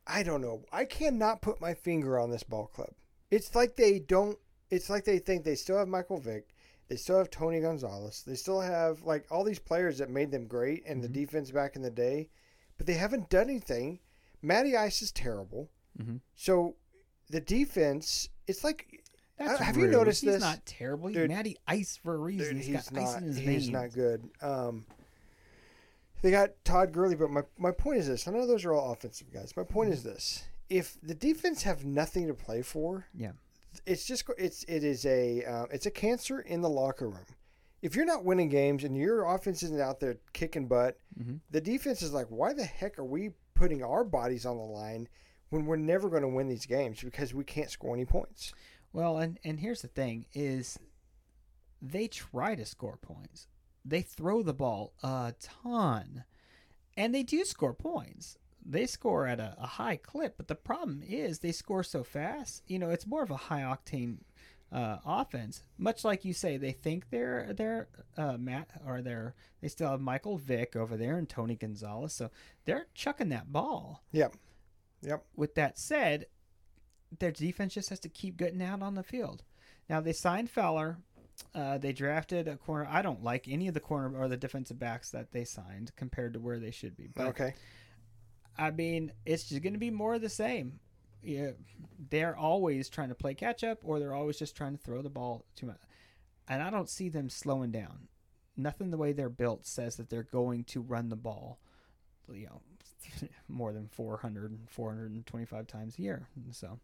I 0.08 0.24
don't 0.24 0.40
know. 0.40 0.64
I 0.72 0.84
cannot 0.84 1.40
put 1.42 1.60
my 1.60 1.72
finger 1.74 2.18
on 2.18 2.30
this 2.32 2.42
ball 2.42 2.66
club. 2.66 2.94
It's 3.30 3.54
like 3.54 3.76
they 3.76 4.00
don't 4.00 4.36
it's 4.70 4.90
like 4.90 5.04
they 5.04 5.20
think 5.20 5.44
they 5.44 5.54
still 5.54 5.78
have 5.78 5.86
Michael 5.86 6.18
Vick, 6.18 6.48
they 6.88 6.96
still 6.96 7.18
have 7.18 7.30
Tony 7.30 7.60
Gonzalez, 7.60 8.24
they 8.26 8.34
still 8.34 8.60
have 8.60 9.02
like 9.04 9.26
all 9.30 9.44
these 9.44 9.60
players 9.60 9.98
that 9.98 10.10
made 10.10 10.32
them 10.32 10.48
great 10.48 10.82
and 10.84 11.00
the 11.02 11.08
Mhm. 11.08 11.12
defense 11.12 11.50
back 11.52 11.76
in 11.76 11.82
the 11.82 11.90
day, 11.90 12.28
but 12.76 12.86
they 12.88 12.94
haven't 12.94 13.28
done 13.30 13.48
anything. 13.48 14.00
Matty 14.40 14.76
Ice 14.76 15.00
is 15.02 15.12
terrible. 15.12 15.70
Mhm. 15.96 16.20
So 16.34 16.74
the 17.28 17.40
defense, 17.40 18.28
it's 18.46 18.64
like 18.64 19.02
That's 19.38 19.58
have 19.60 19.76
you 19.76 19.84
rude. 19.84 19.92
noticed 19.92 20.22
he's 20.22 20.32
this? 20.34 20.40
not 20.40 20.64
terrible. 20.66 21.08
He's 21.08 21.16
Dude, 21.16 21.30
Matty 21.30 21.56
Ice 21.66 21.96
for 22.02 22.14
a 22.14 22.18
reason. 22.18 22.48
Dude, 22.48 22.56
he's 22.58 22.66
he's 22.66 22.88
got 22.90 23.02
ice 23.02 23.12
not. 23.14 23.22
in 23.22 23.28
his 23.28 23.36
He's 23.36 23.46
veins. 23.46 23.68
not 23.70 23.92
good. 23.92 24.28
Um, 24.40 24.84
they 26.22 26.30
got 26.30 26.50
Todd 26.64 26.92
Gurley, 26.92 27.16
but 27.16 27.30
my, 27.30 27.42
my 27.58 27.72
point 27.72 27.98
is 27.98 28.06
this. 28.06 28.28
I 28.28 28.30
know 28.30 28.46
those 28.46 28.64
are 28.64 28.72
all 28.72 28.92
offensive 28.92 29.32
guys. 29.32 29.52
My 29.56 29.64
point 29.64 29.92
is 29.92 30.02
this: 30.04 30.44
if 30.70 30.96
the 31.02 31.14
defense 31.14 31.62
have 31.64 31.84
nothing 31.84 32.28
to 32.28 32.34
play 32.34 32.62
for, 32.62 33.06
Yeah. 33.14 33.32
it's 33.86 34.04
just 34.04 34.24
it's 34.38 34.64
it 34.68 34.84
is 34.84 35.04
a 35.04 35.44
uh, 35.44 35.64
it's 35.72 35.86
a 35.86 35.90
cancer 35.90 36.40
in 36.40 36.60
the 36.60 36.70
locker 36.70 37.08
room. 37.08 37.26
If 37.80 37.96
you're 37.96 38.04
not 38.06 38.24
winning 38.24 38.48
games 38.48 38.84
and 38.84 38.96
your 38.96 39.24
offense 39.24 39.64
isn't 39.64 39.80
out 39.80 39.98
there 39.98 40.18
kicking 40.32 40.68
butt, 40.68 40.98
Mhm. 41.20 41.40
the 41.50 41.60
defense 41.60 42.00
is 42.02 42.12
like, 42.12 42.28
why 42.28 42.52
the 42.52 42.64
heck 42.64 42.96
are 43.00 43.04
we 43.04 43.30
putting 43.54 43.82
our 43.82 44.04
bodies 44.04 44.46
on 44.46 44.56
the 44.56 44.62
line 44.62 45.08
when 45.52 45.66
we're 45.66 45.76
never 45.76 46.08
going 46.08 46.22
to 46.22 46.28
win 46.28 46.48
these 46.48 46.64
games 46.64 47.02
because 47.02 47.34
we 47.34 47.44
can't 47.44 47.70
score 47.70 47.94
any 47.94 48.06
points? 48.06 48.54
Well, 48.90 49.18
and 49.18 49.38
and 49.44 49.60
here's 49.60 49.82
the 49.82 49.88
thing: 49.88 50.24
is 50.32 50.78
they 51.80 52.08
try 52.08 52.54
to 52.54 52.64
score 52.64 52.96
points. 52.96 53.48
They 53.84 54.00
throw 54.00 54.42
the 54.42 54.54
ball 54.54 54.94
a 55.02 55.34
ton, 55.38 56.24
and 56.96 57.14
they 57.14 57.22
do 57.22 57.44
score 57.44 57.74
points. 57.74 58.38
They 58.64 58.86
score 58.86 59.26
at 59.26 59.40
a, 59.40 59.54
a 59.58 59.66
high 59.66 59.96
clip, 59.96 60.36
but 60.38 60.48
the 60.48 60.54
problem 60.54 61.02
is 61.06 61.38
they 61.38 61.52
score 61.52 61.82
so 61.82 62.02
fast. 62.02 62.62
You 62.66 62.78
know, 62.78 62.90
it's 62.90 63.06
more 63.06 63.22
of 63.22 63.30
a 63.30 63.36
high 63.36 63.62
octane 63.62 64.18
uh, 64.72 64.98
offense. 65.04 65.64
Much 65.76 66.02
like 66.02 66.24
you 66.24 66.32
say, 66.32 66.56
they 66.56 66.72
think 66.72 67.10
they're 67.10 67.52
they're 67.52 67.88
uh, 68.16 68.38
Matt 68.38 68.70
or 68.86 69.02
they're 69.02 69.34
they 69.60 69.68
still 69.68 69.90
have 69.90 70.00
Michael 70.00 70.38
Vick 70.38 70.76
over 70.76 70.96
there 70.96 71.18
and 71.18 71.28
Tony 71.28 71.56
Gonzalez, 71.56 72.14
so 72.14 72.30
they're 72.64 72.86
chucking 72.94 73.28
that 73.30 73.52
ball. 73.52 74.02
Yep, 74.12 74.34
yep. 75.02 75.24
With 75.36 75.54
that 75.56 75.78
said, 75.78 76.26
their 77.18 77.30
defense 77.30 77.74
just 77.74 77.90
has 77.90 78.00
to 78.00 78.08
keep 78.08 78.36
getting 78.36 78.62
out 78.62 78.82
on 78.82 78.94
the 78.94 79.02
field. 79.02 79.42
Now 79.88 80.00
they 80.00 80.12
signed 80.12 80.50
Fowler. 80.50 80.98
Uh, 81.54 81.78
they 81.78 81.92
drafted 81.92 82.46
a 82.46 82.56
corner. 82.56 82.86
I 82.90 83.02
don't 83.02 83.22
like 83.24 83.48
any 83.48 83.66
of 83.68 83.74
the 83.74 83.80
corner 83.80 84.16
or 84.16 84.28
the 84.28 84.36
defensive 84.36 84.78
backs 84.78 85.10
that 85.10 85.32
they 85.32 85.44
signed 85.44 85.92
compared 85.96 86.34
to 86.34 86.40
where 86.40 86.58
they 86.58 86.70
should 86.70 86.96
be. 86.96 87.08
But 87.14 87.28
Okay. 87.28 87.54
I 88.58 88.70
mean, 88.70 89.12
it's 89.24 89.48
just 89.48 89.62
going 89.62 89.72
to 89.72 89.78
be 89.78 89.90
more 89.90 90.14
of 90.14 90.20
the 90.20 90.28
same. 90.28 90.78
Yeah, 91.22 91.52
they're 92.10 92.36
always 92.36 92.88
trying 92.88 93.08
to 93.08 93.14
play 93.14 93.34
catch 93.34 93.64
up, 93.64 93.78
or 93.82 93.98
they're 93.98 94.14
always 94.14 94.38
just 94.38 94.56
trying 94.56 94.76
to 94.76 94.82
throw 94.82 95.02
the 95.02 95.08
ball 95.08 95.46
too 95.54 95.66
much. 95.66 95.80
And 96.48 96.62
I 96.62 96.68
don't 96.70 96.90
see 96.90 97.08
them 97.08 97.30
slowing 97.30 97.70
down. 97.70 98.08
Nothing 98.56 98.90
the 98.90 98.98
way 98.98 99.12
they're 99.12 99.30
built 99.30 99.66
says 99.66 99.96
that 99.96 100.10
they're 100.10 100.22
going 100.24 100.64
to 100.64 100.82
run 100.82 101.08
the 101.08 101.16
ball, 101.16 101.60
you 102.30 102.46
know, 102.46 102.60
more 103.48 103.72
than 103.72 103.88
400, 103.88 104.58
425 104.68 105.66
times 105.66 105.98
a 105.98 106.02
year. 106.02 106.28
So, 106.52 106.78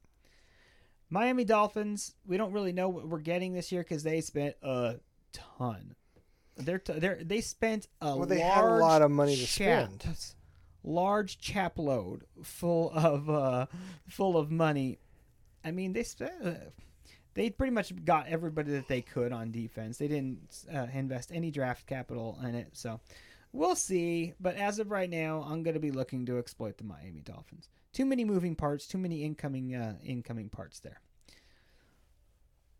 Miami 1.11 1.45
Dolphins, 1.45 2.15
we 2.27 2.37
don't 2.37 2.53
really 2.53 2.73
know 2.73 2.89
what 2.89 3.09
we're 3.09 3.19
getting 3.21 3.53
this 3.55 3.73
year 3.73 3.83
because 3.83 4.03
they 4.03 4.21
spent 4.21 4.57
a 4.63 4.97
ton. 5.33 5.95
They're, 6.57 6.79
t- 6.79 6.95
they're 6.99 7.21
they 7.23 7.41
spent 7.41 7.87
a 8.01 8.17
Well, 8.17 8.27
they 8.27 8.41
large 8.41 8.55
had 8.55 8.65
a 8.65 8.75
lot 8.77 9.03
of 9.03 9.11
money 9.11 9.37
to 9.37 9.47
chap- 9.47 9.91
spend. 10.03 10.17
large 10.83 11.39
chap 11.41 11.79
load 11.79 12.25
full 12.43 12.91
of 12.91 13.31
uh, 13.31 13.67
full 14.09 14.37
of 14.37 14.51
money. 14.51 14.99
I 15.65 15.71
mean, 15.71 15.93
they 15.93 16.03
spent. 16.03 16.33
Uh, 16.45 16.51
they 17.35 17.51
pretty 17.51 17.73
much 17.73 17.93
got 18.05 18.27
everybody 18.27 18.73
that 18.73 18.89
they 18.89 19.01
could 19.01 19.33
on 19.33 19.53
defense. 19.53 19.99
They 19.99 20.09
didn't 20.09 20.65
uh, 20.75 20.87
invest 20.93 21.31
any 21.33 21.53
draft 21.53 21.87
capital 21.87 22.37
in 22.43 22.57
it, 22.57 22.71
so 22.73 22.99
we'll 23.53 23.77
see. 23.77 24.35
But 24.41 24.57
as 24.57 24.79
of 24.79 24.91
right 24.91 25.09
now, 25.11 25.43
I'm 25.49 25.63
going 25.63 25.75
to 25.75 25.81
be 25.81 25.91
looking 25.91 26.27
to 26.27 26.39
exploit 26.39 26.79
the 26.79 26.85
Miami 26.85 27.21
Dolphins. 27.23 27.69
Too 27.93 28.05
many 28.07 28.25
moving 28.25 28.55
parts, 28.55 28.87
too 28.87 28.99
many 28.99 29.25
incoming 29.25 29.75
uh, 29.75 29.97
incoming 30.05 30.49
parts 30.51 30.81
there. 30.81 31.01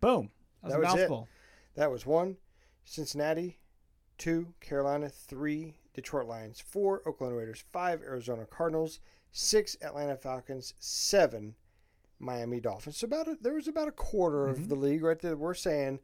Boom. 0.01 0.31
That 0.63 0.79
was, 0.81 0.93
That 0.95 1.09
a 1.09 1.11
was 1.11 1.23
it. 1.25 1.29
That 1.77 1.91
was 1.91 2.07
one, 2.07 2.37
Cincinnati, 2.85 3.59
two, 4.17 4.53
Carolina, 4.61 5.09
three, 5.09 5.77
Detroit 5.95 6.27
Lions, 6.27 6.61
four, 6.61 7.03
Oakland 7.07 7.37
Raiders, 7.37 7.65
five, 7.73 8.03
Arizona 8.03 8.45
Cardinals, 8.47 9.01
six, 9.33 9.77
Atlanta 9.83 10.17
Falcons, 10.17 10.75
seven, 10.79 11.55
Miami 12.19 12.61
Dolphins. 12.61 12.97
So 12.97 13.05
about 13.07 13.29
a, 13.29 13.39
there 13.41 13.55
was 13.55 13.69
about 13.69 13.89
a 13.89 13.93
quarter 13.93 14.47
Mhm. 14.47 14.51
of 14.51 14.69
the 14.69 14.75
league 14.75 15.03
right 15.05 15.19
there. 15.19 15.37
We're 15.37 15.55
saying 15.55 16.01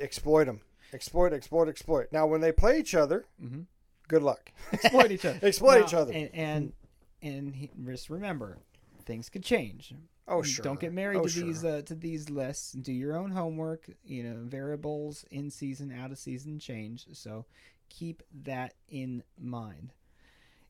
exploit 0.00 0.44
them, 0.44 0.60
exploit, 0.92 1.32
exploit, 1.32 1.68
exploit. 1.68 2.08
Now 2.12 2.26
when 2.26 2.40
they 2.40 2.52
play 2.52 2.78
each 2.78 2.94
other, 2.94 3.24
hmm 3.40 3.62
Good 4.08 4.22
luck. 4.22 4.52
exploit 4.72 5.10
each 5.12 5.26
other. 5.26 5.38
Exploit 5.42 5.80
Now, 5.80 5.86
each 5.86 5.94
other. 5.94 6.12
And 6.14 6.30
and, 6.32 6.72
and 7.20 7.54
he, 7.54 7.70
just 7.84 8.08
remember, 8.08 8.56
things 9.04 9.28
could 9.28 9.44
change. 9.44 9.92
Oh 10.26 10.42
sure. 10.42 10.62
Don't 10.62 10.80
get 10.80 10.92
married 10.94 11.18
Oh, 11.18 11.22
to 11.24 11.28
sure. 11.28 11.42
these 11.42 11.64
uh, 11.64 11.82
to 11.84 11.94
these 11.94 12.30
lists. 12.30 12.72
Do 12.72 12.92
your 12.92 13.16
own 13.16 13.30
homework. 13.32 13.90
You 14.04 14.22
know, 14.24 14.36
variables 14.44 15.24
in 15.30 15.50
season, 15.50 15.92
out 15.92 16.10
of 16.10 16.18
season 16.18 16.58
change. 16.58 17.06
So 17.12 17.44
keep 17.90 18.22
that 18.44 18.72
in 18.88 19.22
mind. 19.38 19.92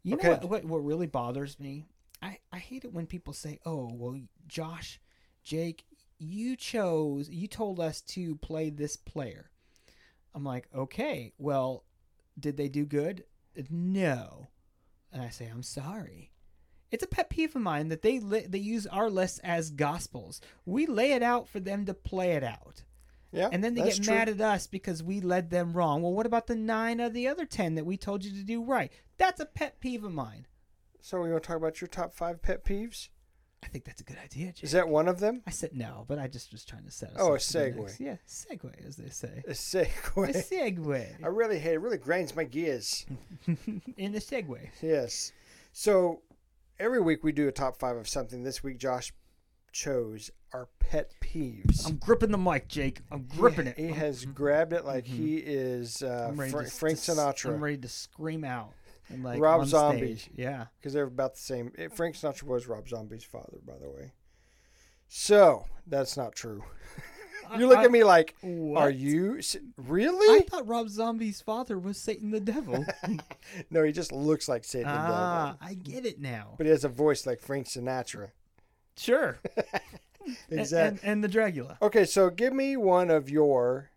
You 0.03 0.15
Okay. 0.15 0.27
know 0.29 0.35
what, 0.35 0.45
what? 0.49 0.65
What 0.65 0.85
really 0.85 1.07
bothers 1.07 1.61
me? 1.61 1.85
I 2.21 2.39
I 2.53 2.59
hate 2.59 2.85
it 2.85 2.93
when 2.93 3.07
people 3.07 3.33
say, 3.33 3.61
"Oh, 3.65 3.89
well, 3.93 4.21
Josh, 4.49 5.01
Jake, 5.45 5.85
you 6.19 6.57
chose, 6.57 7.29
you 7.31 7.47
told 7.47 7.79
us 7.79 8.01
to 8.01 8.35
play 8.37 8.71
this 8.71 8.97
player." 8.97 9.51
I'm 10.39 10.45
like, 10.45 10.69
okay, 10.73 11.33
well, 11.37 11.83
did 12.39 12.57
they 12.57 12.69
do 12.69 12.87
good? 12.87 13.25
No. 13.69 14.47
And 15.13 15.21
I 15.21 15.31
say, 15.31 15.47
I'm 15.47 15.65
sorry. 15.65 16.31
It's 16.93 17.03
a 17.03 17.09
pet 17.09 17.29
peeve 17.29 17.57
of 17.57 17.63
mine 17.63 17.89
that 17.89 18.03
they 18.03 18.21
li- 18.21 18.47
they 18.49 18.59
use 18.59 18.87
our 18.87 19.11
lists 19.11 19.41
as 19.43 19.71
gospels. 19.71 20.41
We 20.65 20.87
lay 20.87 21.11
it 21.11 21.25
out 21.25 21.49
for 21.49 21.59
them 21.59 21.87
to 21.87 21.93
play 21.93 22.35
it 22.35 22.45
out. 22.45 22.85
Yeah. 23.33 23.49
And 23.51 23.65
then 23.65 23.75
they 23.75 23.83
get 23.83 24.01
true. 24.01 24.15
mad 24.15 24.29
at 24.29 24.41
us 24.41 24.69
because 24.69 25.03
we 25.03 25.21
led 25.21 25.51
them 25.51 25.73
wrong. 25.73 26.03
Well, 26.03 26.13
what 26.13 26.25
about 26.25 26.47
the 26.47 26.55
nine 26.55 27.01
of 27.01 27.15
the 27.15 27.27
other 27.27 27.45
10 27.45 27.75
that 27.75 27.85
we 27.85 27.97
told 27.97 28.25
you 28.25 28.31
to 28.31 28.45
do 28.45 28.63
right? 28.63 28.93
That's 29.17 29.41
a 29.41 29.45
pet 29.45 29.81
peeve 29.81 30.05
of 30.05 30.13
mine. 30.13 30.47
So 31.01 31.21
we 31.21 31.33
want 31.33 31.43
to 31.43 31.47
talk 31.49 31.57
about 31.57 31.81
your 31.81 31.89
top 31.89 32.15
five 32.15 32.43
pet 32.43 32.65
peeves? 32.65 33.09
I 33.63 33.67
think 33.69 33.85
that's 33.85 34.01
a 34.01 34.05
good 34.05 34.19
idea, 34.23 34.47
Jake. 34.53 34.65
Is 34.65 34.73
that 34.73 34.89
one 34.89 35.09
of 35.09 35.19
them? 35.21 35.43
I 35.47 35.51
said 35.51 35.71
no, 35.75 36.05
but 36.09 36.19
I 36.19 36.29
just 36.29 36.53
was 36.53 36.65
trying 36.65 36.85
to 36.85 36.91
set 36.91 37.11
us 37.11 37.17
Oh, 37.19 37.35
a 37.35 37.39
segue. 37.39 37.99
Yeah, 37.99 38.17
segue, 38.27 38.87
as 38.87 38.97
they 38.97 39.09
say. 39.11 39.43
A 39.47 39.51
segue. 39.51 40.29
A 40.29 40.33
segue. 40.33 41.07
I 41.25 41.27
really 41.27 41.59
hate 41.59 41.75
it. 41.75 41.81
Really 41.81 41.99
grinds 41.99 42.35
my 42.37 42.45
gears. 42.45 43.05
In 43.97 44.13
the 44.13 44.21
segue. 44.21 44.69
Yes. 44.81 45.33
So 45.73 46.23
every 46.79 47.01
week 47.01 47.25
we 47.25 47.33
do 47.33 47.49
a 47.49 47.53
top 47.53 47.79
five 47.79 47.97
of 47.97 48.09
something. 48.09 48.43
This 48.45 48.63
week 48.63 48.79
Josh 48.79 49.13
chose 49.73 50.31
our 50.55 50.69
pet 50.79 51.13
peeves. 51.21 51.87
I'm 51.87 51.97
gripping 51.97 52.31
the 52.31 52.39
mic, 52.39 52.69
Jake. 52.69 53.01
I'm 53.11 53.27
He- 53.31 53.37
gripping 53.39 53.67
it. 53.67 53.77
He 53.77 53.89
has 53.89 54.25
grabbed 54.25 54.73
it 54.73 54.85
like 54.85 55.05
he 55.07 55.37
is 55.37 56.03
uh, 56.03 56.33
Fra- 56.35 56.65
to- 56.65 56.71
Frank 56.71 56.97
Sinatra. 56.99 57.53
I'm 57.55 57.63
ready 57.63 57.77
to 57.79 57.89
scream 57.89 58.45
out. 58.45 58.73
And 59.11 59.23
like 59.25 59.41
Rob 59.41 59.67
Zombie. 59.67 60.17
stage. 60.17 60.31
Yeah. 60.37 60.67
because 60.79 60.93
they're 60.93 61.05
about 61.05 61.35
the 61.35 61.41
same. 61.41 61.73
eh, 61.79 61.89
Frank 61.95 62.15
Sinatra 62.17 62.43
was 62.45 62.67
Rob 62.67 62.89
Zombie's 62.89 63.25
father, 63.25 63.59
by 63.67 63.79
the 63.79 63.89
way. 63.89 64.13
So 65.09 65.65
that's 65.87 66.17
not 66.17 66.35
true. 66.35 66.65
You 67.57 67.67
look 67.67 67.79
I- 67.79 67.85
at 67.87 67.91
me 67.91 68.05
like, 68.05 68.35
What? 68.43 68.83
are 68.83 68.91
you 68.91 69.41
really? 69.79 70.39
I 70.39 70.45
thought 70.47 70.69
Rob 70.69 70.91
Zombie's 70.91 71.41
father 71.41 71.79
was 71.79 71.97
Satan 71.97 72.31
the 72.31 72.41
devil. 72.41 72.85
no, 73.71 73.85
he 73.85 73.91
just 73.91 74.13
looks 74.13 74.51
like 74.51 74.65
Satan 74.65 74.89
the 74.93 74.99
ah, 74.99 75.57
devil, 75.59 75.59
I 75.63 75.73
get 75.73 76.05
it 76.05 76.21
now. 76.21 76.57
but 76.59 76.67
he 76.67 76.71
has 76.73 76.85
a 76.85 76.91
voice 76.91 77.25
like 77.27 77.41
Frank 77.41 77.67
Sinatra. 77.67 78.33
Sure. 78.99 79.39
And- 80.51 80.61
Exactly. 80.61 81.01
And, 81.03 81.25
and 81.25 81.25
the 81.25 81.29
Dragula. 81.39 81.79
Okay, 81.81 82.05
so 82.05 82.29
give 82.29 82.53
me 82.53 82.77
one 82.77 83.09
of 83.11 83.31
your 83.31 83.93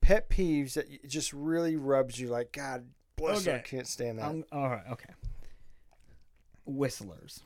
pet 0.00 0.30
peeves 0.30 0.74
that 0.74 1.08
just 1.08 1.32
really 1.32 1.74
rubs 1.74 2.20
you 2.20 2.28
like, 2.28 2.52
God 2.52 2.84
bless 3.22 3.44
her, 3.44 3.54
I 3.54 3.58
can't 3.58 3.86
stand 3.86 4.18
that. 4.18 4.26
Um, 4.26 4.44
all 4.52 4.68
right. 4.68 4.84
Okay. 4.92 5.10
Whistlers. 6.64 7.42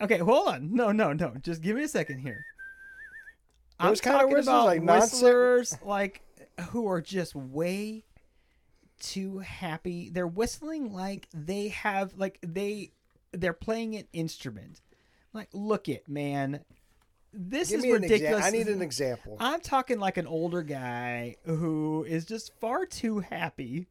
Okay, 0.00 0.18
hold 0.18 0.48
on. 0.48 0.74
No, 0.74 0.92
no, 0.92 1.12
no. 1.12 1.34
Just 1.42 1.60
give 1.62 1.76
me 1.76 1.82
a 1.84 1.88
second 1.88 2.20
here. 2.20 2.44
Those 3.80 4.00
I'm 4.00 4.12
kind 4.12 4.16
of 4.16 4.30
talking 4.30 4.42
about 4.42 4.64
like 4.66 4.82
nonsense- 4.82 5.12
whistlers, 5.14 5.78
like 5.84 6.22
who 6.70 6.88
are 6.88 7.00
just 7.00 7.34
way 7.34 8.04
too 9.00 9.38
happy. 9.38 10.10
They're 10.10 10.26
whistling 10.26 10.92
like 10.92 11.28
they 11.32 11.68
have, 11.68 12.14
like 12.16 12.38
they, 12.42 12.92
they're 13.32 13.52
playing 13.52 13.96
an 13.96 14.04
instrument. 14.12 14.80
Like, 15.32 15.48
look 15.52 15.88
it, 15.88 16.08
man. 16.08 16.60
This 17.32 17.70
give 17.70 17.84
is 17.84 17.92
ridiculous. 17.92 18.20
example. 18.22 18.44
I 18.46 18.50
need 18.50 18.68
an 18.68 18.82
example. 18.82 19.36
I'm 19.38 19.60
talking 19.60 19.98
like 20.00 20.16
an 20.16 20.26
older 20.26 20.62
guy 20.62 21.36
who 21.44 22.04
is 22.08 22.24
just 22.24 22.58
far 22.58 22.86
too 22.86 23.20
happy, 23.20 23.86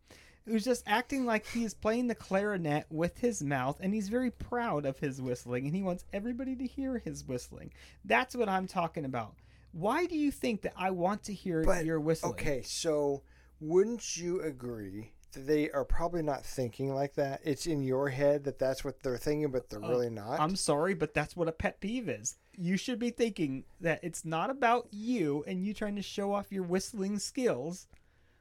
who's 0.48 0.64
just 0.64 0.84
acting 0.88 1.26
like 1.26 1.46
he's 1.48 1.74
playing 1.74 2.08
the 2.08 2.16
clarinet 2.16 2.86
with 2.90 3.18
his 3.18 3.44
mouth, 3.44 3.78
and 3.82 3.94
he's 3.94 4.10
very 4.10 4.32
proud 4.32 4.86
of 4.86 5.00
his 5.00 5.22
whistling, 5.22 5.66
and 5.66 5.76
he 5.76 5.84
wants 5.84 6.06
everybody 6.14 6.56
to 6.56 6.66
hear 6.66 7.00
his 7.00 7.28
whistling. 7.28 7.72
That's 8.06 8.36
what 8.36 8.50
I'm 8.50 8.68
talking 8.68 9.06
about. 9.06 9.36
Why 9.74 10.06
do 10.06 10.18
you 10.18 10.32
think 10.32 10.62
that 10.62 10.74
I 10.78 10.92
want 10.92 11.24
to 11.24 11.34
hear 11.34 11.64
But 11.64 11.86
your 11.86 12.00
whistling? 12.00 12.34
okay, 12.34 12.62
so 12.64 13.22
wouldn't 13.60 14.18
you 14.18 14.42
agree 14.42 15.12
that 15.34 15.46
they 15.46 15.70
are 15.72 15.84
probably 15.84 16.22
not 16.22 16.46
thinking 16.46 16.94
like 16.94 17.16
that? 17.16 17.42
It's 17.44 17.68
in 17.68 17.84
your 17.84 18.10
head 18.10 18.46
that 18.46 18.58
that's 18.58 18.84
what 18.84 19.04
they're 19.04 19.18
thinking, 19.18 19.52
but 19.52 19.70
they're 19.70 19.84
oh, 19.84 19.90
really 19.90 20.10
not. 20.10 20.40
I'm 20.40 20.56
sorry, 20.56 20.94
but 20.94 21.14
that's 21.14 21.36
what 21.36 21.50
a 21.50 21.52
pet 21.52 21.82
peeve 21.82 22.08
is. 22.08 22.38
You 22.56 22.78
should 22.78 23.00
be 23.00 23.10
thinking 23.10 23.66
that 23.82 24.00
it's 24.02 24.26
not 24.26 24.50
about 24.50 24.88
you 24.92 25.44
and 25.46 25.64
you 25.64 25.74
trying 25.74 25.98
to 25.98 26.02
show 26.02 26.34
off 26.34 26.52
your 26.52 26.64
whistling 26.64 27.20
skills. 27.20 27.88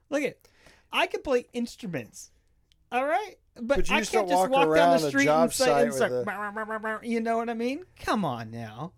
Look 0.08 0.22
at, 0.22 0.38
I 0.92 1.06
can 1.06 1.22
play 1.22 1.46
instruments, 1.52 2.30
all 2.90 3.06
right, 3.06 3.36
but, 3.54 3.68
But 3.68 3.90
I 3.90 4.02
can't 4.04 4.28
just 4.28 4.30
walk 4.30 4.50
walk 4.50 4.62
down 4.62 4.68
around 4.68 5.00
the 5.00 5.08
street 5.08 5.28
and 5.28 5.52
say, 5.52 5.82
and 5.84 5.94
start, 5.94 6.12
a- 6.12 6.98
you 7.02 7.20
know 7.20 7.38
what 7.38 7.48
I 7.48 7.54
mean? 7.54 7.84
Come 7.98 8.24
on 8.24 8.50
now. 8.50 8.92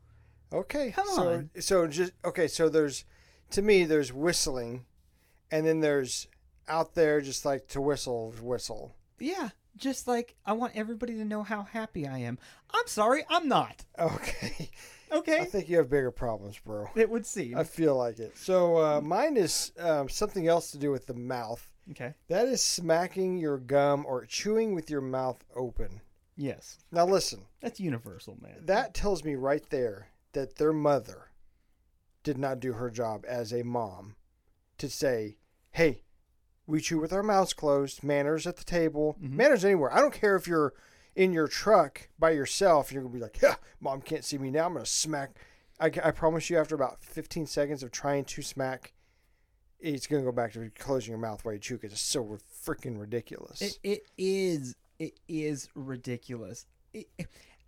Okay. 0.53 0.91
Come 0.91 1.07
so, 1.09 1.29
on. 1.29 1.51
So 1.61 1.87
just 1.87 2.13
okay. 2.25 2.49
So 2.49 2.69
there's, 2.69 3.05
to 3.51 3.63
me, 3.63 3.85
there's 3.85 4.13
whistling, 4.13 4.85
and 5.51 5.67
then 5.67 5.81
there's 5.81 6.27
out 6.67 6.95
there 6.95 7.21
just 7.21 7.45
like 7.45 7.69
to 7.69 7.81
whistle, 7.81 8.35
whistle. 8.43 8.97
Yeah, 9.21 9.51
just 9.77 10.09
like 10.09 10.35
I 10.45 10.55
want 10.55 10.75
everybody 10.75 11.15
to 11.15 11.25
know 11.25 11.43
how 11.45 11.63
happy 11.63 12.07
I 12.07 12.19
am. 12.19 12.39
I'm 12.73 12.87
sorry, 12.87 13.25
I'm 13.31 13.49
not. 13.49 13.85
Okay. 13.99 14.71
Okay, 15.13 15.41
I 15.41 15.45
think 15.45 15.69
you 15.69 15.77
have 15.79 15.89
bigger 15.91 16.11
problems, 16.11 16.59
bro. 16.59 16.89
it 16.95 17.09
would 17.09 17.25
seem. 17.27 17.57
I 17.57 17.65
feel 17.65 17.97
like 17.97 18.19
it. 18.19 18.37
So 18.37 18.77
uh, 18.77 19.01
mine 19.01 19.37
is 19.37 19.73
um, 19.79 20.09
something 20.09 20.47
else 20.49 20.71
to 20.73 20.79
do 20.79 20.91
with 20.91 21.07
the 21.07 21.15
mouth. 21.15 21.67
okay. 21.91 22.15
That 22.29 22.47
is 22.49 22.63
smacking 22.63 23.39
your 23.39 23.59
gum 23.59 24.05
or 24.07 24.25
chewing 24.27 24.75
with 24.75 24.91
your 24.91 25.01
mouth 25.01 25.45
open. 25.57 26.01
Yes, 26.37 26.79
Now 26.93 27.05
listen, 27.05 27.47
that's 27.61 27.81
universal, 27.81 28.37
man. 28.41 28.59
that 28.67 28.95
tells 28.95 29.25
me 29.25 29.35
right 29.35 29.69
there 29.71 30.09
that 30.35 30.55
their 30.57 30.73
mother 30.73 31.31
did 32.23 32.39
not 32.39 32.61
do 32.61 32.75
her 32.75 32.91
job 32.91 33.25
as 33.27 33.53
a 33.53 33.65
mom 33.65 34.15
to 34.77 34.89
say, 34.89 35.37
"Hey, 35.73 36.05
we 36.65 36.81
chew 36.81 37.01
with 37.01 37.13
our 37.13 37.25
mouths 37.25 37.55
closed. 37.55 38.05
Manners 38.05 38.47
at 38.47 38.57
the 38.57 38.63
table. 38.65 39.17
Mhm. 39.21 39.31
Manners 39.33 39.65
anywhere. 39.65 39.93
I 39.93 40.01
don't 40.01 40.13
care 40.15 40.37
if 40.37 40.47
you're 40.47 40.75
in 41.19 41.33
your 41.33 41.49
truck 41.49 42.09
by 42.19 42.31
yourself. 42.31 42.93
You're 42.93 43.03
gonna 43.03 43.13
be 43.13 43.21
like, 43.21 43.43
yeah, 43.43 43.57
mom 43.81 44.01
can't 44.01 44.25
see 44.25 44.39
me 44.39 44.51
now. 44.51 44.67
I'm 44.67 44.73
gonna 44.75 44.87
smack. 44.87 45.33
I, 45.81 45.87
I 45.87 46.13
promise 46.13 46.49
you, 46.49 46.57
after 46.59 46.75
about 46.77 47.03
15 47.03 47.47
seconds 47.47 47.83
of 47.83 47.91
trying 47.91 48.25
to 48.27 48.41
smack, 48.43 48.93
it's 49.81 50.07
gonna 50.07 50.23
go 50.23 50.31
back 50.33 50.53
to 50.53 50.71
closing 50.79 51.11
your 51.11 51.19
mouth 51.19 51.45
while 51.45 51.55
you 51.55 51.61
chew 51.61 51.75
because 51.75 51.93
it's 51.93 52.01
so 52.01 52.39
freaking 52.65 52.99
ridiculous. 53.01 53.61
It, 53.61 53.79
it 53.83 54.03
is 54.17 54.77
it 55.01 55.19
is 55.29 55.69
ridiculous. 55.75 56.67
It, 56.95 57.09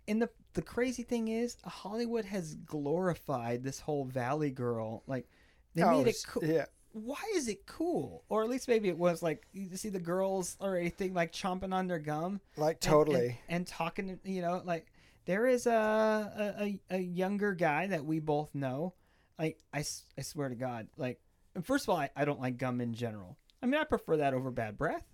and 0.07 0.21
the 0.21 0.29
the 0.53 0.61
crazy 0.61 1.03
thing 1.03 1.27
is, 1.27 1.57
Hollywood 1.65 2.25
has 2.25 2.55
glorified 2.55 3.63
this 3.63 3.81
whole 3.81 4.05
Valley 4.05 4.51
Girl. 4.51 5.03
Like 5.07 5.27
they 5.75 5.83
Oh, 5.83 5.91
made 5.97 6.07
it 6.07 6.23
cool. 6.25 6.43
Yeah. 6.45 6.65
Why 6.93 7.21
is 7.35 7.47
it 7.47 7.65
cool? 7.65 8.23
Or 8.29 8.43
at 8.43 8.49
least 8.49 8.67
maybe 8.67 8.89
it 8.89 8.97
was 8.97 9.21
like 9.23 9.47
you 9.53 9.75
see 9.77 9.89
the 9.89 9.99
girls 9.99 10.57
or 10.59 10.75
anything 10.77 11.13
like 11.13 11.31
chomping 11.31 11.73
on 11.73 11.87
their 11.87 11.99
gum. 11.99 12.41
Like 12.57 12.79
totally. 12.79 13.39
and, 13.47 13.57
and 13.57 13.67
talking. 13.67 14.19
You 14.23 14.41
know, 14.41 14.61
like 14.65 14.87
there 15.25 15.47
is 15.47 15.67
a, 15.67 16.79
a 16.91 16.95
a- 16.95 16.99
younger 16.99 17.53
guy 17.53 17.87
that 17.87 18.05
we 18.05 18.19
both 18.19 18.53
know. 18.53 18.93
Like 19.39 19.59
I, 19.73 19.83
I 20.17 20.21
swear 20.21 20.49
to 20.49 20.55
God, 20.55 20.87
like 20.97 21.19
first 21.63 21.85
of 21.85 21.89
all, 21.89 21.97
I, 21.97 22.09
I 22.15 22.25
don't 22.25 22.41
like 22.41 22.57
gum 22.57 22.81
in 22.81 22.93
general. 22.93 23.37
I 23.63 23.65
mean, 23.67 23.79
I 23.79 23.83
prefer 23.85 24.17
that 24.17 24.33
over 24.33 24.51
bad 24.51 24.77
breath, 24.77 25.05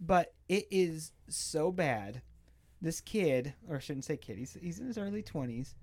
but 0.00 0.34
it 0.48 0.66
is 0.70 1.12
so 1.28 1.70
bad. 1.72 2.22
This 2.80 3.00
kid, 3.00 3.54
or 3.68 3.76
I 3.76 3.78
shouldn't 3.80 4.04
say 4.04 4.16
kid, 4.16 4.38
he's 4.38 4.56
he's 4.60 4.78
in 4.78 4.86
his 4.86 4.98
early 4.98 5.22
twenties. 5.22 5.74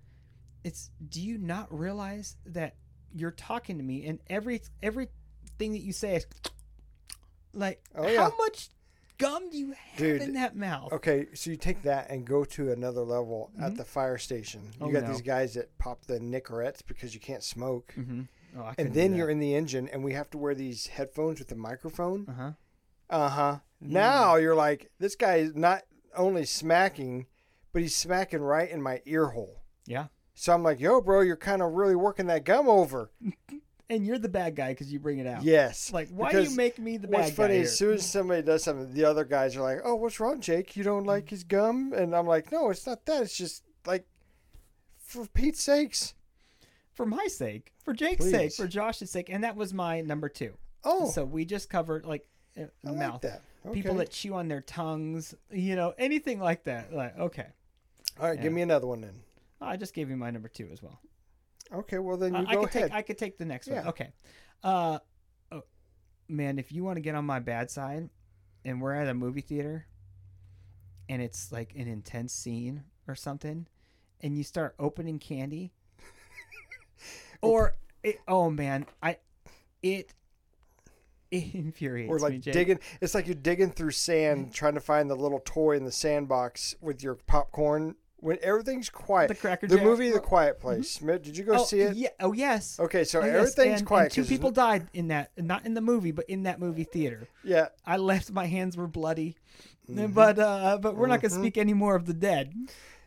It's 0.64 0.90
do 1.10 1.22
you 1.22 1.38
not 1.38 1.68
realize 1.78 2.38
that 2.46 2.76
you're 3.14 3.32
talking 3.32 3.78
to 3.78 3.84
me 3.84 4.06
and 4.06 4.20
every 4.30 4.62
everything 4.82 5.72
that 5.74 5.82
you 5.82 5.94
say 5.94 6.16
is 6.18 6.26
like 7.54 7.82
Oh, 7.96 8.08
yeah. 8.08 8.30
how 8.30 8.36
much 8.38 8.70
gum 9.18 9.50
do 9.50 9.58
you 9.58 9.72
have 9.72 9.98
Dude, 9.98 10.22
in 10.22 10.34
that 10.34 10.56
mouth? 10.56 10.92
Okay, 10.94 11.28
so 11.34 11.50
you 11.50 11.56
take 11.58 11.84
that 11.84 12.10
and 12.10 12.26
go 12.26 12.44
to 12.46 12.72
another 12.72 13.02
level 13.02 13.52
at 13.60 13.74
Mhm. 13.74 13.78
the 13.78 13.86
fire 13.86 14.18
station. 14.18 14.72
You 14.80 14.88
Oh, 14.88 14.92
got 14.92 15.04
no. 15.04 15.12
these 15.12 15.22
guys 15.22 15.54
that 15.54 15.78
pop 15.78 16.06
the 16.06 16.20
Nicorettes 16.20 16.82
because 16.86 17.14
you 17.14 17.20
can't 17.20 17.44
smoke. 17.44 17.94
Mm-hmm. 17.98 18.22
Oh, 18.58 18.62
I 18.64 18.76
And 18.78 18.94
then 18.94 19.16
you're 19.16 19.30
in 19.30 19.40
the 19.40 19.54
engine, 19.56 19.88
and 19.90 20.04
we 20.04 20.14
have 20.14 20.30
to 20.32 20.38
wear 20.38 20.56
these 20.56 20.88
headphones 20.88 21.40
with 21.40 21.50
the 21.50 21.56
microphone. 21.56 22.26
Uh 22.28 22.34
huh. 22.34 22.52
Uh 23.10 23.30
huh. 23.30 23.60
Now 23.82 24.36
you're 24.36 24.56
like, 24.56 24.92
this 25.00 25.16
guy 25.16 25.36
is 25.38 25.54
not 25.56 25.84
only 26.16 26.46
smacking, 26.46 27.28
but 27.74 27.82
he's 27.82 27.96
smacking 27.96 28.40
right 28.42 28.70
in 28.70 28.82
my 28.82 29.02
ear 29.06 29.28
hole. 29.28 29.62
Yeah. 29.86 30.08
So 30.36 30.54
I'm 30.54 30.64
like, 30.64 30.80
yo, 30.80 31.02
bro, 31.02 31.22
you're 31.22 31.38
kind 31.38 31.62
of 31.62 31.72
really 31.74 31.96
working 31.96 32.28
that 32.28 32.44
gum 32.44 32.68
over. 32.68 33.10
and 33.90 34.06
you're 34.06 34.20
the 34.20 34.30
bad 34.30 34.56
guy 34.56 34.74
because 34.74 34.92
you 34.92 35.00
bring 35.00 35.20
it 35.20 35.26
out. 35.28 35.44
Yes. 35.44 35.94
Like, 35.94 36.10
why 36.10 36.32
do 36.32 36.44
you 36.44 36.56
make 36.56 36.78
me 36.78 36.98
the 36.98 37.08
bad 37.08 37.20
What's 37.20 37.30
guy? 37.32 37.36
funny, 37.36 37.54
here? 37.56 37.64
as 37.64 37.78
soon 37.78 37.94
as 37.94 38.06
somebody 38.06 38.42
does 38.42 38.64
something, 38.64 38.94
the 38.94 39.06
other 39.06 39.24
guys 39.24 39.56
are 39.56 39.62
like, 39.62 39.80
"Oh, 39.84 39.96
what's 39.96 40.20
wrong, 40.20 40.42
Jake? 40.42 40.76
You 40.76 40.84
don't 40.84 41.06
like 41.06 41.30
his 41.30 41.44
gum?" 41.44 41.94
And 41.94 42.16
I'm 42.16 42.28
like, 42.28 42.52
"No, 42.52 42.70
it's 42.70 42.86
not 42.86 43.06
that. 43.06 43.24
It's 43.24 43.38
just 43.38 43.64
like, 43.86 44.06
for 44.98 45.26
Pete's 45.28 45.64
sakes." 45.64 46.14
for 46.96 47.06
my 47.06 47.28
sake, 47.28 47.74
for 47.84 47.94
Jake's 47.94 48.24
sake, 48.30 48.54
for 48.54 48.68
Josh's 48.68 49.12
sake, 49.12 49.30
and 49.30 49.44
that 49.44 49.56
was 49.58 49.74
my 49.74 50.00
number 50.00 50.30
two. 50.30 50.54
Oh, 50.84 51.10
So 51.10 51.26
we 51.26 51.44
just 51.44 51.70
covered 51.70 52.06
like 52.06 52.26
uh, 52.58 52.64
I 52.86 52.90
like 52.90 52.98
mouth, 52.98 53.22
that. 53.22 53.42
people 53.74 53.96
that 53.96 54.12
chew 54.12 54.34
on 54.34 54.48
their 54.48 54.62
tongues, 54.62 55.36
you 55.52 55.76
know, 55.76 55.94
anything 55.98 56.40
like 56.40 56.64
that. 56.64 56.94
Like, 56.94 57.18
okay, 57.20 57.48
All 58.20 58.30
right, 58.30 58.42
give 58.42 58.54
me 58.54 58.62
another 58.62 58.88
one 58.88 59.02
then. 59.02 59.16
I 59.62 59.78
just 59.78 59.94
gave 59.94 60.10
you 60.10 60.18
my 60.18 60.32
number 60.32 60.48
two 60.50 60.70
as 60.72 60.82
well. 60.84 61.00
Okay, 61.74 61.98
well 62.00 62.18
then 62.18 62.34
you 62.34 62.40
Uh, 62.42 62.46
I 62.48 62.56
could 62.56 62.66
ahead. 62.70 62.72
take 62.84 62.92
I 62.94 63.02
could 63.02 63.18
take 63.18 63.38
the 63.38 63.46
next 63.46 63.68
one. 63.68 63.88
Okay. 63.88 64.10
Uh, 64.64 65.00
oh, 65.52 65.64
man, 66.28 66.60
if 66.60 66.72
you 66.72 66.84
want 66.84 66.98
to 66.98 67.02
get 67.02 67.16
on 67.16 67.26
my 67.26 67.40
bad 67.40 67.70
side, 67.72 68.10
and 68.64 68.82
we're 68.82 68.94
at 68.94 69.08
a 69.08 69.14
movie 69.14 69.42
theater, 69.42 69.86
and 71.10 71.22
it's 71.22 71.52
like 71.52 71.74
an 71.76 71.88
intense 71.88 72.34
scene 72.34 72.84
or 73.08 73.16
something, 73.16 73.68
and 74.22 74.38
you 74.38 74.44
start 74.44 74.76
opening 74.80 75.20
candy, 75.20 75.74
or 77.42 77.76
it, 78.04 78.20
oh 78.28 78.50
man, 78.50 78.86
I 79.02 79.18
it 79.82 80.14
it 81.32 81.54
infuriates 81.56 82.12
or 82.12 82.20
like 82.20 82.40
Jake. 82.42 82.54
digging. 82.54 82.80
It's 83.02 83.14
like 83.16 83.26
you're 83.28 83.36
digging 83.36 83.72
through 83.72 83.92
sand, 83.92 84.54
trying 84.54 84.76
to 84.76 84.80
find 84.82 85.10
the 85.10 85.16
little 85.16 85.42
toy 85.44 85.76
in 85.76 85.84
the 85.86 85.92
sandbox 85.92 86.76
with 86.82 87.04
your 87.04 87.16
popcorn 87.16 87.96
when 88.26 88.40
everything's 88.42 88.90
quiet. 88.90 89.28
The 89.28 89.36
Cracker 89.36 89.68
The 89.68 89.76
Jack. 89.76 89.86
movie, 89.86 90.10
The 90.10 90.20
Quiet 90.20 90.60
Place. 90.60 90.98
Did 90.98 91.38
you 91.38 91.44
go 91.44 91.54
oh, 91.60 91.64
see 91.64 91.82
it? 91.82 91.96
Yeah. 91.96 92.10
Oh 92.20 92.34
yes. 92.34 92.80
Okay, 92.80 93.04
so 93.04 93.22
Oh, 93.22 93.26
yes, 93.26 93.36
everything's 93.36 93.80
and- 93.82 93.88
quiet. 93.88 94.04
And 94.06 94.12
two 94.14 94.22
'cause- 94.24 94.30
people 94.30 94.52
died 94.52 94.88
in 94.94 95.10
that, 95.10 95.32
not 95.38 95.66
in 95.66 95.76
the 95.76 95.82
movie, 95.82 96.12
but 96.12 96.26
in 96.28 96.44
that 96.44 96.60
movie 96.60 96.84
theater. 96.86 97.28
Yeah, 97.44 97.68
I 97.86 97.98
left. 97.98 98.32
My 98.32 98.48
hands 98.48 98.76
were 98.76 98.88
bloody, 98.88 99.36
Mm-hmm. 99.90 100.14
but 100.14 100.40
uh, 100.40 100.80
but 100.82 100.96
we're 100.96 101.06
not 101.08 101.22
gonna 101.22 101.34
speak 101.36 101.58
any 101.58 101.74
more 101.74 101.96
of 101.96 102.06
the 102.08 102.14
dead. 102.16 102.54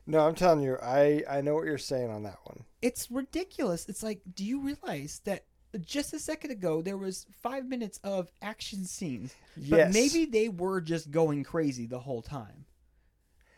no, 0.07 0.21
I'm 0.21 0.37
telling 0.37 0.63
you, 0.63 0.77
I 0.81 1.25
I 1.29 1.41
know 1.41 1.55
what 1.55 1.67
you're 1.67 1.77
saying 1.79 2.11
on 2.11 2.23
that 2.23 2.39
one. 2.45 2.65
It's 2.81 3.11
ridiculous. 3.11 3.89
It's 3.89 4.05
like, 4.05 4.21
do 4.33 4.45
you 4.45 4.61
realize 4.61 5.21
that 5.25 5.45
just 5.81 6.15
a 6.15 6.19
second 6.21 6.53
ago 6.53 6.81
there 6.81 6.97
was 6.97 7.27
five 7.43 7.67
minutes 7.67 7.99
of 8.05 8.31
action 8.41 8.85
scenes, 8.85 9.35
but 9.57 9.77
Yes. 9.79 9.93
maybe 9.93 10.25
they 10.25 10.49
were 10.49 10.81
just 10.81 11.11
going 11.11 11.43
crazy 11.43 11.87
the 11.87 11.99
whole 11.99 12.23
time. 12.23 12.65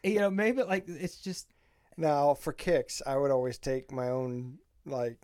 You 0.03 0.21
know, 0.21 0.31
maybe 0.31 0.63
like 0.63 0.85
it's 0.89 1.21
just 1.21 1.49
Now, 1.97 2.35
for 2.35 2.53
kicks, 2.53 3.03
I 3.07 3.17
would 3.17 3.31
always 3.31 3.59
take 3.59 3.93
my 3.93 4.09
own 4.09 4.59
like 4.87 5.19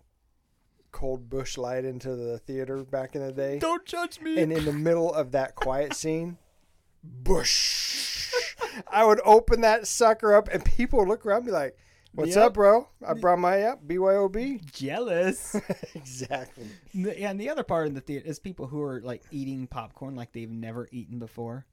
cold 0.91 1.29
Busch 1.29 1.57
Light 1.57 1.85
into 1.85 2.15
the 2.15 2.37
theater 2.39 2.83
back 2.83 3.15
in 3.15 3.25
the 3.25 3.31
day. 3.31 3.59
don't 3.59 3.85
judge 3.85 4.19
me. 4.21 4.39
And 4.41 4.51
in 4.51 4.65
the 4.65 4.73
middle 4.73 5.13
of 5.13 5.31
that 5.31 5.55
quiet 5.55 5.93
scene, 5.93 6.37
bush. 7.03 8.31
I 8.91 9.03
would 9.03 9.19
open 9.25 9.61
that 9.61 9.87
sucker 9.87 10.35
up, 10.35 10.47
and 10.49 10.63
people 10.63 10.99
would 10.99 11.07
look 11.07 11.25
around 11.25 11.37
and 11.37 11.45
be 11.47 11.51
like, 11.51 11.77
What's 12.13 12.35
Yep. 12.35 12.45
up, 12.45 12.53
bro? 12.55 12.87
I 13.07 13.13
brought 13.13 13.37
my 13.37 13.61
up, 13.63 13.87
BYOB. 13.87 14.71
Jealous. 14.71 15.55
exactly. 15.93 16.65
And 16.95 17.39
the 17.39 17.49
other 17.49 17.63
part 17.63 17.85
in 17.87 17.93
the 17.93 18.01
theater 18.01 18.25
is 18.27 18.39
people 18.39 18.65
who 18.65 18.81
are 18.81 19.01
like 19.01 19.21
eating 19.29 19.67
popcorn 19.67 20.15
like 20.15 20.31
they've 20.31 20.49
never 20.49 20.87
eaten 20.91 21.19
before. 21.19 21.67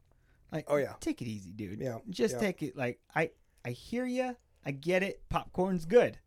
Like, 0.54 0.64
Oh, 0.68 0.76
yeah. 0.76 0.94
take 1.00 1.20
it 1.20 1.26
easy, 1.26 1.50
dude. 1.52 1.80
Yeah, 1.80 1.98
just 2.08 2.34
yeah. 2.34 2.40
take 2.40 2.62
it. 2.62 2.76
Like, 2.76 3.00
I 3.14 3.30
I 3.64 3.70
hear 3.70 4.06
you. 4.06 4.36
I 4.64 4.70
get 4.70 5.02
it. 5.02 5.20
Popcorn's 5.28 5.84
good, 5.84 6.18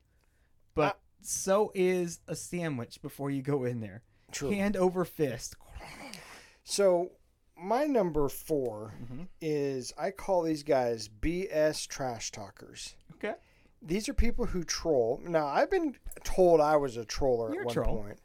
but 0.76 0.96
Uh, 0.96 1.00
so 1.22 1.72
is 1.74 2.20
a 2.28 2.36
sandwich 2.36 3.02
before 3.02 3.32
you 3.32 3.42
go 3.42 3.64
in 3.64 3.80
there. 3.80 4.04
True. 4.32 4.52
Hand 4.52 4.76
over 4.78 5.04
fist. 5.06 5.56
So 6.64 7.12
my 7.58 7.86
number 7.86 8.28
4 8.30 8.94
Mm-hmm. 9.02 9.24
is 9.42 9.94
I 9.98 10.12
call 10.12 10.44
these 10.44 10.64
guys 10.64 11.08
BS 11.10 11.88
trash 11.88 12.32
talkers. 12.32 12.96
Okay. 13.16 13.34
These 13.82 14.10
are 14.10 14.14
people 14.14 14.46
who 14.46 14.64
troll. 14.64 15.20
Now 15.24 15.48
I've 15.48 15.72
been 15.72 15.96
told 16.24 16.62
I 16.62 16.76
was 16.78 16.98
a 16.98 17.06
troller 17.06 17.54
You're 17.54 17.62
a 17.62 17.62
at 17.62 17.66
one 17.68 17.74
troll. 17.76 18.02
point, 18.04 18.20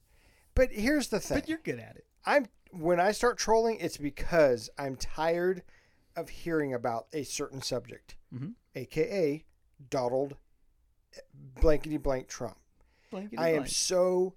but 0.55 0.71
here's 0.73 1.09
the 1.09 1.21
thing: 1.21 1.39
But 1.41 1.49
you're 1.49 1.59
good 1.59 1.79
at 1.79 1.97
it. 1.97 2.07
I'm 2.27 2.47
when 2.73 2.99
I 3.01 3.13
start 3.13 3.39
trolling, 3.39 3.79
it's 3.81 3.99
because 3.99 4.71
I'm 4.79 4.97
tired 4.97 5.63
of 6.17 6.29
hearing 6.29 6.73
about 6.75 7.07
a 7.13 7.23
certain 7.25 7.63
subject, 7.63 8.17
Mhm. 8.35 8.55
aka 8.75 9.45
Donald 9.91 10.37
blankety 11.61 11.97
blank 11.97 12.29
Trump. 12.29 12.59
Blankety 13.11 13.37
I 13.39 13.51
am 13.53 13.67
so 13.67 14.35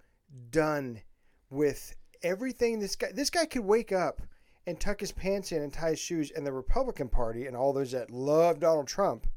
done 0.51 1.01
with 1.49 1.95
everything 2.23 2.79
this 2.79 2.95
guy 2.95 3.11
this 3.13 3.29
guy 3.29 3.45
could 3.45 3.63
wake 3.63 3.91
up 3.91 4.21
and 4.67 4.79
tuck 4.79 4.99
his 4.99 5.11
pants 5.11 5.51
in 5.51 5.61
and 5.61 5.71
tie 5.71 5.91
his 5.91 5.99
shoes 5.99 6.31
and 6.31 6.45
the 6.45 6.51
Republican 6.51 7.07
Party 7.07 7.45
and 7.45 7.55
all 7.55 7.71
those 7.71 7.91
that 7.91 8.09
love 8.09 8.59
Donald 8.59 8.87
Trump 8.87 9.27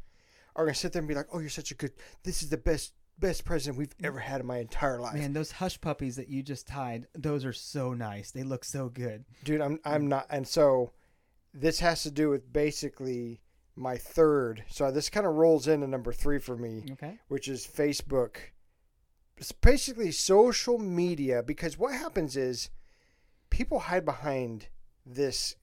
are 0.57 0.65
gonna 0.65 0.75
sit 0.75 0.93
there 0.93 1.01
and 1.01 1.09
be 1.09 1.15
like, 1.15 1.27
Oh, 1.33 1.39
you're 1.39 1.51
such 1.51 1.71
a 1.71 1.75
good 1.75 1.93
this 2.25 2.43
is 2.43 2.49
the 2.49 2.57
best 2.57 2.95
best 3.19 3.45
president 3.45 3.77
we've 3.79 3.95
ever 4.03 4.21
had 4.21 4.41
in 4.41 4.47
my 4.47 4.59
entire 4.59 5.01
life. 5.01 5.15
Man, 5.15 5.33
those 5.33 5.51
hush 5.53 5.81
puppies 5.81 6.17
that 6.17 6.29
you 6.29 6.43
just 6.43 6.67
tied, 6.69 7.09
those 7.15 7.45
are 7.45 7.53
so 7.53 7.93
nice. 7.93 8.31
They 8.31 8.45
look 8.45 8.65
so 8.65 8.89
good. 8.89 9.25
Dude, 9.45 9.61
I'm 9.61 9.79
I'm 9.85 10.07
not 10.09 10.27
and 10.31 10.47
so 10.49 10.93
this 11.55 11.81
has 11.81 12.03
to 12.03 12.11
do 12.11 12.29
with 12.31 12.53
basically 12.53 13.41
my 13.75 13.97
third. 13.97 14.65
So 14.69 14.91
this 14.91 15.09
kind 15.09 15.27
of 15.27 15.35
rolls 15.35 15.69
into 15.69 15.87
number 15.87 16.13
three 16.13 16.39
for 16.39 16.57
me. 16.57 16.85
Okay. 16.93 17.19
which 17.29 17.49
is 17.49 17.67
Facebook. 17.67 18.37
It's 19.37 19.53
basically 19.53 20.11
social 20.11 20.79
media 20.79 21.43
because 21.45 21.79
what 21.79 21.95
happens 21.95 22.37
is 22.37 22.71
people 23.51 23.79
hide 23.79 24.05
behind 24.05 24.67
this. 25.07 25.55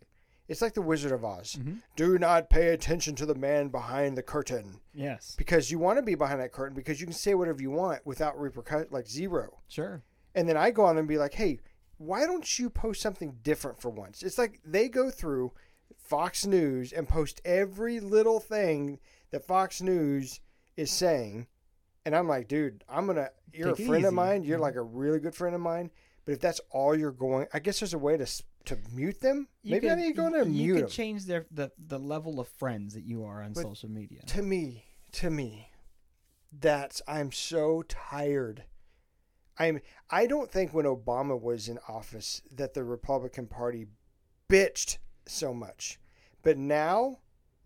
It's 0.48 0.62
like 0.62 0.76
the 0.76 0.82
Wizard 0.82 1.12
of 1.12 1.26
Oz. 1.26 1.56
Mhm. 1.60 1.82
Do 1.96 2.18
not 2.20 2.50
pay 2.50 2.68
attention 2.70 3.16
to 3.16 3.26
the 3.26 3.36
man 3.36 3.68
behind 3.70 4.16
the 4.18 4.24
curtain 4.24 4.80
Yes. 4.94 5.36
because 5.38 5.72
you 5.72 5.80
want 5.80 5.98
to 5.98 6.04
be 6.04 6.16
behind 6.16 6.40
that 6.40 6.52
curtain 6.54 6.76
because 6.76 7.02
you 7.02 7.08
can 7.08 7.14
say 7.16 7.34
whatever 7.34 7.62
you 7.62 7.72
want 7.72 8.06
without 8.06 8.40
repercussion, 8.40 8.88
like 8.92 9.08
zero. 9.08 9.60
Sure. 9.68 10.04
And 10.34 10.48
then 10.48 10.56
I 10.56 10.72
go 10.72 10.86
on 10.86 10.98
and 10.98 11.08
be 11.08 11.18
like, 11.18 11.34
hey, 11.34 11.60
why 11.98 12.26
don't 12.26 12.60
you 12.60 12.70
post 12.70 13.02
something 13.02 13.40
different 13.42 13.82
for 13.82 13.90
once? 13.90 14.22
It's 14.24 14.38
like 14.38 14.62
they 14.64 14.88
go 14.88 15.10
through 15.10 15.54
Fox 16.06 16.46
News 16.46 16.92
and 16.94 17.08
post 17.08 17.42
every 17.46 18.00
little 18.00 18.40
thing 18.40 19.00
that 19.32 19.46
Fox 19.46 19.82
News 19.82 20.40
is 20.78 20.92
saying. 20.92 21.48
And 22.06 22.16
I'm 22.16 22.28
like, 22.28 22.48
dude, 22.48 22.84
I'm 22.88 23.06
going 23.06 23.18
to, 23.18 23.32
you're 23.54 23.74
Take 23.76 23.86
a 23.86 23.90
friend 23.90 24.06
of 24.06 24.14
mine. 24.14 24.44
You're 24.44 24.60
Mhm. 24.60 24.62
like 24.62 24.76
a 24.76 24.82
really 24.82 25.20
good 25.20 25.34
friend 25.36 25.56
of 25.56 25.62
mine. 25.62 25.90
But 26.26 26.34
if 26.34 26.40
that's 26.40 26.62
all 26.72 26.96
you're 26.96 27.12
going, 27.12 27.48
I 27.54 27.60
guess 27.60 27.80
there's 27.80 27.94
a 27.94 28.00
way 28.00 28.18
to 28.18 28.26
to 28.66 28.80
mute 28.92 29.22
them. 29.22 29.48
Maybe 29.64 29.88
I 29.88 29.94
could- 29.94 30.00
need 30.00 30.08
to 30.08 30.14
go 30.14 30.26
in 30.26 30.34
there 30.34 30.42
and 30.42 30.56
you 30.56 30.64
mute 30.64 30.74
could 30.76 30.84
them. 30.86 30.90
change 30.90 31.26
their 31.26 31.46
the, 31.52 31.72
the 31.78 32.00
level 32.00 32.40
of 32.40 32.48
friends 32.48 32.96
that 32.96 33.04
you 33.04 33.24
are 33.24 33.44
on 33.44 33.54
But 33.54 33.62
social 33.62 33.90
media. 33.90 34.22
to 34.26 34.42
me, 34.42 34.86
to 35.12 35.30
me, 35.30 35.70
that's 36.52 37.02
I'm 37.08 37.32
so 37.32 37.84
tired. 37.84 38.64
I'm 39.60 39.82
I 40.10 40.26
don't 40.26 40.52
think 40.52 40.74
when 40.74 40.86
Obama 40.86 41.40
was 41.40 41.70
in 41.70 41.78
office 41.88 42.42
that 42.52 42.74
the 42.74 42.84
Republican 42.84 43.46
Party 43.46 43.86
bitched 44.50 44.98
so 45.28 45.54
much. 45.54 46.00
But 46.44 46.58
now 46.58 47.20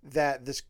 that 0.03 0.45
this 0.45 0.64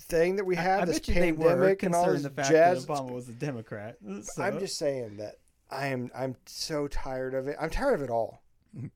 thing 0.00 0.36
that 0.36 0.44
we 0.44 0.56
have, 0.56 0.82
I, 0.82 0.84
this 0.86 0.98
bet 0.98 1.08
you 1.08 1.14
pandemic 1.14 1.82
and 1.82 1.94
all 1.94 2.10
this 2.12 2.22
the 2.22 2.30
fact 2.30 2.50
jazz, 2.50 2.86
that 2.86 2.92
Obama 2.92 3.12
was 3.12 3.28
a 3.28 3.32
Democrat. 3.32 3.96
So. 4.22 4.42
I'm 4.42 4.58
just 4.58 4.78
saying 4.78 5.16
that 5.18 5.36
I 5.70 5.88
am 5.88 6.10
I'm 6.14 6.36
so 6.46 6.88
tired 6.88 7.34
of 7.34 7.48
it. 7.48 7.56
I'm 7.60 7.70
tired 7.70 7.94
of 7.94 8.02
it 8.02 8.10
all. 8.10 8.42
Mhm. 8.76 8.90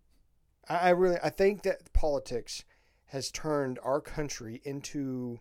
I, 0.69 0.77
I 0.77 0.91
really 0.91 1.19
I 1.23 1.31
think 1.31 1.63
that 1.63 1.93
politics 1.93 2.65
has 3.07 3.31
turned 3.31 3.79
our 3.83 4.01
country 4.01 4.61
into 4.65 5.41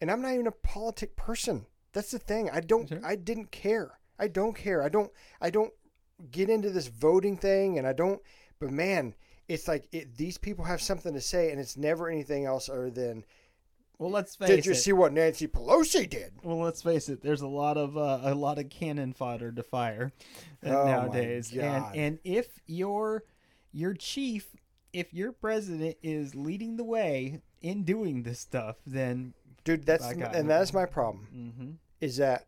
and 0.00 0.10
I'm 0.10 0.22
not 0.22 0.32
even 0.34 0.46
a 0.46 0.52
politic 0.52 1.16
person. 1.16 1.66
That's 1.92 2.10
the 2.10 2.18
thing. 2.18 2.50
I 2.50 2.60
don't 2.60 2.88
Sure. 2.88 3.00
I 3.04 3.16
didn't 3.16 3.50
care. 3.50 3.98
I 4.18 4.28
don't 4.28 4.54
care. 4.54 4.82
I 4.82 4.88
don't 4.88 5.12
I 5.40 5.50
don't 5.50 5.72
get 6.30 6.48
into 6.48 6.70
this 6.70 6.86
voting 6.86 7.36
thing 7.36 7.78
and 7.78 7.86
I 7.86 7.92
don't 7.92 8.22
but 8.58 8.70
man, 8.70 9.14
it's 9.48 9.68
like 9.68 9.86
it, 9.92 10.16
these 10.16 10.38
people 10.38 10.64
have 10.64 10.80
something 10.80 11.14
to 11.14 11.20
say 11.20 11.50
and 11.50 11.60
it's 11.60 11.76
never 11.76 12.08
anything 12.08 12.44
else 12.44 12.68
other 12.68 12.90
than 12.90 13.24
well, 13.98 14.10
let's 14.10 14.36
face 14.36 14.50
it. 14.50 14.56
did 14.56 14.66
you 14.66 14.72
it. 14.72 14.76
see 14.76 14.92
what 14.92 15.12
Nancy 15.14 15.46
Pelosi 15.46 16.08
did? 16.08 16.32
Well, 16.42 16.58
let's 16.58 16.82
face 16.82 17.08
it. 17.08 17.22
There's 17.22 17.40
a 17.40 17.48
lot 17.48 17.78
of 17.78 17.96
uh, 17.96 18.20
a 18.24 18.34
lot 18.34 18.58
of 18.58 18.68
cannon 18.68 19.14
fodder 19.14 19.50
to 19.52 19.62
fire 19.62 20.12
uh, 20.64 20.68
Oh 20.68 20.84
nowadays, 20.84 21.50
and 21.56 21.84
and 21.94 22.18
if 22.22 22.60
your 22.66 23.24
your 23.72 23.94
chief, 23.94 24.54
if 24.92 25.14
your 25.14 25.32
president 25.32 25.96
is 26.02 26.34
leading 26.34 26.76
the 26.76 26.84
way 26.84 27.40
in 27.62 27.84
doing 27.84 28.22
this 28.22 28.38
stuff, 28.38 28.76
then 28.86 29.32
Dude, 29.64 29.86
that's 29.86 30.06
and 30.06 30.48
that's 30.48 30.74
my 30.74 30.84
problem. 30.86 31.26
hmm 31.32 31.70
is 31.98 32.18
that 32.18 32.46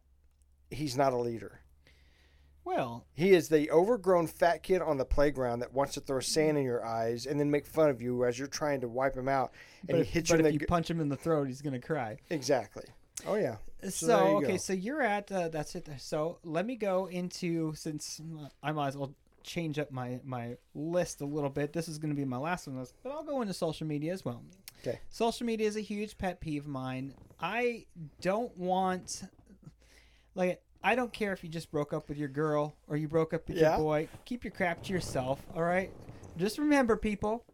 he's 0.71 0.97
not 0.97 1.15
a 1.15 1.17
leader. 1.17 1.61
Well, 2.69 3.07
He 3.15 3.31
is 3.31 3.49
the 3.49 3.71
overgrown 3.71 4.27
fat 4.27 4.63
kid 4.63 4.83
on 4.83 4.99
the 4.99 5.05
playground 5.05 5.61
that 5.61 5.73
wants 5.73 5.95
to 5.95 6.01
throw 6.01 6.21
sand 6.21 6.59
in 6.59 6.65
your 6.65 6.85
eyes 6.85 7.25
and 7.25 7.41
then 7.41 7.51
make 7.51 7.67
fun 7.67 7.89
of 7.89 8.03
you 8.03 8.27
as 8.27 8.39
you're 8.39 8.47
trying 8.47 8.83
to 8.83 8.89
wipe 8.89 9.17
him 9.17 9.29
out, 9.29 9.53
and 9.89 9.97
but, 9.97 10.07
he 10.07 10.13
hits 10.13 10.31
but 10.31 10.41
you 10.41 10.47
in 10.47 10.55
if 10.55 10.61
you 10.61 10.67
punch 10.67 10.91
him 10.91 11.01
in 11.01 11.09
the 11.09 11.17
throat, 11.17 11.49
he's 11.49 11.63
gonna 11.63 11.81
cry. 11.81 12.19
exactly. 12.29 12.85
Oh 13.27 13.37
yeah. 13.37 13.57
So, 13.89 14.29
you 14.29 14.37
okay, 14.39 14.53
go. 14.53 14.57
so 14.59 14.73
you're 14.75 15.01
at 15.01 15.33
uh, 15.33 15.49
that's 15.49 15.75
it. 15.77 15.89
So 15.99 16.39
let 16.45 16.67
me 16.67 16.77
go 16.77 17.07
into 17.07 17.75
since 17.75 18.21
I 18.63 18.73
might 18.73 18.89
as 18.89 18.97
well 18.97 19.15
change 19.45 19.79
up 19.79 19.91
my 19.91 20.21
my 20.23 20.57
list 20.75 21.23
a 21.23 21.25
little 21.25 21.51
bit. 21.51 21.73
This 21.73 21.89
is 21.89 21.99
going 21.99 22.11
to 22.11 22.17
be 22.17 22.25
my 22.25 22.37
last 22.37 22.69
one, 22.69 22.85
but 23.03 23.11
I'll 23.11 23.25
go 23.25 23.41
into 23.41 23.55
social 23.55 23.87
media 23.87 24.13
as 24.13 24.25
well. 24.25 24.43
Okay. 24.83 25.01
Social 25.09 25.47
media 25.47 25.67
is 25.67 25.77
a 25.77 25.81
huge 25.81 26.19
pet 26.19 26.41
peeve 26.41 26.65
of 26.65 26.69
mine. 26.69 27.15
I 27.41 27.87
don't 28.21 28.57
want 28.57 29.23
like 30.35 30.61
I 30.83 30.95
don't 30.95 31.13
care 31.13 31.33
if 31.33 31.43
you 31.43 31.49
just 31.51 31.71
broke 31.71 31.93
up 31.93 32.09
with 32.09 32.19
your 32.19 32.29
girl 32.29 32.75
or 32.89 32.97
you 32.97 33.09
broke 33.09 33.35
up 33.35 33.49
with 33.49 33.57
Yeah. 33.57 33.71
your 33.77 33.79
boy. 33.79 34.09
Keep 34.25 34.45
your 34.45 34.53
crap 34.53 34.83
to 34.85 34.93
yourself, 34.93 35.41
all 35.55 35.63
right? 35.63 35.91
Just 36.37 36.59
remember 36.59 36.97
people 36.97 37.45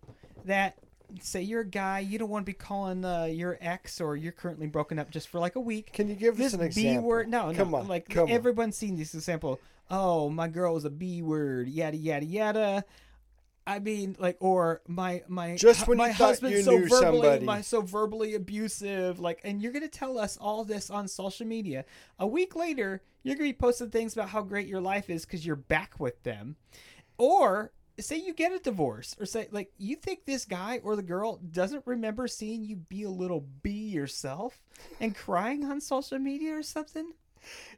that 0.44 0.76
say 1.20 1.40
you're 1.42 1.62
a 1.62 1.66
guy, 1.66 2.00
you 2.00 2.18
don't 2.18 2.28
want 2.28 2.44
to 2.44 2.50
be 2.50 2.54
calling 2.54 3.04
uh, 3.04 3.24
your 3.24 3.56
ex 3.60 4.00
or 4.00 4.16
you're 4.16 4.32
currently 4.32 4.66
broken 4.66 4.98
up 4.98 5.10
just 5.10 5.28
for 5.28 5.38
like 5.38 5.54
a 5.56 5.60
week 5.60 5.92
Can 5.92 6.08
you 6.08 6.14
give 6.14 6.36
this 6.36 6.54
us 6.54 6.60
an 6.60 6.70
B 6.74 6.98
word? 6.98 7.28
No, 7.28 7.50
no. 7.50 7.56
come 7.56 7.74
on, 7.74 7.88
Like 7.88 8.08
come 8.08 8.24
on. 8.24 8.30
everyone's 8.30 8.76
seen 8.76 8.96
this 8.96 9.14
example. 9.14 9.58
Oh, 9.90 10.28
my 10.28 10.48
girl 10.48 10.74
was 10.74 10.84
a 10.84 10.90
B 10.90 11.22
word. 11.22 11.68
Yada 11.68 11.96
yada 11.96 12.24
yada. 12.26 12.84
I 13.66 13.78
mean, 13.78 14.14
like, 14.18 14.36
or 14.40 14.82
my 14.86 15.22
my 15.26 15.56
Just 15.56 15.88
when 15.88 15.96
my 15.96 16.08
you 16.08 16.12
husband's 16.14 16.64
so 16.66 16.72
verbally 16.78 16.88
somebody. 17.22 17.44
my 17.46 17.60
so 17.62 17.80
verbally 17.80 18.34
abusive. 18.34 19.18
Like, 19.20 19.40
and 19.44 19.62
you're 19.62 19.72
gonna 19.72 19.88
tell 19.88 20.18
us 20.18 20.36
all 20.38 20.64
this 20.64 20.90
on 20.90 21.08
social 21.08 21.46
media. 21.46 21.84
A 22.18 22.26
week 22.26 22.54
later, 22.56 23.00
you're 23.24 23.34
gonna 23.34 23.48
be 23.48 23.52
posting 23.52 23.90
things 23.90 24.12
about 24.12 24.28
how 24.28 24.42
great 24.42 24.68
your 24.68 24.80
life 24.80 25.10
is 25.10 25.24
because 25.26 25.44
you're 25.44 25.56
back 25.56 25.98
with 25.98 26.22
them, 26.22 26.54
or 27.18 27.72
say 27.98 28.16
you 28.16 28.34
get 28.34 28.52
a 28.52 28.58
divorce 28.58 29.14
or 29.20 29.24
say 29.26 29.46
like 29.52 29.70
you 29.78 29.94
think 29.94 30.24
this 30.24 30.44
guy 30.44 30.80
or 30.82 30.96
the 30.96 31.02
girl 31.02 31.38
doesn't 31.52 31.86
remember 31.86 32.26
seeing 32.26 32.64
you 32.64 32.74
be 32.74 33.04
a 33.04 33.10
little 33.10 33.46
b 33.62 33.70
yourself 33.70 34.60
and 35.00 35.14
crying 35.14 35.64
on 35.64 35.80
social 35.80 36.18
media 36.18 36.56
or 36.56 36.62
something 36.64 37.12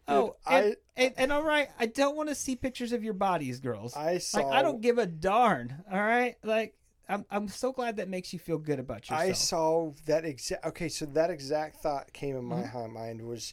oh 0.08 0.34
and, 0.48 0.64
I- 0.96 1.02
and, 1.02 1.14
and 1.18 1.32
all 1.32 1.42
right 1.42 1.68
i 1.78 1.84
don't 1.84 2.16
want 2.16 2.30
to 2.30 2.34
see 2.34 2.56
pictures 2.56 2.92
of 2.92 3.04
your 3.04 3.12
bodies 3.12 3.60
girls 3.60 3.94
I 3.94 4.16
saw. 4.16 4.38
like 4.38 4.46
i 4.52 4.62
don't 4.62 4.80
give 4.80 4.96
a 4.96 5.04
darn 5.06 5.84
all 5.92 6.00
right 6.00 6.36
like 6.42 6.74
i'm, 7.10 7.26
I'm 7.30 7.48
so 7.48 7.72
glad 7.72 7.96
that 7.98 8.08
makes 8.08 8.32
you 8.32 8.38
feel 8.38 8.56
good 8.56 8.78
about 8.78 9.10
yourself 9.10 9.20
I 9.30 9.32
saw 9.32 9.92
that 10.06 10.24
exact. 10.24 10.64
Okay, 10.64 10.88
so 10.88 11.04
that 11.06 11.28
exact 11.28 11.76
thought 11.82 12.12
came 12.14 12.36
in 12.38 12.44
my 12.46 12.62
Mm-hmm. 12.62 12.94
mind 12.94 13.20
was 13.20 13.52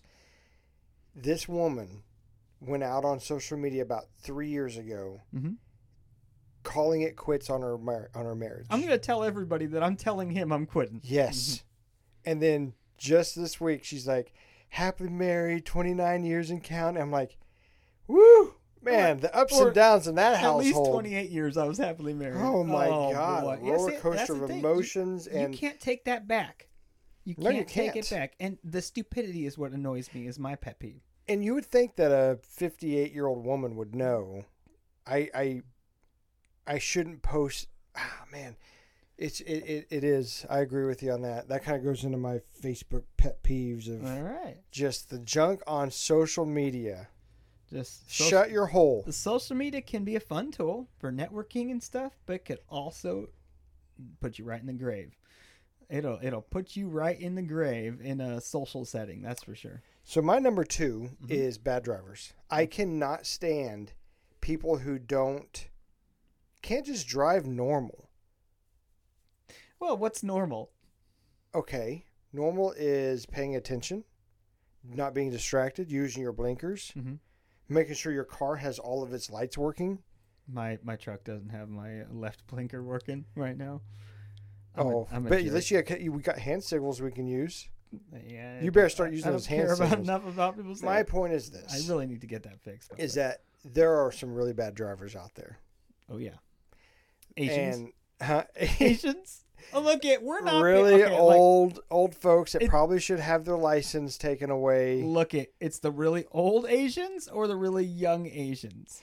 this 1.16 1.48
woman 1.48 2.04
went 2.60 2.84
out 2.84 3.04
on 3.06 3.20
social 3.20 3.58
media 3.58 3.82
about 3.82 4.06
three 4.22 4.50
years 4.50 4.78
ago, 4.78 5.22
Mhm. 5.34 5.58
calling 6.64 7.02
it 7.02 7.16
quits 7.18 7.50
on 7.50 7.62
her 7.62 7.78
mar- 7.78 8.10
on 8.16 8.24
her 8.26 8.36
marriage. 8.36 8.66
i'm 8.70 8.80
gonna 8.82 8.98
tell 8.98 9.24
everybody 9.24 9.66
that 9.66 9.84
i'm 9.84 9.98
telling 9.98 10.30
him 10.32 10.52
i'm 10.52 10.66
quitting 10.66 11.02
yes, 11.04 11.64
and 12.26 12.42
then 12.42 12.74
just 12.98 13.36
this 13.36 13.60
week 13.60 13.84
she's 13.84 14.08
like, 14.08 14.32
"Happily 14.70 15.10
married, 15.10 15.66
twenty 15.66 15.94
nine 15.94 16.24
years 16.24 16.50
and 16.50 16.64
counting." 16.64 17.02
I'm 17.02 17.12
like, 17.12 17.38
"Woo, 18.08 18.54
man, 18.82 19.20
the 19.20 19.36
ups 19.36 19.60
and 19.60 19.74
downs 19.74 20.08
in 20.08 20.16
that 20.16 20.36
at 20.36 20.40
household." 20.40 20.62
At 20.64 20.66
least 20.78 20.92
28 20.92 21.30
years 21.32 21.58
i 21.58 21.66
was 21.68 21.78
happily 21.80 22.14
married 22.14 22.38
Oh 22.40 22.64
my 22.64 22.88
god, 22.88 23.60
boy. 23.62 23.72
Roller 23.72 23.92
see, 23.92 23.98
coaster 23.98 24.34
the 24.36 24.44
of 24.44 24.48
thing. 24.50 24.60
You- 24.62 24.66
emotions 24.70 25.26
you 25.30 25.38
and 25.40 25.54
can't 25.54 25.80
take 25.82 26.06
that 26.06 26.28
back. 26.30 26.70
You 27.26 27.36
No, 27.38 27.44
can't, 27.46 27.56
you 27.58 27.64
take 27.66 27.90
it 27.90 27.94
can't. 28.06 28.10
back. 28.10 28.34
And 28.40 28.58
the 28.64 28.82
stupidity 28.82 29.46
is 29.46 29.58
what 29.58 29.72
annoys 29.72 30.14
me. 30.14 30.28
Is 30.28 30.38
my 30.40 30.56
pet 30.56 30.80
peeve. 30.80 31.02
and 31.28 31.44
you 31.44 31.54
would 31.54 31.66
think 31.66 31.96
that 31.96 32.12
a 32.12 32.38
58 32.44 33.14
year 33.14 33.28
old 33.28 33.46
woman 33.46 33.76
would 33.78 33.96
know 33.96 34.44
i 35.08 35.30
i 35.34 35.62
i 36.68 36.78
shouldn't 36.78 37.22
post 37.22 37.68
ah 37.96 38.26
man 38.32 38.56
it's 39.18 39.40
it, 39.42 39.64
it, 39.76 39.88
it 39.90 40.04
is 40.04 40.46
i 40.50 40.60
agree 40.60 40.86
with 40.86 41.02
you 41.04 41.12
on 41.14 41.22
that 41.22 41.48
that 41.48 41.64
kind 41.64 41.78
of 41.78 41.84
goes 41.84 42.04
into 42.04 42.18
my 42.18 42.40
facebook 42.62 43.04
pet 43.18 43.42
peeves 43.44 43.88
of 43.88 44.06
All 44.06 44.22
right, 44.22 44.58
just 44.72 45.10
the 45.10 45.20
junk 45.20 45.62
on 45.68 45.92
social 45.92 46.46
media 46.46 47.08
just 47.72 48.10
shut 48.12 48.52
your 48.52 48.68
hole 48.68 49.04
The 49.06 49.14
social 49.14 49.56
media 49.56 49.82
can 49.82 50.04
be 50.04 50.16
a 50.16 50.20
fun 50.20 50.52
tool 50.52 50.88
for 51.00 51.12
networking 51.12 51.72
and 51.72 51.82
stuff, 51.82 52.14
but 52.26 52.34
it 52.34 52.46
could 52.46 52.60
also 52.70 53.30
put 54.20 54.38
you 54.38 54.46
right 54.46 54.60
in 54.62 54.68
the 54.68 54.74
grave. 54.74 55.16
It'll 55.94 56.20
it'll 56.24 56.42
put 56.42 56.76
you 56.76 56.88
right 56.90 57.20
in 57.20 57.36
the 57.36 57.42
grave 57.44 58.00
in 58.02 58.20
a 58.20 58.42
social 58.42 58.84
setting. 58.84 59.22
That's 59.22 59.44
for 59.44 59.54
sure. 59.56 59.82
so 60.04 60.22
my 60.22 60.40
number 60.40 60.64
2 60.64 61.10
Mm-hmm. 61.24 61.32
is 61.32 61.58
bad 61.58 61.84
drivers 61.84 62.34
i 62.50 62.66
cannot 62.66 63.26
stand 63.26 63.94
people 64.42 64.80
who 64.80 64.98
don't 65.00 65.70
can't 66.62 66.86
just 66.86 67.08
drive 67.08 67.46
normal 67.46 68.10
Well, 69.80 69.98
what's 69.98 70.24
normal? 70.24 70.72
okay 71.56 72.06
normal 72.34 72.74
is 72.76 73.26
paying 73.28 73.56
attention 73.56 74.04
not 74.84 75.14
being 75.14 75.30
distracted 75.30 75.92
using 75.92 76.22
your 76.24 76.34
blinkers 76.34 76.92
Mhm. 76.98 77.20
making 77.70 77.94
sure 77.96 78.12
your 78.12 78.24
car 78.26 78.56
has 78.58 78.80
all 78.80 79.04
of 79.04 79.14
its 79.14 79.30
lights 79.30 79.58
working 79.58 80.00
My 80.48 80.80
my 80.84 80.96
truck 80.96 81.24
doesn't 81.24 81.50
have 81.50 81.70
my 81.70 82.04
left 82.12 82.46
blinker 82.48 82.84
working 82.84 83.26
right 83.36 83.58
now. 83.58 83.82
I'm 84.76 84.88
oh 84.88 85.08
a 85.12 85.20
but 85.22 85.30
jerk. 85.40 85.48
at 85.48 85.54
least 85.54 85.72
you 85.72 85.82
got, 85.82 86.00
we 86.02 86.22
got 86.22 86.38
hand 86.40 86.64
signals 86.64 87.02
we 87.02 87.12
can 87.12 87.28
use 87.28 87.68
Yeah, 88.28 88.62
You 88.62 88.72
better 88.72 88.90
start 88.90 89.12
using 89.12 89.30
I 89.30 89.32
those 89.32 89.46
hand 89.46 89.64
care 89.68 89.74
about 89.74 89.90
signals. 89.90 90.08
enough 90.08 90.28
about 90.28 90.58
people's. 90.58 90.82
my 90.82 91.04
point 91.04 91.34
is 91.34 91.52
this 91.52 91.72
I 91.72 91.92
really 91.92 92.06
need 92.08 92.22
to 92.22 92.28
get 92.28 92.44
that 92.44 92.60
fixed. 92.62 92.92
is 92.98 93.14
that 93.16 93.42
there 93.64 93.94
are 94.04 94.12
some 94.12 94.34
really 94.34 94.54
bad 94.54 94.74
drivers 94.76 95.16
out 95.16 95.36
there 95.36 95.60
oh 96.10 96.18
yeah, 96.18 96.32
Asians. 97.38 97.76
and 97.78 97.92
huh, 98.22 98.44
Asians. 98.80 99.46
Oh, 99.74 99.80
look 99.80 100.04
it. 100.04 100.22
We're 100.22 100.42
not 100.42 100.62
really 100.62 100.96
okay, 101.04 101.12
like, 101.12 101.20
old 101.20 101.80
old 101.90 102.16
folks 102.16 102.52
that 102.52 102.64
It- 102.64 102.70
probably 102.70 103.00
should 103.00 103.20
have 103.22 103.46
their 103.46 103.56
license 103.56 104.18
taken 104.18 104.50
away 104.50 105.02
look 105.02 105.34
it. 105.34 105.54
It's 105.62 105.80
the 105.80 105.92
really 105.92 106.26
old 106.32 106.66
Asians 106.66 107.28
or 107.30 107.48
the 107.48 107.56
really 107.56 107.86
young 107.86 108.28
Asians. 108.28 109.02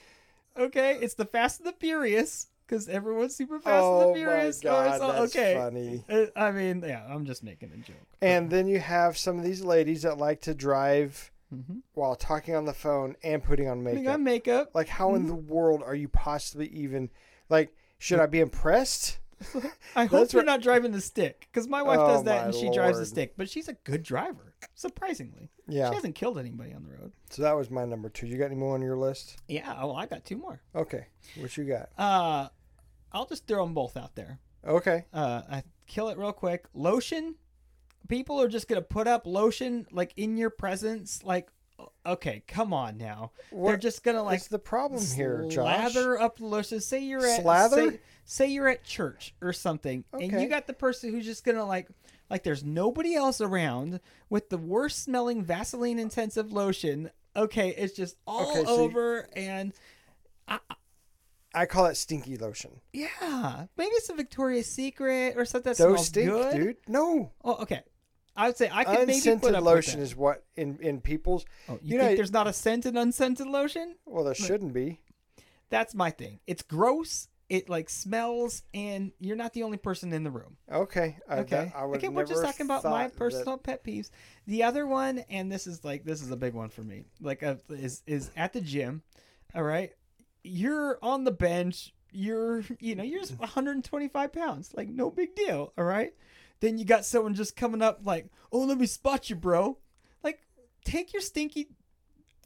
Okay, 0.55 0.97
it's 1.01 1.15
the 1.15 1.25
Fast 1.25 1.61
and 1.61 1.67
the 1.67 1.73
Furious 1.73 2.47
because 2.71 2.87
everyone's 2.87 3.35
super 3.35 3.59
Fast 3.59 3.83
oh 3.83 4.07
and 4.07 4.15
Furious. 4.15 4.61
god 4.61 5.01
that's 5.01 5.35
okay. 5.35 5.55
funny 5.55 6.05
Uh, 6.09 6.27
I 6.35 6.51
mean, 6.51 6.81
yeah, 6.85 7.05
I'm 7.07 7.25
just 7.25 7.43
making 7.43 7.71
a 7.73 7.77
joke. 7.77 7.97
and 8.21 8.49
then 8.49 8.67
you 8.67 8.79
have 8.79 9.17
some 9.17 9.37
of 9.37 9.43
these 9.43 9.61
ladies 9.61 10.03
that 10.03 10.17
like 10.17 10.41
to 10.41 10.53
drive 10.53 11.31
mm-hmm. 11.53 11.79
while 11.93 12.15
talking 12.15 12.55
on 12.55 12.65
the 12.65 12.73
phone 12.73 13.15
and 13.23 13.43
putting 13.43 13.67
on 13.67 13.83
makeup 13.83 13.97
Putting 13.97 14.09
on 14.09 14.23
makeup. 14.23 14.71
Like, 14.73 14.87
how 14.87 15.15
in 15.15 15.27
the 15.27 15.35
world 15.35 15.83
are 15.83 15.95
you 15.95 16.07
possibly 16.07 16.67
even 16.67 17.09
like? 17.49 17.75
Should 17.99 18.19
I 18.19 18.25
be 18.25 18.39
impressed? 18.39 19.19
I 19.95 20.05
hope 20.05 20.21
That's 20.21 20.33
you're 20.33 20.41
what- 20.41 20.45
not 20.47 20.61
driving 20.61 20.91
the 20.91 21.01
stick 21.01 21.47
because 21.51 21.67
my 21.67 21.81
wife 21.81 21.99
Oh, 21.99 22.07
does 22.07 22.23
that 22.23 22.45
and 22.45 22.55
she 22.55 22.71
drives 22.71 22.99
the 22.99 23.05
stick, 23.05 23.33
but 23.37 23.49
she's 23.49 23.67
a 23.67 23.73
good 23.73 24.03
driver, 24.03 24.53
surprisingly. 24.75 25.49
Yeah. 25.67 25.89
She 25.89 25.95
hasn't 25.95 26.15
killed 26.15 26.37
anybody 26.37 26.73
on 26.73 26.83
the 26.83 26.89
road. 26.89 27.11
So 27.29 27.41
that 27.43 27.55
was 27.55 27.69
my 27.69 27.85
number 27.85 28.09
two. 28.09 28.27
You 28.27 28.37
got 28.37 28.45
any 28.45 28.55
more 28.55 28.75
on 28.75 28.81
your 28.81 28.97
list? 28.97 29.41
Yeah. 29.47 29.75
Oh, 29.79 29.93
I 29.95 30.05
got 30.05 30.25
two 30.25 30.37
more. 30.37 30.61
Okay. 30.75 31.07
What 31.37 31.55
you 31.57 31.63
got? 31.65 31.89
Uh, 31.97 32.49
I'll 33.11 33.25
just 33.25 33.47
throw 33.47 33.63
them 33.65 33.73
both 33.73 33.97
out 33.97 34.15
there. 34.15 34.39
Okay. 34.65 35.05
Uh, 35.13 35.41
I 35.49 35.63
kill 35.87 36.09
it 36.09 36.17
real 36.17 36.33
quick. 36.33 36.65
Lotion. 36.73 37.35
People 38.07 38.41
are 38.41 38.47
just 38.47 38.67
gonna 38.67 38.81
put 38.81 39.07
up 39.07 39.25
lotion 39.25 39.87
like 39.91 40.13
in 40.17 40.37
your 40.37 40.49
presence. 40.49 41.23
Like, 41.23 41.49
okay, 42.05 42.43
come 42.47 42.73
on 42.73 42.97
now. 42.97 43.31
They're 43.51 43.77
just 43.77 44.03
gonna 44.03 44.21
like 44.23 44.33
What's 44.39 44.47
the 44.47 44.59
problem 44.59 45.01
here, 45.05 45.45
Josh? 45.49 45.91
slather 45.91 46.19
up 46.19 46.37
the 46.37 46.45
lotion. 46.45 46.79
Say 46.81 46.99
you're 47.03 47.25
at 47.25 47.41
Slather? 47.41 47.91
Say, 47.91 47.99
say 48.25 48.47
you're 48.47 48.67
at 48.67 48.83
church 48.83 49.33
or 49.41 49.53
something, 49.53 50.03
and 50.13 50.41
you 50.41 50.47
got 50.47 50.67
the 50.67 50.73
person 50.73 51.11
who's 51.11 51.25
just 51.25 51.43
gonna 51.45 51.65
like 51.65 51.87
like 52.29 52.43
there's 52.43 52.63
nobody 52.63 53.15
else 53.15 53.39
around 53.41 53.99
with 54.29 54.49
the 54.49 54.57
worst 54.57 55.03
smelling 55.03 55.43
Vaseline 55.43 55.99
intensive 55.99 56.51
lotion. 56.51 57.11
Okay, 57.35 57.69
it's 57.69 57.93
just 57.93 58.17
all 58.27 58.51
Okay, 58.51 58.65
so 58.65 58.75
you- 58.75 58.81
over 58.83 59.27
and 59.35 59.73
I 60.47 60.59
call 61.65 61.85
it 61.87 61.95
stinky 61.95 62.37
lotion. 62.37 62.79
yeah, 62.93 63.65
maybe 63.77 63.91
it's 63.95 64.09
a 64.09 64.13
Victoria's 64.13 64.67
Secret 64.67 65.35
or 65.37 65.45
something 65.45 65.71
that 65.71 65.77
Those 65.77 66.07
smells 66.07 66.07
stink, 66.07 66.29
good. 66.29 66.55
dude. 66.55 66.77
No. 66.87 67.31
Oh, 67.43 67.55
okay. 67.63 67.81
I 68.35 68.47
would 68.47 68.55
say 68.57 68.69
I 68.71 68.85
could 68.85 68.93
maybe 69.07 69.11
put 69.13 69.15
Unscented 69.15 69.55
up 69.55 69.63
lotion 69.63 69.99
with 69.99 70.07
is 70.09 70.15
what 70.15 70.45
in 70.55 70.77
in 70.81 71.01
people's. 71.01 71.43
that. 71.67 71.73
Oh, 71.73 71.79
you, 71.81 71.93
you 71.95 71.99
think 71.99 72.11
know- 72.11 72.15
there's 72.15 72.31
not 72.31 72.47
a 72.47 72.53
scented 72.53 72.95
unscented 72.95 73.47
lotion? 73.47 73.95
Well, 74.05 74.23
there 74.23 74.33
shouldn't 74.33 74.73
be. 74.73 75.01
That's 75.69 75.93
my 75.93 76.09
thing. 76.11 76.39
It's 76.47 76.63
gross. 76.63 77.27
It 77.49 77.67
like 77.69 77.89
smells, 77.89 78.63
and 78.73 79.11
you're 79.19 79.35
not 79.35 79.51
the 79.51 79.63
only 79.63 79.77
person 79.77 80.13
in 80.13 80.23
the 80.23 80.31
room. 80.31 80.55
Okay. 80.71 81.17
I, 81.27 81.39
Okay. 81.39 81.49
that- 81.65 81.75
I 81.75 81.83
would 81.83 81.97
okay, 81.97 82.07
we're 82.07 82.23
just 82.23 82.41
never 82.41 82.45
talking 82.53 82.65
about 82.65 82.85
my 82.85 82.89
thought 83.03 83.11
that- 83.11 83.17
personal 83.17 83.57
pet 83.57 83.83
peeves. 83.83 84.09
The 84.47 84.63
other 84.63 84.87
one, 84.87 85.19
and 85.29 85.51
this 85.51 85.67
is 85.67 85.83
like 85.83 86.05
this 86.05 86.21
is 86.21 86.31
a 86.31 86.37
big 86.37 86.53
one 86.53 86.69
for 86.69 86.81
me. 86.83 87.03
Like, 87.19 87.43
uh, 87.43 87.55
is 87.69 88.01
is 88.07 88.31
at 88.37 88.53
the 88.53 88.61
gym. 88.61 89.03
All 89.53 89.63
right, 89.63 89.91
you're 90.43 90.97
on 91.01 91.23
the 91.23 91.31
bench. 91.31 91.93
You're 92.11 92.63
you 92.79 92.95
know 92.95 93.03
you're 93.03 93.21
just 93.21 93.39
125 93.39 94.33
pounds. 94.33 94.73
Like 94.75 94.89
no 94.89 95.09
big 95.09 95.35
deal. 95.35 95.73
All 95.77 95.85
right. 95.85 96.13
Then 96.59 96.77
you 96.77 96.85
got 96.85 97.05
someone 97.05 97.33
just 97.33 97.55
coming 97.55 97.81
up 97.81 98.01
like, 98.03 98.27
oh, 98.51 98.59
let 98.65 98.77
me 98.77 98.85
spot 98.85 99.29
you, 99.31 99.35
bro. 99.35 99.79
Like, 100.23 100.41
take 100.85 101.11
your 101.11 101.21
stinky 101.21 101.69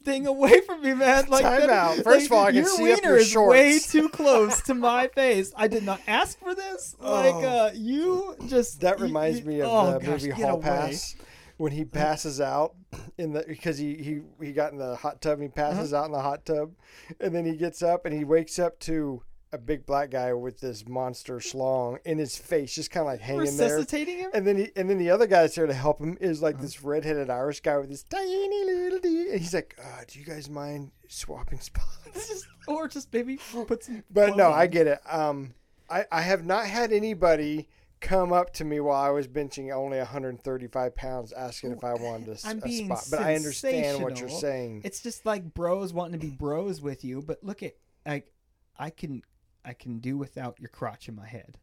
thing 0.04 0.26
away 0.26 0.62
from 0.62 0.82
me, 0.82 0.94
man. 0.94 1.26
Like, 1.28 1.42
Time 1.42 1.60
that- 1.60 1.68
out. 1.68 1.96
First 1.98 2.26
of 2.26 2.32
all, 2.32 2.46
I 2.46 2.52
can 2.52 2.64
see 2.64 2.92
up 2.92 3.02
wiener 3.02 3.10
your 3.10 3.16
is 3.18 3.36
way 3.36 3.78
too 3.78 4.08
close 4.12 4.62
to 4.62 4.74
my 4.74 5.08
face. 5.08 5.52
I 5.54 5.68
did 5.68 5.82
not 5.82 6.00
ask 6.06 6.38
for 6.38 6.54
this. 6.54 6.96
Like, 6.98 7.34
Oh. 7.34 7.44
uh, 7.66 7.70
you 7.74 8.36
just 8.46 8.80
That 8.80 9.00
reminds 9.00 9.40
you- 9.40 9.44
me 9.44 9.60
of 9.60 9.68
oh, 9.70 9.92
the 9.98 10.06
gosh, 10.06 10.22
movie 10.22 10.30
Hall 10.30 10.54
away. 10.54 10.62
Pass. 10.62 11.14
When 11.56 11.72
he 11.72 11.84
passes 11.84 12.40
out 12.40 12.74
in 13.18 13.32
the 13.32 13.44
because 13.46 13.78
he 13.78 13.94
he 13.96 14.20
he 14.44 14.52
got 14.52 14.72
in 14.72 14.78
the 14.78 14.96
hot 14.96 15.20
tub 15.20 15.34
and 15.34 15.42
he 15.44 15.48
passes 15.48 15.92
Uh-huh. 15.92 16.02
out 16.02 16.06
in 16.06 16.12
the 16.12 16.20
hot 16.22 16.44
tub, 16.44 16.72
and 17.20 17.34
then 17.34 17.44
he 17.46 17.56
gets 17.56 17.82
up 17.82 18.04
and 18.06 18.14
he 18.14 18.24
wakes 18.24 18.58
up 18.58 18.78
to 18.80 19.22
a 19.52 19.58
big 19.58 19.86
black 19.86 20.10
guy 20.10 20.32
with 20.34 20.60
this 20.60 20.86
monster 20.88 21.36
schlong 21.36 21.98
in 22.04 22.18
his 22.18 22.36
face, 22.36 22.74
just 22.74 22.90
kind 22.90 23.02
of 23.02 23.12
like 23.12 23.20
hanging 23.20 23.44
there. 23.56 23.76
Resuscitating 23.76 24.18
him? 24.18 24.30
And 24.34 24.44
then 24.46 24.56
he, 24.56 24.70
and 24.74 24.90
then 24.90 24.98
the 24.98 25.10
other 25.10 25.26
guy 25.28 25.42
that's 25.42 25.54
there 25.54 25.68
to 25.68 25.72
help 25.72 26.00
him 26.00 26.18
is 26.20 26.38
Uh-huh. 26.42 26.46
like 26.48 26.60
this 26.60 26.82
redheaded 26.82 27.30
Irish 27.30 27.60
guy 27.60 27.78
with 27.78 27.88
this 27.88 28.02
tiny 28.02 28.64
little 28.64 28.98
D. 28.98 29.30
And 29.30 29.40
he's 29.40 29.54
like, 29.54 29.78
uh, 29.82 30.02
"Do 30.08 30.18
you 30.18 30.24
guys 30.26 30.50
mind 30.50 30.90
swapping 31.08 31.60
spots?" 31.60 32.44
or 32.66 32.88
just 32.88 33.12
maybe 33.12 33.38
put 33.66 33.84
some. 33.84 34.02
But 34.10 34.30
no, 34.30 34.46
clothes 34.48 34.54
I 34.56 34.66
get 34.66 34.86
it. 34.88 35.00
Um, 35.08 35.54
I 35.88 36.04
I 36.10 36.22
have 36.22 36.44
not 36.44 36.66
had 36.66 36.92
anybody 36.92 37.68
come 38.00 38.32
up 38.32 38.52
to 38.54 38.64
me 38.64 38.80
while 38.80 39.00
I 39.00 39.10
was 39.10 39.26
benching 39.26 39.74
only 39.74 39.98
135 39.98 40.94
pounds 40.94 41.32
asking 41.32 41.72
if 41.72 41.84
I 41.84 41.94
wanted 41.94 42.28
a, 42.28 42.46
I'm 42.46 42.58
a 42.58 42.60
being 42.60 42.86
spot. 42.86 43.04
But 43.10 43.20
I 43.20 43.34
understand 43.34 44.02
what 44.02 44.20
you're 44.20 44.28
saying. 44.28 44.82
It's 44.84 45.00
just 45.00 45.26
like 45.26 45.54
bros 45.54 45.92
wanting 45.92 46.20
to 46.20 46.26
be 46.26 46.32
bros 46.32 46.80
with 46.80 47.04
you, 47.04 47.22
but 47.22 47.42
look 47.42 47.62
at 47.62 47.74
like 48.06 48.32
I 48.78 48.90
can 48.90 49.22
I 49.64 49.72
can 49.72 49.98
do 49.98 50.16
without 50.16 50.60
your 50.60 50.68
crotch 50.68 51.08
in 51.08 51.16
my 51.16 51.26
head. 51.26 51.58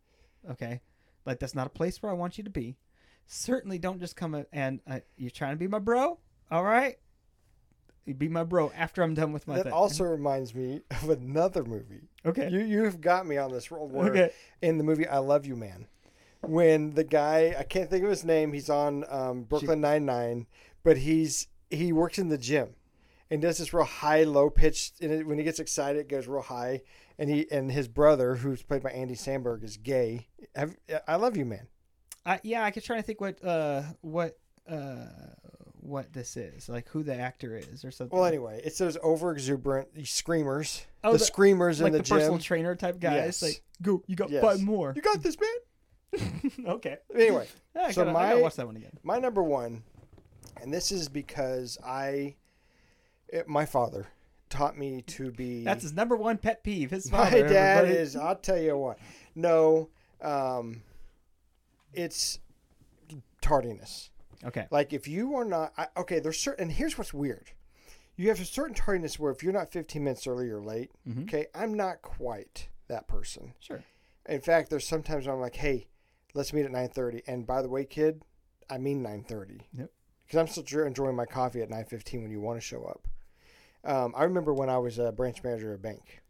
Okay? 0.49 0.81
Like 1.25 1.39
that's 1.39 1.55
not 1.55 1.67
a 1.67 1.71
place 1.71 2.01
where 2.01 2.11
I 2.11 2.15
want 2.15 2.37
you 2.37 2.43
to 2.43 2.49
be. 2.49 2.77
Certainly 3.25 3.79
don't 3.79 3.99
just 3.99 4.15
come 4.15 4.45
and 4.51 4.81
uh, 4.85 4.99
you're 5.15 5.31
trying 5.31 5.53
to 5.53 5.57
be 5.57 5.67
my 5.67 5.79
bro? 5.79 6.19
All 6.51 6.63
right? 6.63 6.97
You 8.05 8.13
be 8.13 8.27
my 8.27 8.43
bro 8.43 8.71
after 8.75 9.01
I'm 9.01 9.13
done 9.13 9.31
with 9.31 9.47
my 9.47 9.55
That 9.55 9.63
thing. 9.63 9.71
also 9.71 10.03
reminds 10.03 10.53
me 10.53 10.81
of 10.91 11.09
another 11.09 11.63
movie. 11.63 12.09
Okay. 12.25 12.49
You 12.49 12.59
you've 12.59 12.99
got 12.99 13.25
me 13.25 13.37
on 13.37 13.51
this 13.51 13.71
roll. 13.71 13.87
Where 13.87 14.09
Okay. 14.11 14.31
In 14.61 14.77
the 14.77 14.83
movie 14.83 15.07
I 15.07 15.19
Love 15.19 15.45
You 15.45 15.55
Man, 15.55 15.87
when 16.43 16.93
the 16.93 17.03
guy 17.03 17.55
I 17.57 17.63
can't 17.63 17.89
think 17.89 18.03
of 18.03 18.09
his 18.09 18.23
name, 18.23 18.53
he's 18.53 18.69
on 18.69 19.05
um, 19.09 19.43
Brooklyn 19.43 19.81
Nine 19.81 20.05
Nine, 20.05 20.47
but 20.83 20.97
he's 20.97 21.47
he 21.69 21.91
works 21.91 22.17
in 22.19 22.29
the 22.29 22.37
gym, 22.37 22.75
and 23.29 23.41
does 23.41 23.57
this 23.57 23.73
real 23.73 23.85
high 23.85 24.23
low 24.23 24.49
pitch. 24.49 24.91
And 25.01 25.11
it, 25.11 25.27
when 25.27 25.37
he 25.37 25.43
gets 25.43 25.59
excited, 25.59 25.99
it 25.99 26.09
goes 26.09 26.27
real 26.27 26.41
high. 26.41 26.81
And 27.19 27.29
he 27.29 27.49
and 27.51 27.71
his 27.71 27.87
brother, 27.87 28.35
who's 28.35 28.63
played 28.63 28.83
by 28.83 28.89
Andy 28.91 29.15
Samberg, 29.15 29.63
is 29.63 29.77
gay. 29.77 30.27
Have, 30.55 30.75
I 31.07 31.15
Love 31.15 31.37
You 31.37 31.45
Man. 31.45 31.67
I, 32.25 32.39
yeah, 32.43 32.63
I 32.63 32.71
could 32.71 32.83
try 32.83 32.97
to 32.97 33.03
think 33.03 33.21
what 33.21 33.43
uh 33.43 33.83
what 34.01 34.37
uh 34.69 35.05
what 35.79 36.13
this 36.13 36.37
is, 36.37 36.69
like 36.69 36.87
who 36.89 37.03
the 37.03 37.13
actor 37.13 37.57
is 37.57 37.83
or 37.83 37.91
something. 37.91 38.17
Well, 38.17 38.25
anyway, 38.25 38.61
it's 38.63 38.77
those 38.77 38.97
over 39.03 39.31
exuberant 39.31 39.89
screamers. 40.07 40.85
Oh, 41.03 41.11
the, 41.11 41.17
the- 41.17 41.25
screamers 41.25 41.81
like 41.81 41.87
in 41.87 41.93
the, 41.93 41.97
the, 41.99 42.03
gym. 42.03 42.17
personal 42.17 42.39
trainer 42.39 42.75
type 42.75 42.99
guys. 42.99 43.13
Yes. 43.13 43.43
Like, 43.43 43.61
go, 43.81 44.01
you 44.07 44.15
got 44.15 44.29
Yes. 44.29 44.41
five 44.41 44.61
more. 44.61 44.93
You 44.95 45.01
got 45.01 45.21
this, 45.21 45.37
man. 45.39 45.49
okay. 46.67 46.97
Anyway, 47.15 47.47
Yeah, 47.75 47.91
So 47.91 48.01
gotta, 48.03 48.11
my- 48.13 48.35
watch 48.35 48.55
that 48.55 48.65
one 48.65 48.75
again. 48.75 48.97
my 49.03 49.19
number 49.19 49.41
one, 49.43 49.83
and 50.61 50.73
this 50.73 50.91
is 50.91 51.09
because 51.09 51.77
I, 51.85 52.35
it, 53.29 53.47
my 53.47 53.65
father 53.65 54.07
taught 54.49 54.77
me 54.77 55.01
to 55.07 55.31
be. 55.31 55.63
That's 55.63 55.81
his 55.83 55.93
number 55.93 56.15
one 56.15 56.37
pet 56.37 56.63
peeve. 56.63 56.91
His 56.91 57.11
my 57.11 57.29
dad 57.29 57.51
everybody. 57.79 57.93
is. 57.99 58.15
I'll 58.15 58.35
tell 58.35 58.57
you 58.59 58.77
what. 58.77 58.99
No, 59.35 59.89
um, 60.21 60.83
it's 61.93 62.39
tardiness. 63.41 64.09
okay. 64.45 64.67
Like 64.71 64.93
if 64.93 65.07
you 65.07 65.35
are 65.35 65.45
not 65.45 65.73
I, 65.77 65.87
okay, 65.97 66.19
there's 66.19 66.39
certain. 66.39 66.63
And 66.63 66.71
here's 66.71 66.97
what's 66.97 67.13
weird. 67.13 67.51
You 68.15 68.27
have 68.29 68.39
a 68.39 68.45
certain 68.45 68.75
tardiness 68.75 69.17
where 69.17 69.31
if 69.31 69.41
you're 69.41 69.53
not 69.53 69.71
15 69.71 70.03
minutes 70.03 70.27
early 70.27 70.47
or 70.49 70.61
late, 70.61 70.91
Mhm. 71.09 71.23
okay, 71.23 71.47
I'm 71.55 71.73
not 71.73 72.03
quite 72.03 72.69
that 72.87 73.07
person. 73.07 73.53
Sure. 73.59 73.83
In 74.29 74.39
fact, 74.39 74.69
there's 74.69 74.87
sometimes 74.87 75.27
I'm 75.27 75.39
like, 75.39 75.55
hey, 75.55 75.87
let's 76.33 76.53
meet 76.53 76.65
at 76.65 76.71
9:30. 76.71 77.23
And 77.27 77.45
by 77.45 77.61
the 77.61 77.69
way, 77.69 77.85
kid, 77.85 78.23
I 78.69 78.77
mean 78.77 79.03
9:30. 79.03 79.61
Yep. 79.77 79.91
Because 80.25 80.39
I'm 80.39 80.47
still 80.63 80.85
enjoying 80.85 81.15
my 81.15 81.25
coffee 81.25 81.61
at 81.61 81.69
9:15 81.69 82.21
when 82.21 82.31
you 82.31 82.41
want 82.41 82.57
to 82.57 82.65
show 82.65 82.83
up. 82.83 83.07
Um, 83.83 84.13
I 84.15 84.23
remember 84.23 84.53
when 84.53 84.69
I 84.69 84.77
was 84.77 84.97
a 84.97 85.11
branch 85.11 85.43
manager 85.43 85.71
at 85.73 85.79
a 85.79 85.81
bank, 85.81 86.21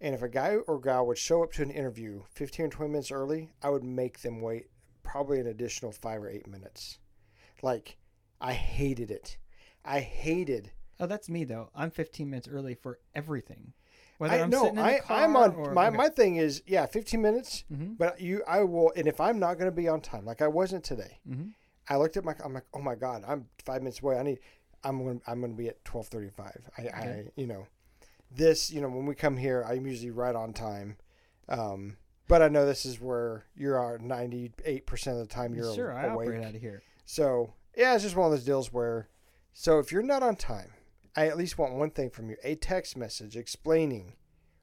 and 0.00 0.14
if 0.14 0.22
a 0.22 0.28
guy 0.28 0.56
or 0.56 0.80
gal 0.80 1.06
would 1.06 1.18
show 1.18 1.42
up 1.42 1.52
to 1.54 1.62
an 1.62 1.70
interview 1.70 2.22
15 2.30 2.66
or 2.66 2.68
20 2.68 2.92
minutes 2.92 3.10
early, 3.10 3.50
I 3.62 3.70
would 3.70 3.82
make 3.82 4.20
them 4.20 4.40
wait 4.40 4.66
probably 5.02 5.40
an 5.40 5.46
additional 5.46 5.92
five 5.92 6.22
or 6.22 6.28
eight 6.28 6.46
minutes. 6.46 6.98
Like, 7.62 7.96
I 8.40 8.52
hated 8.52 9.10
it. 9.10 9.38
I 9.84 10.00
hated. 10.00 10.70
Oh, 11.00 11.06
that's 11.06 11.28
me 11.28 11.44
though. 11.44 11.70
I'm 11.74 11.90
15 11.90 12.30
minutes 12.30 12.48
early 12.48 12.74
for 12.74 13.00
everything. 13.14 13.72
Whether 14.18 14.34
I 14.34 14.38
am 14.38 14.50
no, 14.50 14.62
sitting 14.64 14.78
in 14.78 14.84
the 14.84 15.12
I 15.12 15.24
I'm 15.24 15.36
on 15.36 15.54
or, 15.54 15.72
my 15.72 15.88
okay. 15.88 15.96
my 15.96 16.08
thing 16.08 16.36
is 16.36 16.62
yeah, 16.66 16.86
15 16.86 17.20
minutes. 17.20 17.64
Mhm. 17.72 17.98
But 17.98 18.20
you, 18.20 18.42
I 18.46 18.62
will, 18.62 18.92
and 18.96 19.08
if 19.08 19.20
I'm 19.20 19.38
not 19.38 19.54
going 19.54 19.70
to 19.70 19.74
be 19.76 19.88
on 19.88 20.00
time, 20.00 20.24
like 20.24 20.40
I 20.42 20.48
wasn't 20.48 20.84
today, 20.84 21.18
Mhm. 21.28 21.52
I 21.88 21.96
looked 21.96 22.16
at 22.16 22.24
my, 22.24 22.34
I'm 22.44 22.54
like, 22.54 22.66
oh 22.72 22.80
my 22.80 22.94
god, 22.94 23.24
I'm 23.26 23.48
five 23.64 23.82
minutes 23.82 24.00
away. 24.00 24.16
I 24.18 24.22
need, 24.22 24.38
I'm 24.84 25.02
going, 25.02 25.20
I'm 25.26 25.40
going 25.40 25.52
to 25.52 25.58
be 25.58 25.68
at 25.68 25.82
12:35. 25.84 26.62
I, 26.78 26.82
I, 26.82 27.24
you 27.36 27.46
know, 27.46 27.66
this, 28.30 28.70
you 28.70 28.80
know, 28.80 28.88
when 28.88 29.06
we 29.06 29.14
come 29.14 29.36
here, 29.36 29.64
I'm 29.66 29.86
usually 29.86 30.10
right 30.10 30.34
on 30.34 30.52
time. 30.52 30.96
Um, 31.48 31.96
but 32.28 32.40
I 32.40 32.48
know 32.48 32.64
this 32.64 32.86
is 32.86 33.00
where 33.00 33.44
you're 33.56 33.98
98 33.98 34.86
percent 34.86 35.18
of 35.18 35.28
the 35.28 35.34
time 35.34 35.54
you're 35.54 35.74
sure, 35.74 35.92
I 35.92 36.08
operate 36.08 36.42
out 36.42 36.54
of 36.54 36.60
here. 36.60 36.82
So 37.04 37.52
yeah, 37.76 37.94
it's 37.94 38.04
just 38.04 38.16
one 38.16 38.26
of 38.26 38.32
those 38.32 38.44
deals 38.44 38.72
where, 38.72 39.08
so 39.52 39.78
if 39.78 39.90
you're 39.92 40.02
not 40.02 40.22
on 40.22 40.36
time, 40.36 40.72
I 41.16 41.26
at 41.28 41.36
least 41.36 41.58
want 41.58 41.74
one 41.74 41.90
thing 41.90 42.10
from 42.10 42.30
you: 42.30 42.36
a 42.42 42.54
text 42.56 42.96
message 42.96 43.36
explaining 43.36 44.14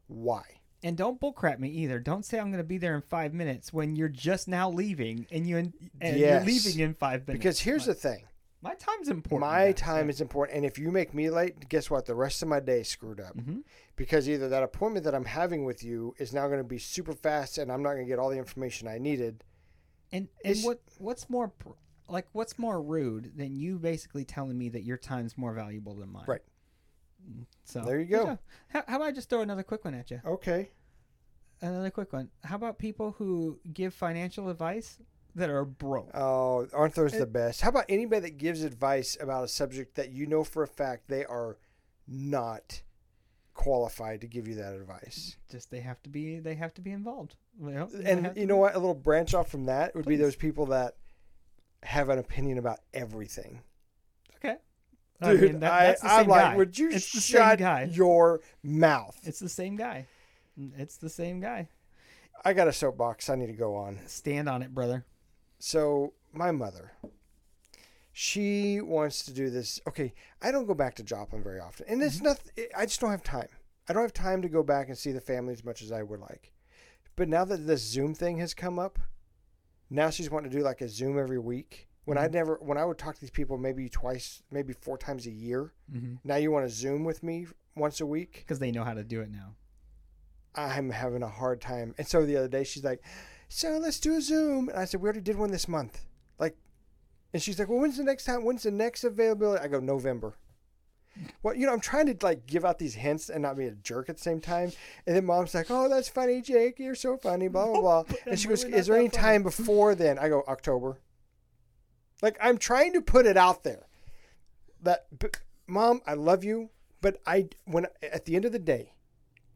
why. 0.07 0.43
And 0.83 0.97
don't 0.97 1.21
bullcrap 1.21 1.59
me 1.59 1.69
either. 1.69 1.99
Don't 1.99 2.25
say 2.25 2.39
I'm 2.39 2.47
going 2.47 2.57
to 2.57 2.63
be 2.67 2.79
there 2.79 2.95
in 2.95 3.01
five 3.03 3.33
minutes 3.35 3.71
when 3.71 3.95
you're 3.95 4.09
just 4.09 4.47
now 4.47 4.69
leaving 4.69 5.27
and 5.31 5.47
you 5.47 5.57
and 5.57 5.73
Yes. 6.01 6.17
you're 6.17 6.41
leaving 6.41 6.79
in 6.79 6.93
five 6.95 7.27
minutes. 7.27 7.39
Because 7.39 7.59
here's 7.59 7.85
my, 7.87 7.93
the 7.93 7.99
thing: 7.99 8.23
my 8.63 8.73
time's 8.75 9.07
important. 9.07 9.41
my 9.51 9.71
time 9.73 10.09
is 10.09 10.21
important, 10.21 10.57
and 10.57 10.65
if 10.65 10.79
you 10.79 10.91
make 10.91 11.13
me 11.13 11.29
late, 11.29 11.69
guess 11.69 11.89
what? 11.91 12.05
The 12.07 12.15
rest 12.15 12.41
of 12.41 12.47
my 12.47 12.59
day 12.59 12.81
is 12.81 12.87
screwed 12.89 13.19
up. 13.19 13.37
Mhm. 13.37 13.63
Because 13.95 14.27
either 14.27 14.49
that 14.49 14.63
appointment 14.63 15.05
that 15.05 15.13
I'm 15.13 15.25
having 15.25 15.65
with 15.65 15.83
you 15.83 16.15
is 16.17 16.33
now 16.33 16.47
going 16.47 16.59
to 16.59 16.63
be 16.63 16.79
super 16.79 17.13
fast, 17.13 17.59
and 17.59 17.71
I'm 17.71 17.83
not 17.83 17.93
going 17.93 18.05
to 18.05 18.09
get 18.09 18.17
all 18.19 18.29
the 18.29 18.37
information 18.39 18.87
I 18.87 18.97
needed. 18.97 19.43
And 20.11 20.27
and 20.43 20.51
It's- 20.51 20.65
what 20.65 20.81
what's 20.97 21.29
more 21.29 21.53
like 22.12 22.28
what's 22.34 22.59
more 22.59 22.82
rude 22.82 23.32
than 23.36 23.55
you 23.55 23.80
basically 23.80 24.26
telling 24.26 24.57
me 24.57 24.70
that 24.70 24.84
your 24.84 24.97
time's 24.97 25.38
more 25.38 25.53
valuable 25.53 25.95
than 25.95 26.12
mine? 26.12 26.26
Right. 26.28 26.41
So 27.64 27.82
There 27.82 27.99
you 27.99 28.05
go. 28.05 28.38
How, 28.70 28.84
how 28.88 28.95
about 28.97 29.07
I 29.07 29.12
just 29.12 29.30
throw 29.30 29.41
another 29.41 29.64
quick 29.64 29.86
one 29.86 29.93
at 29.93 30.12
you? 30.12 30.22
Okay. 30.26 30.72
Another 31.62 31.91
quick 31.91 32.12
one. 32.12 32.30
How 32.43 32.55
about 32.55 32.80
people 32.80 33.16
who 33.18 33.59
give 33.72 33.93
financial 33.93 34.49
advice 34.49 34.97
that 35.36 35.49
are 35.49 35.64
broke? 35.64 36.09
Oh, 36.16 36.68
aren't 36.74 36.95
those 36.95 37.12
the 37.12 37.28
best? 37.28 37.62
How 37.62 37.70
about 37.70 37.86
anybody 37.88 38.22
that 38.22 38.38
gives 38.38 38.64
advice 38.64 39.16
about 39.22 39.43
a 39.43 39.47
subject 39.47 39.95
that 39.95 40.12
you 40.12 40.26
know 40.26 40.43
for 40.43 40.64
a 40.64 40.68
fact 40.68 41.07
they 41.07 41.24
are 41.26 41.57
not 42.07 42.82
qualified 43.53 44.22
to 44.22 44.28
give 44.28 44.47
you 44.47 44.55
that 44.55 44.74
advice? 44.74 45.38
just 45.51 45.70
they 45.70 45.82
have 45.82 46.01
to 46.01 46.09
be 46.09 46.39
they 46.39 46.55
have 46.55 46.74
to 46.74 46.82
be 46.82 46.91
involved. 46.91 47.36
And 47.64 48.32
you 48.36 48.47
know 48.47 48.57
what? 48.57 48.74
A 48.74 48.80
little 48.80 48.95
branch 48.95 49.36
off 49.36 49.49
from 49.49 49.66
that 49.66 49.95
would 49.95 50.05
be 50.05 50.16
those 50.16 50.36
people 50.36 50.66
that 50.68 50.95
have 51.84 52.09
an 52.09 52.19
opinion 52.19 52.57
about 52.57 52.79
everything. 52.93 53.61
Okay. 54.38 54.55
Dude, 55.21 55.29
I 55.39 55.41
mean, 55.41 55.59
that, 55.59 55.79
that's 55.79 56.01
the 56.01 56.07
I, 56.07 56.09
same 56.09 56.19
am 56.19 56.27
like, 56.27 56.41
guy. 56.41 56.55
would 56.57 56.77
you 56.77 56.89
it's 56.89 57.11
the 57.11 57.21
shut 57.21 57.49
same 57.49 57.67
guy. 57.67 57.89
your 57.91 58.41
mouth? 58.63 59.17
It's 59.23 59.39
the 59.39 59.49
same 59.49 59.75
guy. 59.75 60.07
It's 60.77 60.97
the 60.97 61.09
same 61.09 61.39
guy. 61.39 61.69
I 62.43 62.53
got 62.53 62.67
a 62.67 62.73
soapbox 62.73 63.29
I 63.29 63.36
need 63.36 63.47
to 63.47 63.53
go 63.53 63.75
on. 63.75 63.99
Stand 64.07 64.49
on 64.49 64.61
it, 64.61 64.73
brother. 64.73 65.05
So 65.59 66.13
my 66.34 66.51
mother, 66.51 66.93
she 68.11 68.82
wants 68.82 69.23
to 69.25 69.34
do 69.34 69.49
this. 69.49 69.79
Okay, 69.88 70.13
I 70.41 70.51
don't 70.51 70.65
go 70.65 70.73
back 70.73 70.95
to 70.95 71.03
Joplin 71.03 71.43
very 71.43 71.59
often, 71.59 71.86
and 71.88 72.01
it's 72.01 72.15
mm-hmm. 72.17 72.25
nothing. 72.25 72.65
I 72.75 72.86
just 72.86 72.99
don't 72.99 73.11
have 73.11 73.23
time. 73.23 73.47
I 73.88 73.93
don't 73.93 74.01
have 74.01 74.13
time 74.13 74.41
to 74.41 74.49
go 74.49 74.63
back 74.63 74.88
and 74.88 74.97
see 74.97 75.11
the 75.11 75.21
family 75.21 75.53
as 75.53 75.63
much 75.63 75.82
as 75.82 75.91
I 75.91 76.03
would 76.03 76.19
like. 76.19 76.51
But 77.15 77.29
now 77.29 77.45
that 77.45 77.67
this 77.67 77.82
Zoom 77.82 78.15
thing 78.15 78.38
has 78.38 78.53
come 78.53 78.79
up, 78.79 78.97
now 79.91 80.09
she's 80.09 80.31
wanting 80.31 80.49
to 80.49 80.57
do 80.57 80.63
like 80.63 80.81
a 80.81 80.87
Zoom 80.87 81.19
every 81.19 81.37
week. 81.37 81.89
When 82.05 82.17
I 82.17 82.27
never, 82.27 82.57
when 82.61 82.77
I 82.77 82.85
would 82.85 82.97
talk 82.97 83.15
to 83.15 83.21
these 83.21 83.29
people 83.29 83.57
maybe 83.57 83.87
twice, 83.89 84.41
maybe 84.49 84.73
four 84.73 84.97
times 84.97 85.27
a 85.27 85.31
year. 85.31 85.73
Mm-hmm. 85.93 86.15
Now 86.23 86.37
you 86.37 86.49
want 86.49 86.65
to 86.65 86.73
Zoom 86.73 87.03
with 87.03 87.21
me 87.21 87.45
once 87.75 88.01
a 88.01 88.05
week. 88.05 88.37
Because 88.39 88.57
they 88.57 88.71
know 88.71 88.83
how 88.83 88.93
to 88.93 89.03
do 89.03 89.21
it 89.21 89.29
now. 89.29 89.55
I'm 90.55 90.89
having 90.89 91.21
a 91.21 91.29
hard 91.29 91.61
time. 91.61 91.93
And 91.97 92.07
so 92.07 92.25
the 92.25 92.37
other 92.37 92.47
day 92.47 92.63
she's 92.63 92.83
like, 92.83 93.03
"So 93.49 93.77
let's 93.77 93.99
do 93.99 94.15
a 94.15 94.21
Zoom." 94.21 94.69
And 94.69 94.77
I 94.79 94.85
said, 94.85 95.01
"We 95.01 95.05
already 95.05 95.21
did 95.21 95.37
one 95.37 95.51
this 95.51 95.67
month." 95.67 96.05
Like, 96.39 96.57
and 97.33 97.41
she's 97.41 97.59
like, 97.59 97.69
"Well, 97.69 97.79
when's 97.79 97.97
the 97.97 98.03
next 98.03 98.25
time? 98.25 98.43
When's 98.43 98.63
the 98.63 98.71
next 98.71 99.03
availability?" 99.03 99.63
I 99.63 99.67
go, 99.67 99.79
"November." 99.79 100.37
Well, 101.43 101.55
you 101.55 101.66
know, 101.66 101.74
I'm 101.74 101.82
trying 101.82 102.05
to 102.07 102.26
like 102.26 102.47
give 102.47 102.64
out 102.64 102.80
these 102.80 102.95
hints 102.95 103.30
and 103.30 103.41
not 103.41 103.57
be 103.57 103.66
a 103.66 103.72
jerk 103.72 104.09
at 104.09 104.18
the 104.18 104.22
same 104.22 104.39
time. 104.39 104.72
And 105.05 105.16
then 105.16 105.26
mom's 105.26 105.53
like, 105.53 105.68
"Oh, 105.70 105.89
that's 105.89 106.09
funny, 106.09 106.41
Jake. 106.41 106.80
You're 106.80 106.95
so 106.95 107.18
funny." 107.18 107.47
Blah 107.47 107.66
blah 107.68 107.82
blah. 107.82 108.03
and 108.26 108.39
she 108.39 108.47
goes, 108.47 108.64
really 108.64 108.78
"Is 108.78 108.88
there 108.88 108.95
any 108.95 109.09
funny." 109.09 109.22
time 109.22 109.43
before 109.43 109.95
then?" 109.95 110.18
I 110.18 110.30
go, 110.30 110.43
"October." 110.47 110.99
Like 112.22 112.38
I'm 112.41 112.57
trying 112.57 112.93
to 112.93 113.01
put 113.01 113.26
it 113.26 113.38
out 113.38 113.64
there. 113.64 113.88
That, 114.84 115.05
but, 115.18 115.39
mom, 115.68 116.01
I 116.07 116.14
love 116.14 116.43
you, 116.43 116.70
but 117.01 117.22
I 117.26 117.49
when 117.66 117.88
at 118.01 118.26
the 118.26 118.36
end 118.36 118.45
of 118.45 118.51
the 118.51 118.59
day, 118.59 118.93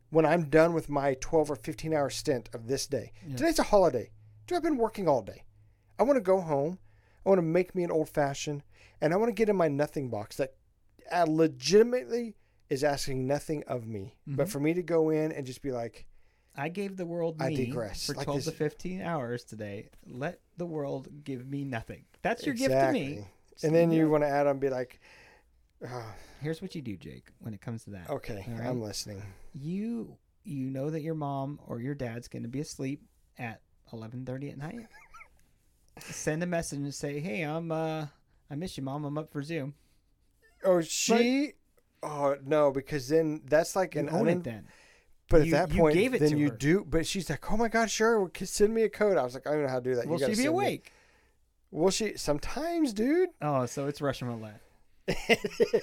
when 0.10 0.26
I'm 0.26 0.50
done 0.50 0.74
with 0.74 0.90
my 0.90 1.16
12 1.20 1.52
or 1.52 1.56
15 1.56 1.94
hour 1.94 2.10
stint 2.10 2.50
of 2.54 2.68
this 2.68 2.86
day. 2.88 3.12
Yeah. 3.28 3.38
Today's 3.38 3.60
a 3.60 3.64
holiday. 3.64 4.12
Dude, 4.46 4.58
I've 4.58 4.64
been 4.64 4.78
working 4.78 5.08
all 5.08 5.22
day. 5.22 5.44
I 5.98 6.04
want 6.04 6.18
to 6.18 6.22
go 6.22 6.42
home. 6.42 6.80
I 7.26 7.30
want 7.30 7.40
to 7.40 7.44
make 7.44 7.74
me 7.74 7.84
an 7.84 7.92
old 7.92 8.10
fashioned, 8.10 8.64
and 9.02 9.14
I 9.14 9.18
want 9.18 9.30
to 9.30 9.34
get 9.34 9.50
in 9.50 9.56
my 9.56 9.68
nothing 9.68 10.10
box 10.10 10.36
that 10.38 10.54
uh, 11.12 11.26
legitimately 11.28 12.36
is 12.70 12.84
asking 12.84 13.28
nothing 13.28 13.64
of 13.68 13.86
me, 13.88 14.16
but 14.28 14.48
Mhm. 14.48 14.52
for 14.52 14.60
me 14.60 14.74
to 14.74 14.82
go 14.84 15.10
in 15.10 15.32
and 15.32 15.46
just 15.46 15.62
be 15.62 15.72
like, 15.72 16.06
I 16.56 16.70
gave 16.70 16.96
the 16.98 17.06
world 17.06 17.36
I 17.42 17.50
me 17.50 17.56
digress. 17.68 18.06
for 18.06 18.14
Like 18.16 18.26
12 18.26 18.46
to 18.46 18.52
15 18.52 19.02
hours 19.02 19.44
today. 19.44 19.90
Let 20.06 20.40
the 20.58 20.66
world 20.66 21.24
give 21.24 21.46
me 21.48 21.64
nothing. 21.66 22.06
That's 22.22 22.46
your 22.46 22.56
gift 22.56 22.72
to 22.80 22.92
me. 22.92 23.02
Exactly. 23.02 23.28
and 23.64 23.76
then 23.76 23.92
you 23.92 24.04
know, 24.04 24.10
want 24.10 24.24
to 24.24 24.28
add 24.30 24.48
on, 24.48 24.60
be 24.60 24.70
like, 24.70 25.00
"Ah, 25.86 26.16
Here's 26.42 26.62
what 26.62 26.76
you 26.76 26.82
do, 26.82 26.98
Jake, 26.98 27.28
when 27.40 27.54
it 27.54 27.62
comes 27.62 27.84
to 27.86 27.92
that. 27.92 28.10
okay, 28.10 28.46
All 28.48 28.62
I'm 28.62 28.82
listening. 28.82 29.22
You 29.54 30.18
you 30.44 30.70
know 30.70 30.90
that 30.92 31.02
your 31.02 31.16
mom 31.16 31.60
or 31.66 31.80
your 31.82 31.96
dad's 31.96 32.28
going 32.28 32.44
to 32.44 32.50
be 32.50 32.60
asleep 32.60 33.02
at 33.38 33.62
11:30 33.92 34.50
at 34.52 34.58
night. 34.58 34.88
Send 36.00 36.44
a 36.44 36.46
message 36.46 36.80
and 36.80 36.94
say, 36.94 37.20
"Hey, 37.20 37.42
I'm 37.44 37.72
uh 37.72 38.08
I 38.50 38.56
miss 38.56 38.78
you, 38.78 38.84
mom. 38.84 39.06
I'm 39.06 39.18
up 39.18 39.32
for 39.32 39.42
Zoom." 39.42 39.74
Oh, 40.66 40.82
she. 40.82 41.54
Oh 42.04 42.36
no, 42.46 42.72
because 42.72 43.08
then 43.08 43.42
that's 43.46 43.76
like 43.76 43.96
You 43.96 44.02
an 44.02 44.10
own 44.10 44.26
unin- 44.26 44.38
it 44.38 44.44
then. 44.44 44.68
But 45.30 45.42
at 45.42 45.46
You- 45.48 45.52
that 45.54 45.72
you 45.74 45.80
point, 45.80 45.98
it 45.98 46.20
then 46.20 46.38
you 46.38 46.50
her. 46.50 46.56
do. 46.56 46.86
But 46.88 47.08
she's 47.08 47.30
like, 47.30 47.52
"Oh 47.52 47.58
my 47.58 47.68
god, 47.68 47.90
sure, 47.90 48.30
send 48.44 48.74
me 48.74 48.84
a 48.84 48.90
code." 48.90 49.18
I 49.18 49.24
was 49.24 49.34
like, 49.34 49.48
"I 49.48 49.52
don't 49.54 49.64
know 49.64 49.70
how 49.70 49.80
to 49.80 49.84
do 49.90 49.96
that." 49.96 50.06
Will 50.06 50.20
you 50.20 50.26
she 50.26 50.32
be 50.32 50.36
send 50.36 50.48
me- 50.50 50.54
awake? 50.54 50.92
Will 51.72 51.90
she? 51.90 52.16
Sometimes, 52.18 52.94
dude. 52.94 53.30
Oh, 53.42 53.66
so 53.66 53.88
it's 53.88 54.02
Russian 54.02 54.28
roulette. 54.28 54.62
it 55.08 55.40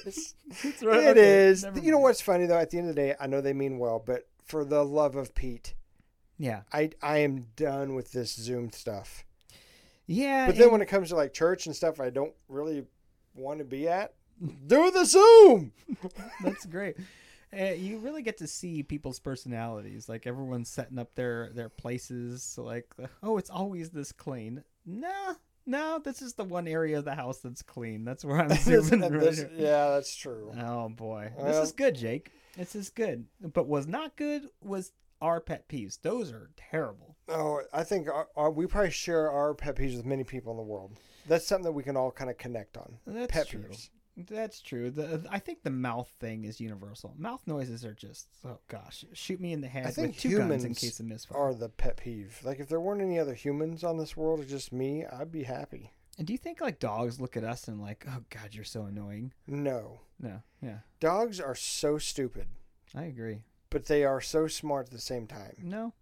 is. 0.07 0.35
It's 0.49 0.83
It 0.83 0.87
okay, 0.87 1.47
is. 1.49 1.67
You 1.83 1.91
know 1.93 1.99
what's 1.99 2.21
funny 2.21 2.47
though? 2.47 2.59
At 2.59 2.71
the 2.71 2.79
end 2.79 2.89
of 2.89 2.95
the 2.95 3.01
day, 3.01 3.15
I 3.21 3.27
know 3.27 3.41
they 3.41 3.53
mean 3.53 3.79
well, 3.79 4.03
but 4.05 4.29
for 4.45 4.65
the 4.65 4.85
love 4.85 5.17
of 5.17 5.35
Pete, 5.35 5.75
Yeah. 6.39 6.63
I 6.73 6.91
I 7.03 7.19
am 7.19 7.47
done 7.57 7.95
with 7.95 8.13
this 8.13 8.33
Zoom 8.35 8.71
stuff. 8.73 9.25
Yeah. 10.07 10.47
But 10.47 10.57
then 10.57 10.71
when 10.73 10.83
it 10.83 10.87
comes 10.87 11.09
to 11.11 11.17
like 11.17 11.33
church 11.33 11.67
and 11.67 11.75
stuff, 11.75 12.01
I 12.01 12.11
don't 12.11 12.35
really 12.49 12.85
want 13.35 13.59
to 13.59 13.65
be 13.65 13.89
at. 13.89 14.15
Do 14.67 14.91
the 14.91 15.05
Zoom. 15.05 15.73
That's 16.43 16.67
great. 16.67 16.97
Uh, 17.59 17.73
you 17.73 17.99
really 17.99 18.23
get 18.23 18.39
to 18.39 18.47
see 18.47 18.83
people's 18.83 19.21
personalities. 19.21 20.09
Like 20.09 20.27
everyone's 20.27 20.71
setting 20.71 20.99
up 20.99 21.15
their 21.15 21.51
their 21.55 21.69
places. 21.69 22.43
So 22.43 22.63
like, 22.65 22.87
oh, 23.23 23.37
it's 23.39 23.51
always 23.51 23.91
this 23.91 24.11
clean. 24.11 24.65
Nah, 24.87 25.35
no, 25.67 26.01
this 26.03 26.23
is 26.23 26.33
the 26.35 26.45
one 26.45 26.67
area 26.67 26.99
of 26.99 27.05
the 27.05 27.15
house 27.15 27.39
that's 27.39 27.63
clean. 27.63 28.05
That's 28.05 28.25
where 28.25 28.41
I'm 28.41 28.49
zooming. 28.57 29.01
right 29.03 29.21
this- 29.21 29.45
yeah, 29.55 29.91
that's 29.91 30.15
true. 30.17 30.53
Oh 30.59 30.89
boy, 30.89 31.31
this 31.45 31.57
is 31.59 31.73
good, 31.73 31.95
Jake. 31.95 32.31
This 32.57 32.75
is 32.75 32.89
good. 32.91 33.27
But 33.41 33.67
was 33.69 33.87
not 33.87 34.17
good 34.17 34.49
was 34.63 34.93
our 35.21 35.41
pet 35.41 35.69
peeves. 35.69 36.01
Those 36.01 36.33
are 36.33 36.51
terrible. 36.57 37.17
Oh, 37.29 37.61
I 37.73 37.85
think 37.85 38.09
our, 38.09 38.29
our, 38.37 38.51
we 38.51 38.67
probably 38.67 38.91
share 38.91 39.31
our 39.31 39.55
pet 39.55 39.77
peeves 39.77 39.97
with 39.97 40.05
many 40.05 40.25
people 40.25 40.51
in 40.53 40.57
the 40.57 40.63
world. 40.65 40.99
That's 41.29 41.47
something 41.47 41.65
that 41.65 41.73
we 41.73 41.85
can 41.85 41.97
all 41.97 42.11
kind 42.11 42.29
of 42.29 42.37
connect 42.37 42.77
on. 42.77 42.99
That's 43.07 43.31
pet 43.33 43.49
true. 43.49 43.61
peeves. 43.61 43.91
That's 44.17 44.61
true. 44.61 44.91
The 44.91 45.25
I 45.31 45.39
think 45.39 45.63
the 45.63 45.71
mouth 45.71 46.09
thing 46.21 46.45
is 46.45 46.61
universal. 46.61 47.15
Mouth 47.17 47.43
noises 47.47 47.85
are 47.85 47.95
just 47.95 48.29
oh 48.45 48.59
gosh, 48.69 49.05
shoot 49.15 49.41
me 49.41 49.53
in 49.53 49.61
the 49.63 49.69
head 49.69 49.87
I 49.87 49.91
think 49.91 50.09
with 50.09 50.19
two 50.21 50.37
guns 50.39 50.65
in 50.65 50.75
case 50.75 51.01
of 51.01 51.07
misfire. 51.07 51.39
Are 51.39 51.55
the 51.55 51.69
pet 51.71 51.97
peeve. 51.97 52.39
Like 52.45 52.61
if 52.61 52.69
there 52.69 52.81
weren't 52.81 53.01
any 53.01 53.19
other 53.19 53.35
humans 53.35 53.83
on 53.85 53.97
this 53.97 54.17
world, 54.17 54.41
or 54.41 54.45
just 54.45 54.73
me, 54.73 55.05
I'd 55.07 55.33
be 55.33 55.45
happy. 55.45 55.93
And 56.19 56.27
do 56.27 56.35
you 56.35 56.39
think 56.39 56.61
like 56.61 56.79
dogs 56.79 57.21
look 57.21 57.39
at 57.39 57.45
us 57.45 57.69
and 57.69 57.81
like, 57.81 58.05
oh 58.07 58.21
god, 58.29 58.51
you're 58.53 58.65
so 58.65 58.83
annoying? 58.85 59.33
No, 59.47 60.01
No, 60.21 60.43
yeah, 60.61 60.81
dogs 61.01 61.41
are 61.41 61.55
so 61.55 61.97
stupid, 61.97 62.49
I 62.95 63.05
agree. 63.05 63.45
but 63.71 63.87
they 63.87 64.05
are 64.05 64.21
so 64.21 64.47
smart 64.47 64.89
at 64.89 64.93
the 64.93 65.01
same 65.01 65.27
time. 65.27 65.55
No, 65.63 65.95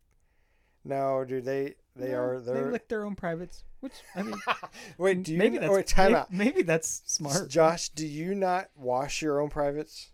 No, 0.84 1.24
dude, 1.24 1.44
they 1.44 1.74
they 1.97 2.11
no, 2.11 2.18
are. 2.18 2.41
They 2.41 2.53
They're. 2.53 2.72
lick 2.72 2.88
their 2.88 3.05
own 3.05 3.14
privates, 3.16 3.64
which 3.80 3.95
I 4.14 4.22
mean, 4.22 4.41
wait, 4.99 5.22
do 5.22 5.32
you? 5.32 5.38
maybe 5.38 5.59
that's 5.59 5.72
wait, 5.72 5.86
time 5.88 6.12
maybe, 6.12 6.16
out. 6.20 6.32
maybe 6.32 6.62
that's 6.62 7.03
smart. 7.07 7.49
Josh, 7.49 7.88
do 7.91 8.07
you 8.07 8.34
not 8.34 8.68
wash 8.76 9.22
your 9.22 9.41
own 9.41 9.51
privates 9.51 10.11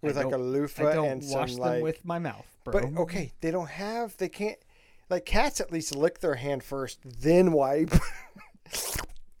with 0.00 0.16
like 0.16 0.32
a 0.32 0.38
loofah 0.38 0.88
I 0.90 0.94
don't 0.94 1.08
and 1.08 1.24
some 1.24 1.40
wash 1.40 1.52
them 1.52 1.60
like? 1.60 1.82
with 1.82 2.04
my 2.04 2.18
mouth, 2.18 2.46
bro. 2.64 2.72
But 2.72 3.00
okay, 3.02 3.32
they 3.40 3.50
don't 3.50 3.70
have. 3.70 4.16
They 4.16 4.28
can't. 4.28 4.58
Like 5.10 5.26
cats, 5.26 5.60
at 5.60 5.70
least 5.70 5.94
lick 5.94 6.20
their 6.20 6.36
hand 6.36 6.62
first, 6.64 7.00
then 7.04 7.52
wipe. 7.52 7.92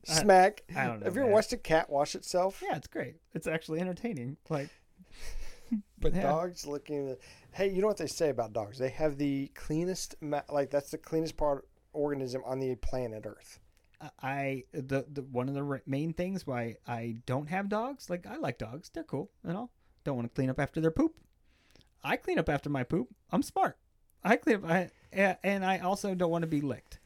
Smack. 0.04 0.64
I 0.76 0.86
don't 0.86 1.00
know, 1.00 1.04
Have 1.04 1.16
you 1.16 1.22
ever 1.22 1.30
watched 1.30 1.52
a 1.52 1.56
cat 1.56 1.88
wash 1.88 2.14
itself? 2.14 2.60
yeah, 2.62 2.76
it's 2.76 2.88
great. 2.88 3.16
It's 3.34 3.46
actually 3.46 3.80
entertaining. 3.80 4.36
Like, 4.48 4.68
But 6.02 6.14
yeah. 6.14 6.22
dogs 6.22 6.66
looking, 6.66 7.16
hey, 7.52 7.70
you 7.70 7.80
know 7.80 7.86
what 7.86 7.96
they 7.96 8.06
say 8.06 8.28
about 8.28 8.52
dogs? 8.52 8.78
They 8.78 8.90
have 8.90 9.16
the 9.16 9.50
cleanest. 9.54 10.16
Like 10.50 10.70
that's 10.70 10.90
the 10.90 10.98
cleanest 10.98 11.36
part 11.36 11.66
organism 11.92 12.42
on 12.44 12.58
the 12.58 12.74
planet 12.76 13.24
Earth. 13.24 13.60
I 14.20 14.64
the, 14.72 15.06
the 15.10 15.22
one 15.22 15.48
of 15.48 15.54
the 15.54 15.80
main 15.86 16.12
things 16.12 16.46
why 16.46 16.76
I 16.86 17.16
don't 17.24 17.48
have 17.48 17.68
dogs. 17.68 18.10
Like 18.10 18.26
I 18.26 18.36
like 18.36 18.58
dogs, 18.58 18.90
they're 18.92 19.04
cool 19.04 19.30
and 19.44 19.56
all. 19.56 19.70
Don't 20.04 20.16
want 20.16 20.28
to 20.28 20.34
clean 20.34 20.50
up 20.50 20.58
after 20.58 20.80
their 20.80 20.90
poop. 20.90 21.14
I 22.02 22.16
clean 22.16 22.38
up 22.38 22.48
after 22.48 22.68
my 22.68 22.82
poop. 22.82 23.08
I'm 23.30 23.42
smart. 23.42 23.78
I 24.24 24.36
clean 24.36 24.56
up. 24.56 24.64
I, 24.64 24.90
and 25.44 25.64
I 25.64 25.78
also 25.78 26.14
don't 26.14 26.30
want 26.30 26.42
to 26.42 26.48
be 26.48 26.60
licked. 26.60 26.98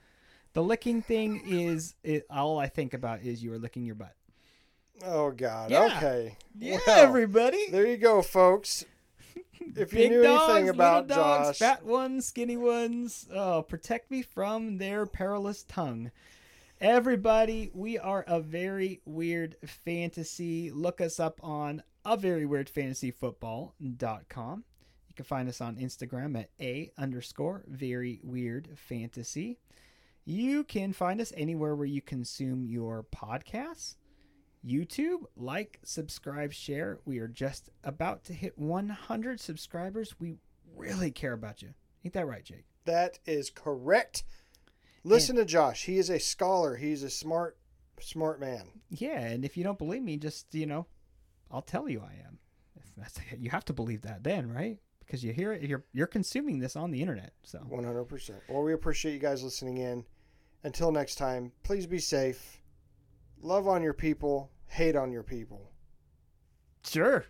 The 0.55 0.63
licking 0.63 1.03
thing 1.03 1.43
is 1.47 1.97
it, 2.03 2.25
all 2.31 2.59
I 2.59 2.69
think 2.69 2.95
about 2.95 3.21
is 3.21 3.43
you 3.43 3.53
are 3.53 3.59
licking 3.59 3.85
your 3.85 3.95
butt. 3.95 4.15
Oh 5.05 5.31
God. 5.31 5.71
Yeah. 5.71 5.85
Okay. 5.97 6.37
Yeah, 6.59 6.79
Well, 6.87 6.99
everybody. 6.99 7.71
There 7.71 7.87
you 7.87 7.97
go, 7.97 8.23
folks. 8.23 8.85
If 9.75 9.93
you 9.93 9.99
Big 9.99 10.11
knew 10.11 10.23
dogs, 10.23 10.51
anything 10.51 10.69
about 10.71 11.09
little 11.09 11.25
dogs, 11.25 11.49
Josh, 11.49 11.59
fat 11.59 11.85
ones, 11.85 12.27
skinny 12.27 12.57
ones. 12.57 13.27
Oh, 13.35 13.63
protect 13.63 14.11
me 14.11 14.23
from 14.23 14.79
their 14.79 15.07
perilous 15.07 15.65
tongue. 15.65 16.13
Everybody, 16.81 17.71
we 17.75 17.99
are 17.99 18.25
a 18.29 18.39
very 18.41 19.01
weird 19.05 19.57
fantasy. 19.67 20.71
Look 20.71 21.01
us 21.01 21.19
up 21.19 21.41
on 21.43 21.83
a 22.05 22.17
very 22.17 22.47
weird 22.47 22.69
fantasy 22.69 23.11
football.com. 23.11 24.65
You 25.09 25.15
can 25.15 25.25
find 25.25 25.49
us 25.49 25.61
on 25.61 25.77
Instagram 25.77 26.39
at 26.39 26.51
a 26.61 26.93
underscore 26.97 27.65
very 27.67 28.21
weird 28.23 28.69
fantasy. 28.77 29.59
You 30.25 30.65
can 30.65 30.93
find 30.93 31.21
us 31.21 31.33
anywhere 31.37 31.75
where 31.75 31.87
you 31.87 32.03
consume 32.03 32.65
your 32.67 33.05
podcasts. 33.15 33.97
YouTube, 34.67 35.25
like, 35.37 35.79
subscribe, 35.85 36.53
share. 36.53 36.99
We 37.05 37.19
are 37.19 37.29
just 37.29 37.71
about 37.85 38.25
to 38.25 38.33
hit 38.33 38.59
100 38.59 39.41
subscribers. 39.41 40.15
We 40.19 40.37
really 40.75 41.11
care 41.11 41.33
about 41.33 41.63
you. 41.63 41.75
Ain't 42.05 42.15
that 42.15 42.27
right, 42.27 42.45
Jake? 42.45 42.65
that 42.87 43.19
is 43.27 43.51
correct. 43.51 44.23
Listen 45.05 45.37
to 45.37 45.45
Josh. 45.45 45.85
He 45.85 45.99
is 45.99 46.09
a 46.11 46.19
scholar. 46.19 46.77
He's 46.77 47.03
a 47.03 47.11
smart, 47.11 47.59
smart 48.01 48.41
man. 48.41 48.81
Yeah, 48.91 49.21
and 49.21 49.45
if 49.45 49.57
you 49.57 49.65
don't 49.65 49.79
believe 49.79 50.03
me, 50.03 50.17
just, 50.17 50.53
you 50.55 50.67
know, 50.67 50.87
I'll 51.51 51.63
tell 51.63 51.89
you 51.89 52.01
I 52.01 52.27
am. 52.27 52.39
If 52.77 52.95
That's, 52.97 53.19
you 53.39 53.51
have 53.51 53.65
to 53.67 53.73
believe 53.73 54.03
that 54.03 54.25
then, 54.25 54.53
right? 54.53 54.79
Because 55.01 55.23
you 55.23 55.33
hear 55.33 55.53
it, 55.53 55.63
you're, 55.63 55.85
you're 55.93 56.07
consuming 56.09 56.59
this 56.59 56.75
on 56.75 56.91
the 56.91 57.01
internet. 57.01 57.33
So, 57.45 57.59
One 57.69 57.85
hundred 57.85 58.05
percent. 58.07 58.39
Well, 58.49 58.63
we 58.63 58.73
appreciate 58.73 59.13
you 59.13 59.21
guys 59.21 59.43
listening 59.45 59.79
in. 59.79 60.05
Until 60.65 60.91
next 60.91 61.15
time, 61.17 61.53
please 61.63 61.87
be 61.87 62.01
safe. 62.01 62.61
Love 63.41 63.69
on 63.69 63.83
your 63.83 63.93
people. 63.95 64.51
Hate 64.69 64.97
on 64.97 65.13
your 65.13 65.23
people. 65.23 65.71
sure. 66.85 67.25